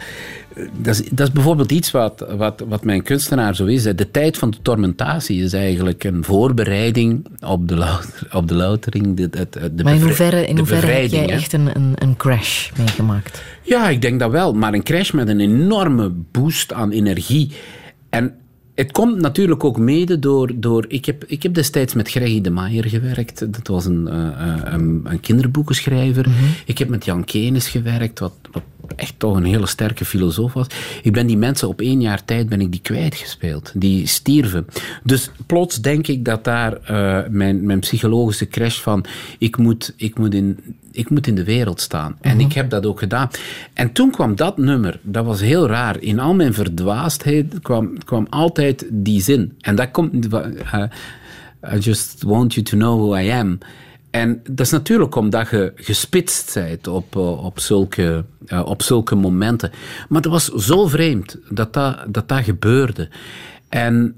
[0.78, 3.84] dat, is, dat is bijvoorbeeld iets wat, wat, wat mijn kunstenaar zo is.
[3.84, 9.16] De tijd van de tormentatie is eigenlijk een voorbereiding op de, louter- op de loutering.
[9.18, 12.70] De, de, de Maar in hoeverre, in hoeverre heb jij echt een, een, een crash
[12.78, 13.44] meegemaakt?
[13.62, 14.54] Ja, ik denk dat wel.
[14.54, 17.52] Maar een crash met een enorme boost aan energie.
[18.10, 18.34] En
[18.76, 20.52] het komt natuurlijk ook mede door...
[20.56, 23.54] door ik, heb, ik heb destijds met Greggy de Maier gewerkt.
[23.54, 26.28] Dat was een, eh, eh, een, een kinderboekenschrijver.
[26.66, 30.68] Ik heb met Jan Kenes gewerkt, wat, wat echt toch een hele sterke filosoof was.
[31.02, 33.72] Ik ben die mensen op één jaar tijd ben ik die kwijtgespeeld.
[33.76, 34.66] Die stierven.
[35.04, 39.06] Dus plots denk ik dat daar eh, mijn, mijn psychologische crash van...
[39.38, 40.60] Ik moet, ik moet in
[40.92, 42.18] ik moet in de wereld staan.
[42.22, 43.30] En ik heb dat ook gedaan.
[43.74, 46.00] En toen kwam dat nummer, dat was heel raar.
[46.00, 49.54] In al mijn verdwaasdheid kwam, kwam altijd die zin.
[49.62, 50.28] En dat komt...
[50.28, 50.84] eh,
[51.74, 53.58] I just want you to know who I am.
[54.16, 59.16] En dat is natuurlijk omdat je gespitst bent op, eh, op, zulke, eh, op zulke
[59.16, 59.72] momenten.
[60.10, 63.10] Maar dat was zo vreemd dat dat, dat, dat gebeurde.
[63.70, 64.16] En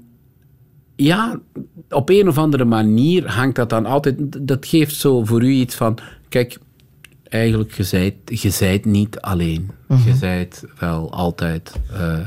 [0.96, 1.40] ja,
[1.90, 4.46] op een of andere manier hangt dat dan altijd.
[4.48, 5.98] Dat geeft zo voor u iets van.
[6.28, 6.58] Kijk,
[7.28, 9.70] eigenlijk, je zijt, je zijt niet alleen.
[10.04, 11.72] Je zijt wel altijd.
[11.92, 12.18] eh,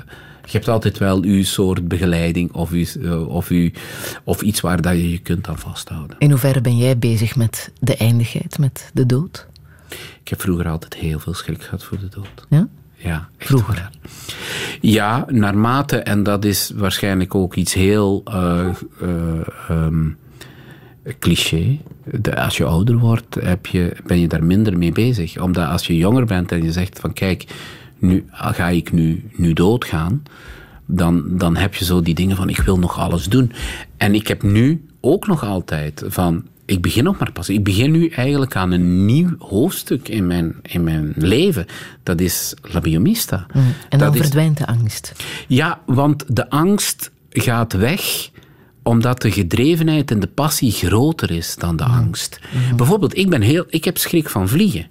[0.51, 3.69] je hebt altijd wel uw soort begeleiding of, uw, eh, of, uw,
[4.23, 6.15] of iets waar dat je je kunt aan vasthouden.
[6.19, 9.47] In hoeverre ben jij bezig met de eindigheid, met de dood?
[10.23, 12.45] Ik heb vroeger altijd heel veel schrik gehad voor de dood.
[12.49, 12.67] Ja?
[12.95, 13.73] Ja, Vroeger?
[13.73, 13.91] waar.
[14.81, 18.23] Ja, naarmate, en dat is waarschijnlijk ook iets heel
[19.67, 20.09] ehm,
[21.19, 21.77] cliché.
[22.19, 25.39] De- als je ouder wordt, heb je, ben je daar minder mee bezig.
[25.41, 27.45] Omdat als je jonger bent en je zegt van kijk,
[28.01, 30.23] nu ga ik nu, nu doodgaan,
[30.85, 33.51] dan, dan heb je zo die dingen van ik wil nog alles doen.
[33.97, 37.49] En ik heb nu ook nog altijd van ik begin nog maar pas.
[37.49, 41.65] Ik begin nu eigenlijk aan een nieuw hoofdstuk in mijn, in mijn leven.
[42.03, 43.45] Dat is La Biomista.
[43.89, 45.13] En dan is- verdwijnt de angst.
[45.47, 48.29] ja, want de angst gaat weg
[48.83, 52.39] omdat de gedrevenheid en de passie groter is dan de angst.
[52.75, 54.87] Bijvoorbeeld, ik, ben heel, ik heb schrik van vliegen.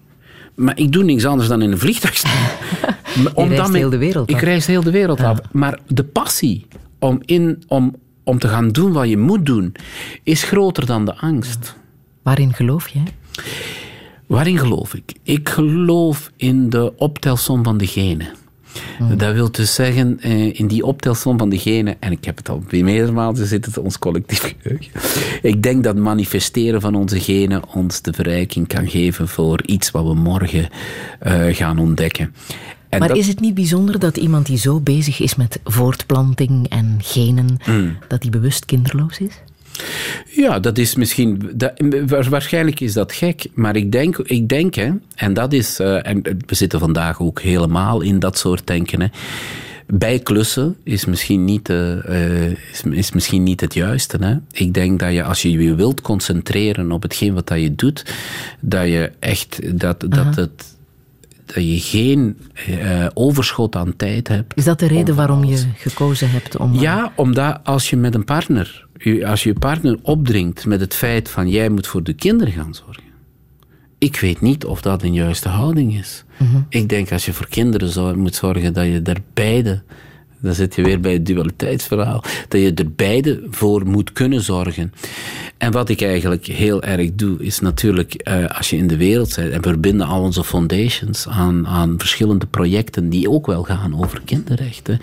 [0.55, 2.49] Maar ik doe niks anders dan in een vliegtuig staan.
[3.17, 5.39] Maar omdat reist mijn- heel de wereld Ik reis heel de wereld af.
[5.53, 6.67] Maar de passie
[6.99, 9.73] om, in, om, om te gaan doen wat je moet doen,
[10.23, 11.77] is groter dan de angst.
[12.23, 13.05] Waarin geloof jij?
[14.27, 15.13] Waarin geloof ik?
[15.23, 18.29] Ik geloof in de optelsom van de genen.
[19.17, 22.49] Dat wil dus zeggen, eh, in die optelsom van de genen, en ik heb het
[22.49, 24.91] al meerdere malen gezegd, het ons collectief geheugen.
[25.43, 30.05] Ik denk dat manifesteren van onze genen ons de verrijking kan geven voor iets wat
[30.05, 30.69] we morgen
[31.19, 32.35] eh, gaan ontdekken.
[32.91, 36.69] En Maar dat- is het niet bijzonder dat iemand die zo bezig is met voortplanting
[36.69, 37.97] en genen, Hmm.
[38.09, 39.33] dat die bewust kinderloos is?
[40.37, 41.51] Ja, dat is misschien.
[41.55, 41.73] Dat,
[42.07, 45.79] wa- waarschijnlijk is dat gek, maar ik denk, ik denk hè, en dat is.
[45.79, 49.01] eh, en we zitten vandaag ook helemaal in dat soort denken.
[49.01, 49.07] Hè.
[49.87, 54.17] Bijklussen is misschien, niet, eh, eh, is, is misschien niet het juiste.
[54.21, 54.37] Hè.
[54.53, 58.15] Ik denk dat je, als je je wilt concentreren op hetgeen wat dat je doet,
[58.61, 59.79] dat je echt.
[59.81, 60.65] Dat, dat, het,
[61.55, 64.57] dat je geen eh, overschot aan tijd hebt.
[64.57, 66.75] Is dat de reden waarom je gekozen hebt om...
[66.75, 68.87] eh, ja, omdat als je met een partner,
[69.25, 73.03] als je partner opdringt met het feit van jij moet voor de kinderen gaan zorgen.
[73.99, 76.25] Ik weet niet of dat een juiste houding is.
[76.69, 79.83] Ik denk als je voor kinderen moet zorgen dat je er beide,
[80.41, 84.93] dan zit je weer bij het dualiteitsverhaal, dat je er beide voor moet kunnen zorgen.
[85.59, 89.37] En wat ik eigenlijk heel erg doe, is natuurlijk eh, als je in de wereld
[89.37, 94.01] bent, en we verbinden al onze foundations aan, aan verschillende projecten die ook wel gaan
[94.01, 95.01] over kinderrechten,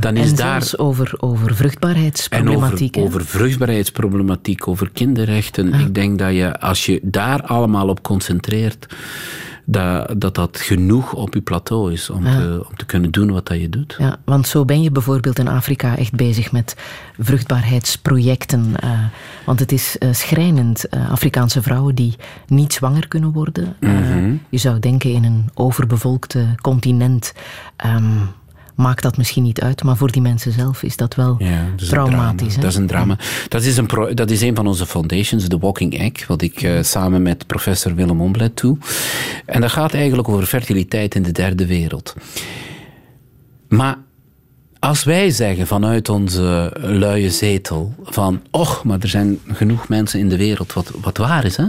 [0.00, 2.96] dan is en daar over, over en vruchtbaarheidsproblematiek.
[2.96, 3.06] over, hè?
[3.06, 5.74] over vruchtbaarheidsproblematiek, over kinderrechten.
[5.74, 8.86] Ik denk dat je, als je daar allemaal op concentreert,
[9.70, 13.46] dat, dat dat genoeg op je plateau is om, te, om te kunnen doen wat
[13.46, 13.94] dat je doet.
[13.98, 16.76] Ja, want zo ben je bijvoorbeeld in Afrika echt bezig met
[17.18, 18.76] vruchtbaarheidsprojecten.
[18.80, 18.90] eh,
[19.46, 20.88] want het is eh, schrijnend.
[20.88, 22.16] eh, Afrikaanse vrouwen die
[22.46, 23.76] niet zwanger kunnen worden.
[23.80, 24.34] Mhm.
[24.48, 27.32] je zou denken in een overbevolkte continent.
[27.76, 28.04] ehm,
[28.78, 31.88] maakt dat misschien niet uit, maar voor die mensen zelf is dat wel Ja, dat
[31.88, 32.54] traumatisch.
[32.54, 32.60] hè?
[32.60, 33.16] Dat is een drama.
[33.48, 36.62] Dat is een, pro- dat is een van onze foundations, The Walking Egg, wat ik
[36.62, 38.76] eh, samen met professor Willem Omblet doe.
[39.46, 42.14] En dat gaat eigenlijk over fertiliteit in de derde wereld.
[43.68, 43.96] Maar
[44.78, 50.28] als wij zeggen vanuit onze luie zetel van, och, maar er zijn genoeg mensen in
[50.28, 51.64] de wereld, wat, wat waar is, hè?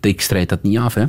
[0.00, 1.04] Ik strijd dat niet af, hè.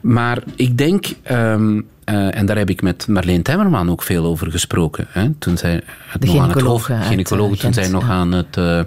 [0.00, 4.50] Maar ik denk, ehm, eh, en daar heb ik met Marleen Temmerman ook veel over
[4.50, 8.08] gesproken, hè, toen zij het nog aan het hoofd, gynaecoloog, eh, toen zij nog ja.
[8.08, 8.78] aan het, eh,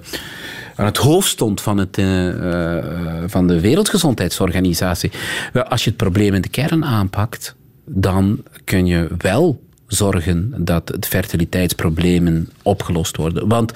[0.76, 1.96] aan het hoofd stond van, het,
[3.32, 5.12] van de Wereldgezondheidsorganisatie.
[5.54, 7.56] Wel, als je het probleem in de kern aanpakt,
[7.86, 13.48] dan kun je wel zorgen dat de fertiliteitsproblemen opgelost worden.
[13.48, 13.72] Want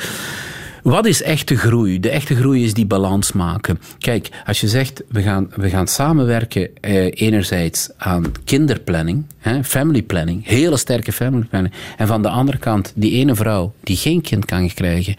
[0.90, 2.00] wat is echte groei?
[2.00, 3.80] De echte groei is die balans maken.
[3.98, 10.02] Kijk, als je zegt, we gaan, we gaan samenwerken eh, enerzijds aan kinderplanning, hè, family
[10.02, 14.22] planning, hele sterke family planning, en van de andere kant die ene vrouw die geen
[14.22, 15.16] kind kan krijgen,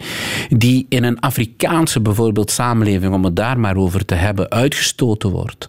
[0.49, 5.67] die in een Afrikaanse bijvoorbeeld samenleving, om het daar maar over te hebben, uitgestoten wordt,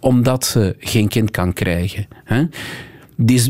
[0.00, 2.06] omdat ze geen kind kan krijgen.
[2.24, 2.44] Hè,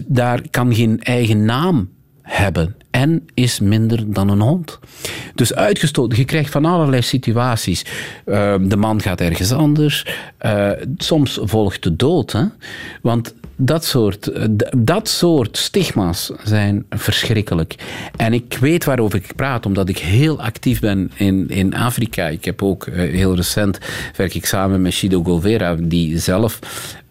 [0.07, 1.89] daar kan geen eigen naam
[2.29, 4.79] hebben en is minder dan een hond.
[5.35, 7.85] Dus uitgestoten, je krijgt van allerlei situaties.
[8.27, 10.07] Uh, de man gaat ergens anders.
[10.43, 12.33] Uh, soms volgt de dood.
[12.33, 12.45] Hè?
[13.03, 14.45] Want dat soort, uh,
[14.77, 17.75] dat soort stigma's zijn verschrikkelijk.
[18.17, 22.27] En ik weet waarover ik praat, omdat ik heel actief ben in, in Afrika.
[22.27, 23.79] Ik heb ook heel recent
[24.17, 26.59] werk ik samen met Shido Govera, die zelf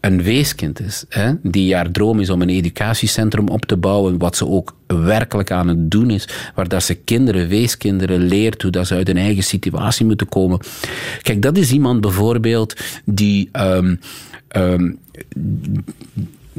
[0.08, 4.36] een weeskind is, hè, die haar droom is om een educatiecentrum op te bouwen, wat
[4.36, 8.88] ze ook werkelijk aan het doen is, waar dat ze kinderen, weeskinderen leert hoe dat
[8.88, 10.60] ze uit hun eigen situatie moeten komen.
[11.22, 12.76] Kijk, dat is iemand bijvoorbeeld
[13.06, 13.50] die...
[13.54, 14.00] Um,
[14.56, 15.00] um,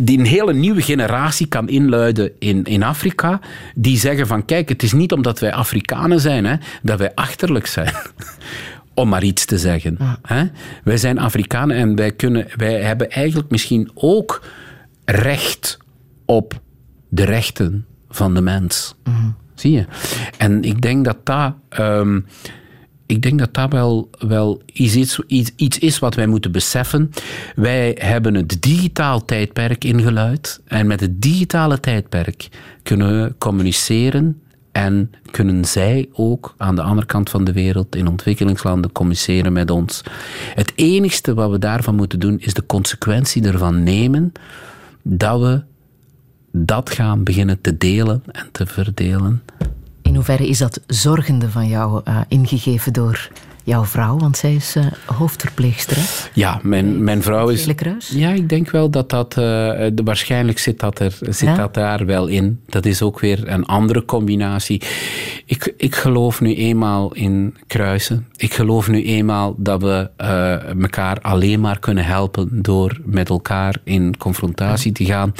[0.00, 3.40] die een hele nieuwe generatie kan inluiden in, in Afrika,
[3.74, 7.66] die zeggen van kijk, het is niet omdat wij Afrikanen zijn, hè, dat wij achterlijk
[7.66, 7.94] zijn
[8.98, 9.96] om maar iets te zeggen.
[9.98, 10.18] Ja.
[10.22, 10.44] Hè?
[10.84, 14.44] Wij zijn Afrikanen en wij, kunnen, wij hebben eigenlijk misschien ook
[15.04, 15.78] recht
[16.24, 16.60] op
[17.08, 18.94] de rechten van de mens.
[19.04, 19.36] Mm.
[19.54, 19.84] Zie je?
[20.36, 22.26] En ik denk dat dat, um,
[23.06, 27.10] ik denk dat, dat wel, wel iets, iets, iets is wat wij moeten beseffen.
[27.54, 30.60] Wij hebben het digitaal tijdperk ingeluid.
[30.64, 32.48] En met het digitale tijdperk
[32.82, 34.40] kunnen we communiceren
[34.72, 39.70] en kunnen zij ook aan de andere kant van de wereld, in ontwikkelingslanden, communiceren met
[39.70, 40.02] ons.
[40.54, 44.32] Het enigste wat we daarvan moeten doen, is de consequentie ervan nemen
[45.02, 45.62] dat we
[46.52, 49.42] dat gaan beginnen te delen en te verdelen.
[50.02, 53.30] In hoeverre is dat zorgende van jou uh, ingegeven door
[53.68, 54.16] jouw vrouw?
[54.16, 55.96] Want zij is uh, hoofdverpleegster.
[55.96, 56.02] Hè?
[56.34, 57.66] Ja, mijn, mijn vrouw is.
[57.74, 58.08] Kruis?
[58.08, 59.30] Ja, ik denk wel dat dat.
[59.30, 61.56] Uh, de, waarschijnlijk zit, dat, er, zit ja?
[61.56, 62.60] dat daar wel in.
[62.66, 64.82] Dat is ook weer een andere combinatie.
[65.44, 68.26] Ik, ik geloof nu eenmaal in kruisen.
[68.36, 73.76] Ik geloof nu eenmaal dat we uh, elkaar alleen maar kunnen helpen door met elkaar
[73.84, 75.32] in confrontatie te gaan.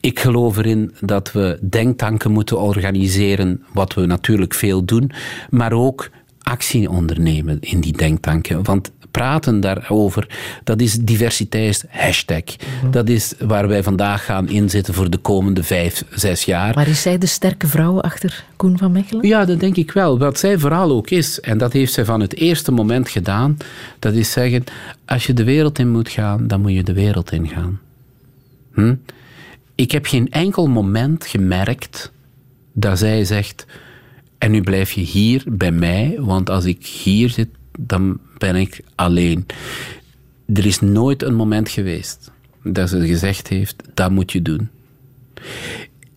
[0.00, 5.10] Ik geloof erin dat we denktanken moeten organiseren, wat we natuurlijk veel doen,
[5.50, 6.10] maar ook
[6.50, 8.62] actie ondernemen in die denktanken.
[8.62, 10.26] Want praten daarover,
[10.64, 12.42] dat is diversiteit hashtag.
[12.44, 12.90] Mm-hmm.
[12.90, 16.74] Dat is waar wij vandaag gaan inzetten voor de komende vijf, zes jaar.
[16.74, 19.26] Maar is zij de sterke vrouw achter Koen van Mechelen?
[19.26, 20.18] Ja, dat denk ik wel.
[20.18, 23.56] Wat zij vooral ook is, en dat heeft zij van het eerste moment gedaan,
[23.98, 24.64] dat is zeggen,
[25.04, 27.80] als je de wereld in moet gaan, dan moet je de wereld in gaan.
[28.74, 28.94] Hm?
[29.74, 32.12] Ik heb geen enkel moment gemerkt
[32.72, 33.66] dat zij zegt,
[34.40, 37.48] en nu blijf je hier bij mij, want als ik hier zit,
[37.78, 39.46] dan ben ik alleen.
[40.54, 42.30] Er is nooit een moment geweest
[42.62, 44.68] dat ze gezegd heeft, dat moet je doen.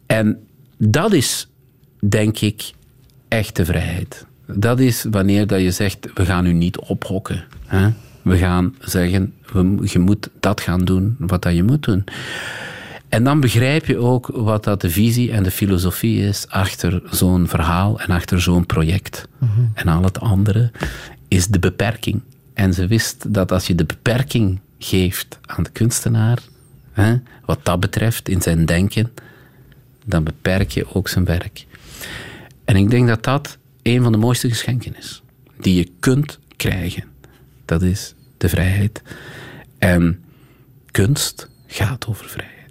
[0.06, 0.48] En
[0.78, 1.48] dat is,
[2.00, 2.72] denk ik,
[3.28, 4.26] echte vrijheid.
[4.48, 7.44] Dat is wanneer dat je zegt, we gaan u niet ophokken.
[7.66, 7.90] Hè?
[8.22, 9.34] We gaan zeggen,
[9.84, 12.04] je moet dat gaan doen wat dat je moet doen.
[13.14, 17.48] En dan begrijp je ook wat dat de visie en de filosofie is achter zo'n
[17.48, 19.28] verhaal en achter zo'n project.
[19.38, 19.72] Mm-hmm.
[19.74, 20.72] En al het andere
[21.28, 22.22] is de beperking.
[22.54, 26.40] En ze wist dat als je de beperking geeft aan de kunstenaar,
[26.92, 27.16] hè,
[27.46, 29.12] wat dat betreft in zijn denken,
[30.06, 31.66] dan beperk je ook zijn werk.
[32.66, 35.22] En ik denk dat dat een van de mooiste geschenken is
[35.60, 37.04] die je kunt krijgen.
[37.66, 39.02] Dat is de vrijheid.
[39.78, 40.24] En
[40.92, 42.63] kunst gaat over vrijheid.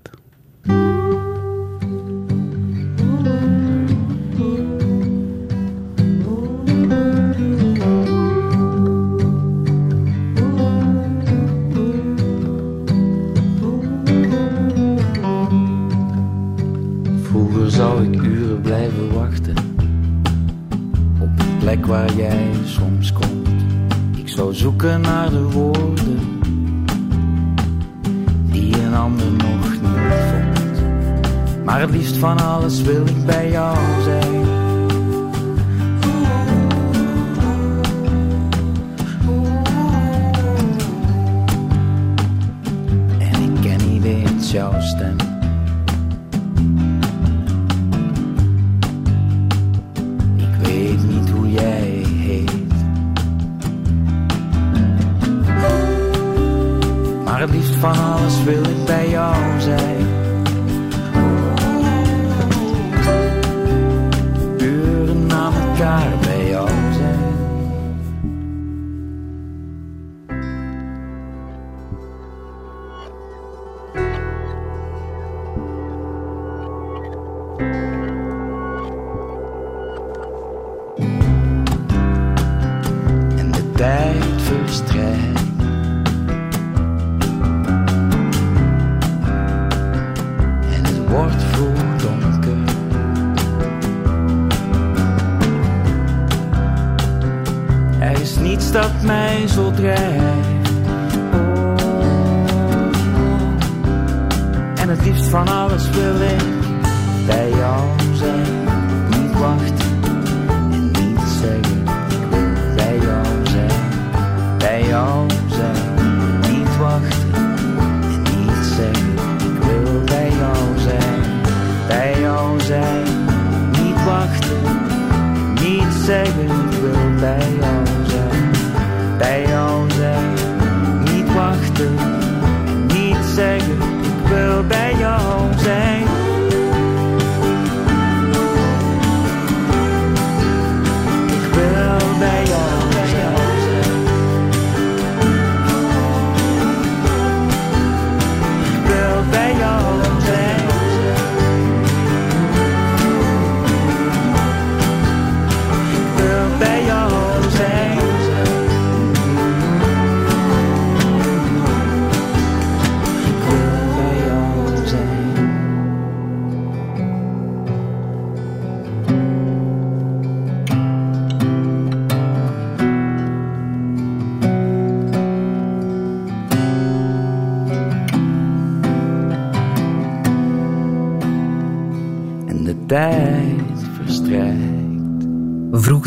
[24.63, 26.19] Zoeken naar de woorden
[28.51, 29.72] die een ander.
[31.65, 34.45] Maar het liefst van alles wil ik bij jou zijn.
[43.19, 45.17] En ik ken niet eens jouw stem.
[50.37, 52.53] Ik weet niet hoe jij heet.
[57.25, 60.02] Maar het liefst van alles wil ik bij jou zijn.
[83.83, 85.41] Tijd verstrijkt.
[90.71, 92.75] En het wordt vroeg donker.
[97.99, 100.71] Er is niets dat mij zo drijft.
[104.81, 106.45] En het liefst van alles wil ik
[107.27, 108.12] bij jou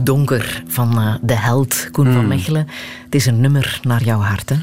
[0.05, 2.13] donker van eh, de held Koen Hmm.
[2.15, 2.67] van Mechelen.
[3.05, 4.55] Het is een nummer naar jouw hart, hè?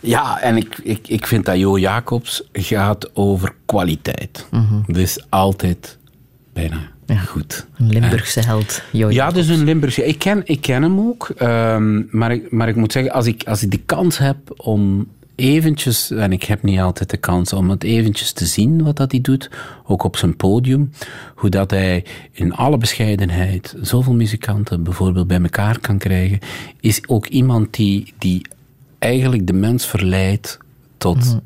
[0.00, 4.46] Ja, en ik, ik, ik vind dat Jo Jacobs gaat over kwaliteit.
[4.86, 5.98] Dus altijd
[6.52, 6.76] bijna
[7.26, 7.66] goed.
[7.76, 10.06] Een Limburgse held, Jo Ja, dus een Limburgse.
[10.06, 11.28] Ik ken, ik ken hem ook.
[11.36, 15.06] ehm, maar, ik, maar ik moet zeggen, als ik, als ik de kans heb om
[15.42, 19.10] eventjes, en ik heb niet altijd de kans om het eventjes te zien wat dat
[19.10, 19.50] hij doet,
[19.86, 20.92] ook op zijn podium,
[21.34, 26.38] hoe dat hij in alle bescheidenheid zoveel muzikanten bijvoorbeeld bij elkaar kan krijgen,
[26.80, 28.46] is ook iemand die, die
[28.98, 30.58] eigenlijk de mens verleidt
[30.96, 31.38] tot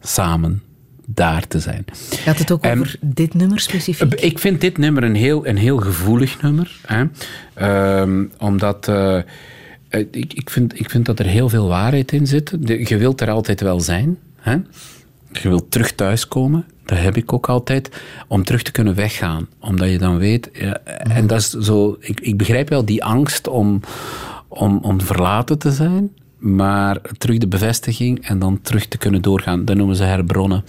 [0.00, 0.62] samen
[1.06, 1.84] daar te zijn.
[2.10, 4.14] Gaat het ook En- over dit nummer specifiek?
[4.14, 6.76] Ik vind dit nummer een heel, een heel gevoelig nummer.
[6.86, 7.04] Hè?
[7.54, 9.24] Ehm, omdat eh, eh,
[9.92, 12.56] ik, ik, vind, ik vind dat er heel veel waarheid in zit.
[12.64, 14.18] Je wilt er altijd wel zijn.
[14.36, 14.56] Hè?
[15.32, 16.66] Je wilt terug thuiskomen.
[16.84, 18.02] Dat heb ik ook altijd.
[18.28, 19.48] Om terug te kunnen weggaan.
[19.60, 20.50] Omdat je dan weet...
[20.52, 21.96] ja, en dat is zo...
[22.00, 23.80] Ik, ik begrijp wel die angst om,
[24.48, 26.10] om, om verlaten te zijn.
[26.38, 29.64] Maar terug de bevestiging en dan terug te kunnen doorgaan.
[29.64, 30.64] Dat noemen ze herbronnen.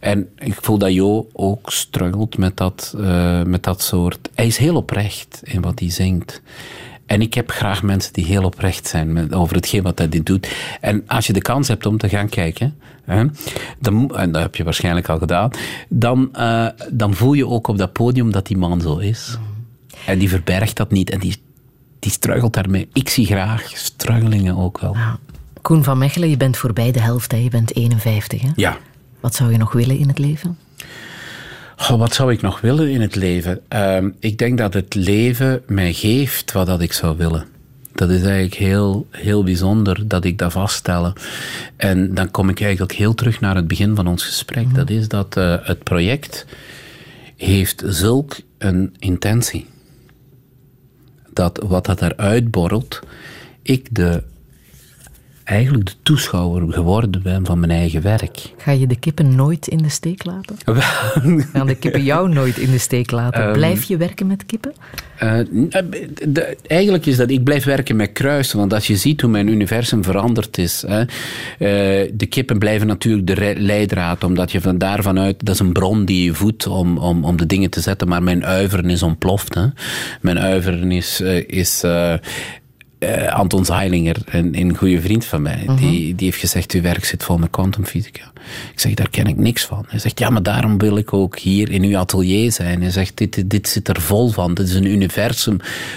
[0.00, 4.28] En ik voel dat Jo ook struggelt met dat, eh, met dat soort...
[4.34, 6.42] Hij is heel oprecht in wat hij zingt.
[7.08, 10.48] En ik heb graag mensen die heel oprecht zijn met, over hetgeen wat hij doet.
[10.80, 13.24] En als je de kans hebt om te gaan kijken, hè,
[13.78, 15.50] dan, en dat heb je waarschijnlijk al gedaan,
[15.88, 19.38] dan, eh, dan voel je ook op dat podium dat die man zo is.
[20.06, 21.36] En die verbergt dat niet en die,
[21.98, 22.88] die struggelt daarmee.
[22.92, 24.96] Ik zie graag struggelingen ook wel.
[25.62, 27.38] Koen van Mechelen, je bent voorbij de helft, hè?
[27.38, 28.42] je bent 51.
[28.42, 28.48] Hè?
[28.54, 28.78] Ja.
[29.20, 30.58] Wat zou je nog willen in het leven?
[31.86, 33.60] Wat zou ik nog willen in het leven?
[33.68, 37.44] Ehm, ik denk dat het leven mij geeft wat dat ik zou willen.
[37.92, 41.12] Dat is eigenlijk heel, heel bijzonder dat ik dat vaststelle.
[41.76, 44.74] En dan kom ik eigenlijk heel terug naar het begin van ons gesprek.
[44.74, 46.46] Dat is dat eh, het project
[47.36, 49.66] heeft zulk een intentie.
[51.32, 53.00] Dat wat dat eruit borrelt,
[53.62, 54.22] ik de,
[55.48, 58.52] eigenlijk de toeschouwer geworden ben van mijn eigen werk.
[58.56, 60.56] Ga je de kippen nooit in de steek laten?
[61.52, 63.42] Gaan de kippen jou nooit in de steek laten?
[63.42, 64.72] Ehm, Blijf je werken met kippen?
[65.18, 65.38] Eh,
[66.28, 69.48] de- eigenlijk is dat, ik blijf werken met kruisen, want als je ziet hoe mijn
[69.48, 70.84] universum veranderd is.
[70.86, 75.60] Hè, eh, de kippen blijven natuurlijk de leidraad, omdat je van daarvan uit, dat is
[75.60, 78.90] een bron die je voedt om, om, om de dingen te zetten, maar mijn uiveren
[78.90, 79.54] is ontploft.
[79.54, 79.66] Hè.
[80.20, 81.82] Mijn uiveren is, eh, is
[82.98, 87.04] eh, Anton Zeilinger, een, een goede vriend van mij, die, die heeft gezegd, uw werk
[87.04, 88.32] zit vol met kwantumfysica.
[88.72, 89.84] Ik zeg, daar ken ik niks van.
[89.88, 92.80] Hij zegt, ja, maar daarom wil ik ook hier in uw atelier zijn.
[92.82, 94.54] Hij zegt, dit, dit zit er vol van.
[94.54, 95.56] Dit is een universum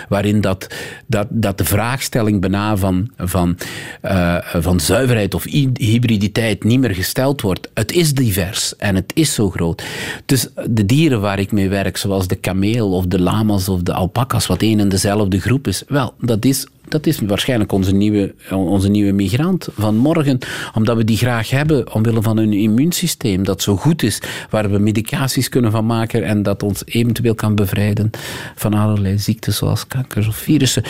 [0.09, 0.67] waarin dat,
[1.05, 3.57] dat, dat de vraagstelling bijna van, van,
[4.01, 7.69] eh, van zuiverheid of hy- hybriditeit niet meer gesteld wordt.
[7.73, 9.83] Het is divers en het is zo groot.
[10.25, 13.93] Dus de dieren waar ik mee werk, zoals de kameel of de lama's of de
[13.93, 18.35] alpakas, wat één en dezelfde groep is, wel, dat is dat is waarschijnlijk onze nieuwe,
[18.49, 20.37] onze nieuwe migrant van morgen,
[20.73, 24.79] omdat we die graag hebben omwille van hun immuunsysteem, dat zo goed is, waar we
[24.79, 28.09] medicaties kunnen van maken en dat ons eventueel kan bevrijden
[28.55, 30.83] van allerlei ziekten zoals kankers of virussen.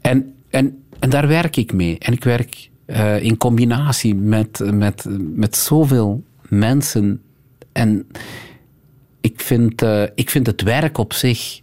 [0.00, 1.98] En, en, en daar werk ik mee.
[1.98, 7.22] En ik werk eh, in combinatie met, met, met zoveel mensen.
[7.72, 8.06] En
[9.20, 11.60] ik vind, eh, ik vind het werk op zich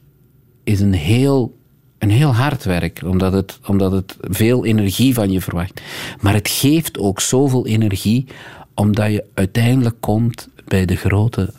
[0.64, 1.59] is een heel,
[2.00, 5.82] een heel hard werk, omdat het, omdat het veel energie van je verwacht.
[6.22, 8.28] Maar het geeft ook zoveel energie,
[8.74, 11.54] omdat je uiteindelijk komt bij de grote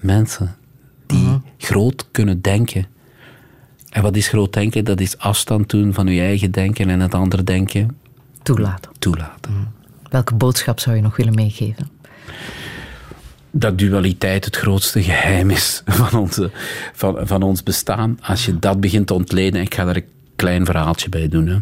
[0.00, 0.56] mensen
[1.06, 2.86] die groot kunnen denken.
[3.90, 4.84] En wat is groot denken?
[4.84, 7.96] Dat is afstand doen van je eigen denken en het andere denken
[8.42, 8.90] Toelaten.
[8.98, 9.74] toelaten.
[10.08, 11.90] Welke boodschap zou je nog willen meegeven?
[13.52, 16.50] Dat dualiteit het grootste geheim is van, onze,
[16.92, 18.18] van, van ons bestaan.
[18.22, 20.04] Als je dat begint te ontleden, ik ga daar een
[20.36, 21.46] klein verhaaltje bij doen.
[21.46, 21.58] Hè.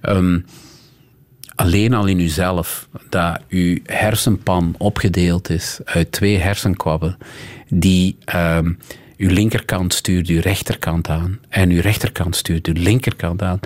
[0.00, 0.38] Ehm,
[1.54, 7.16] alleen al in uzelf, dat uw hersenpan opgedeeld is uit twee hersenkwabben,
[7.68, 8.72] die ehm,
[9.16, 13.60] uw linkerkant stuurt uw rechterkant aan en uw rechterkant stuurt uw linkerkant aan.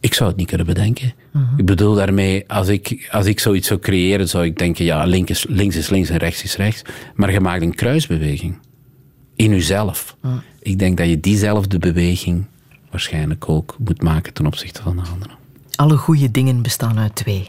[0.00, 1.14] Ik zou het niet kunnen bedenken.
[1.56, 5.30] Ik bedoel daarmee, als ik, als ik zoiets zou creëren, zou ik denken, ja, links
[5.30, 6.82] is, links is links en rechts is rechts.
[7.14, 8.58] Maar je maakt een kruisbeweging.
[9.34, 10.16] In jezelf.
[10.60, 12.46] Ik denk dat je diezelfde beweging
[12.90, 15.36] waarschijnlijk ook moet maken ten opzichte van de anderen.
[15.74, 17.48] Alle goede dingen bestaan uit twee.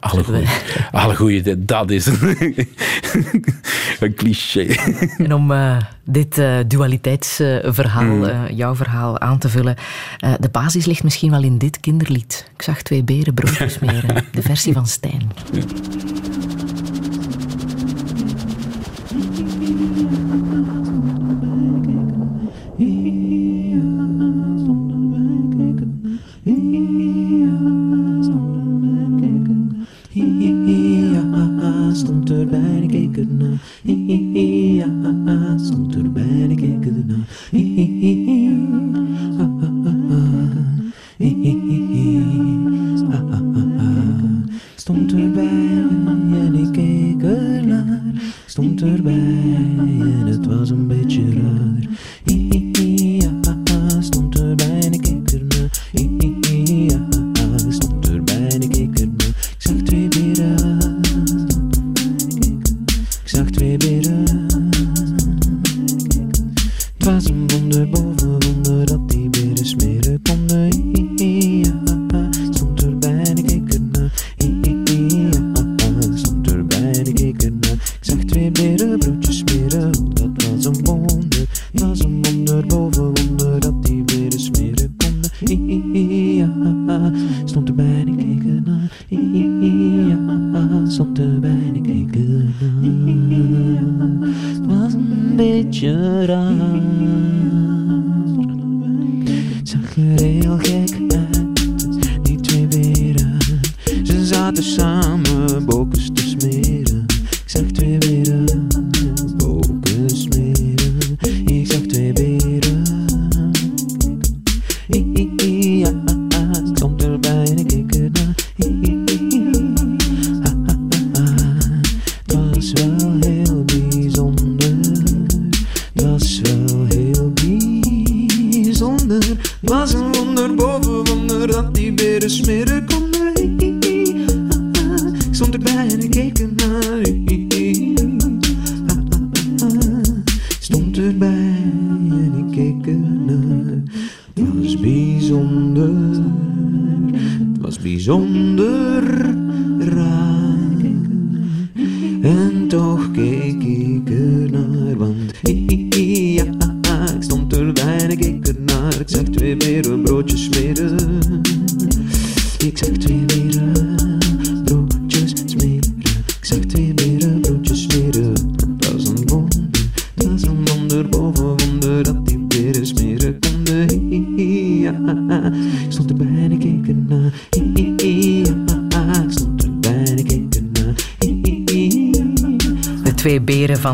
[0.00, 0.46] Alle goeie,
[0.92, 2.54] alle goeie, dat is een,
[4.00, 4.62] een cliché.
[5.18, 8.24] En om eh, dit eh, dualiteitsverhaal, Mm.
[8.24, 9.76] eh, jouw verhaal, aan te vullen.
[10.40, 12.50] de basis ligt misschien wel in dit kinderlied.
[12.54, 14.24] Ik zag twee beren broodjes smeren.
[14.32, 15.30] De versie van Stijn.
[15.52, 15.62] Ja,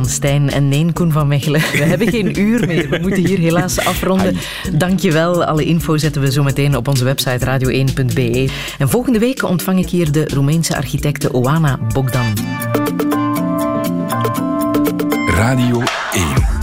[0.09, 1.61] Stijn en Neenkoen van Mechelen.
[1.73, 2.89] We hebben geen uur meer.
[2.89, 4.37] We moeten hier helaas afronden.
[4.73, 5.45] Dankjewel.
[5.45, 8.49] Alle info zetten we zo meteen op onze website radio1.be.
[8.79, 12.33] En volgende week ontvang ik hier de Roemeense architecte Oana Bogdan.
[15.27, 15.83] Radio
[16.13, 16.54] 1.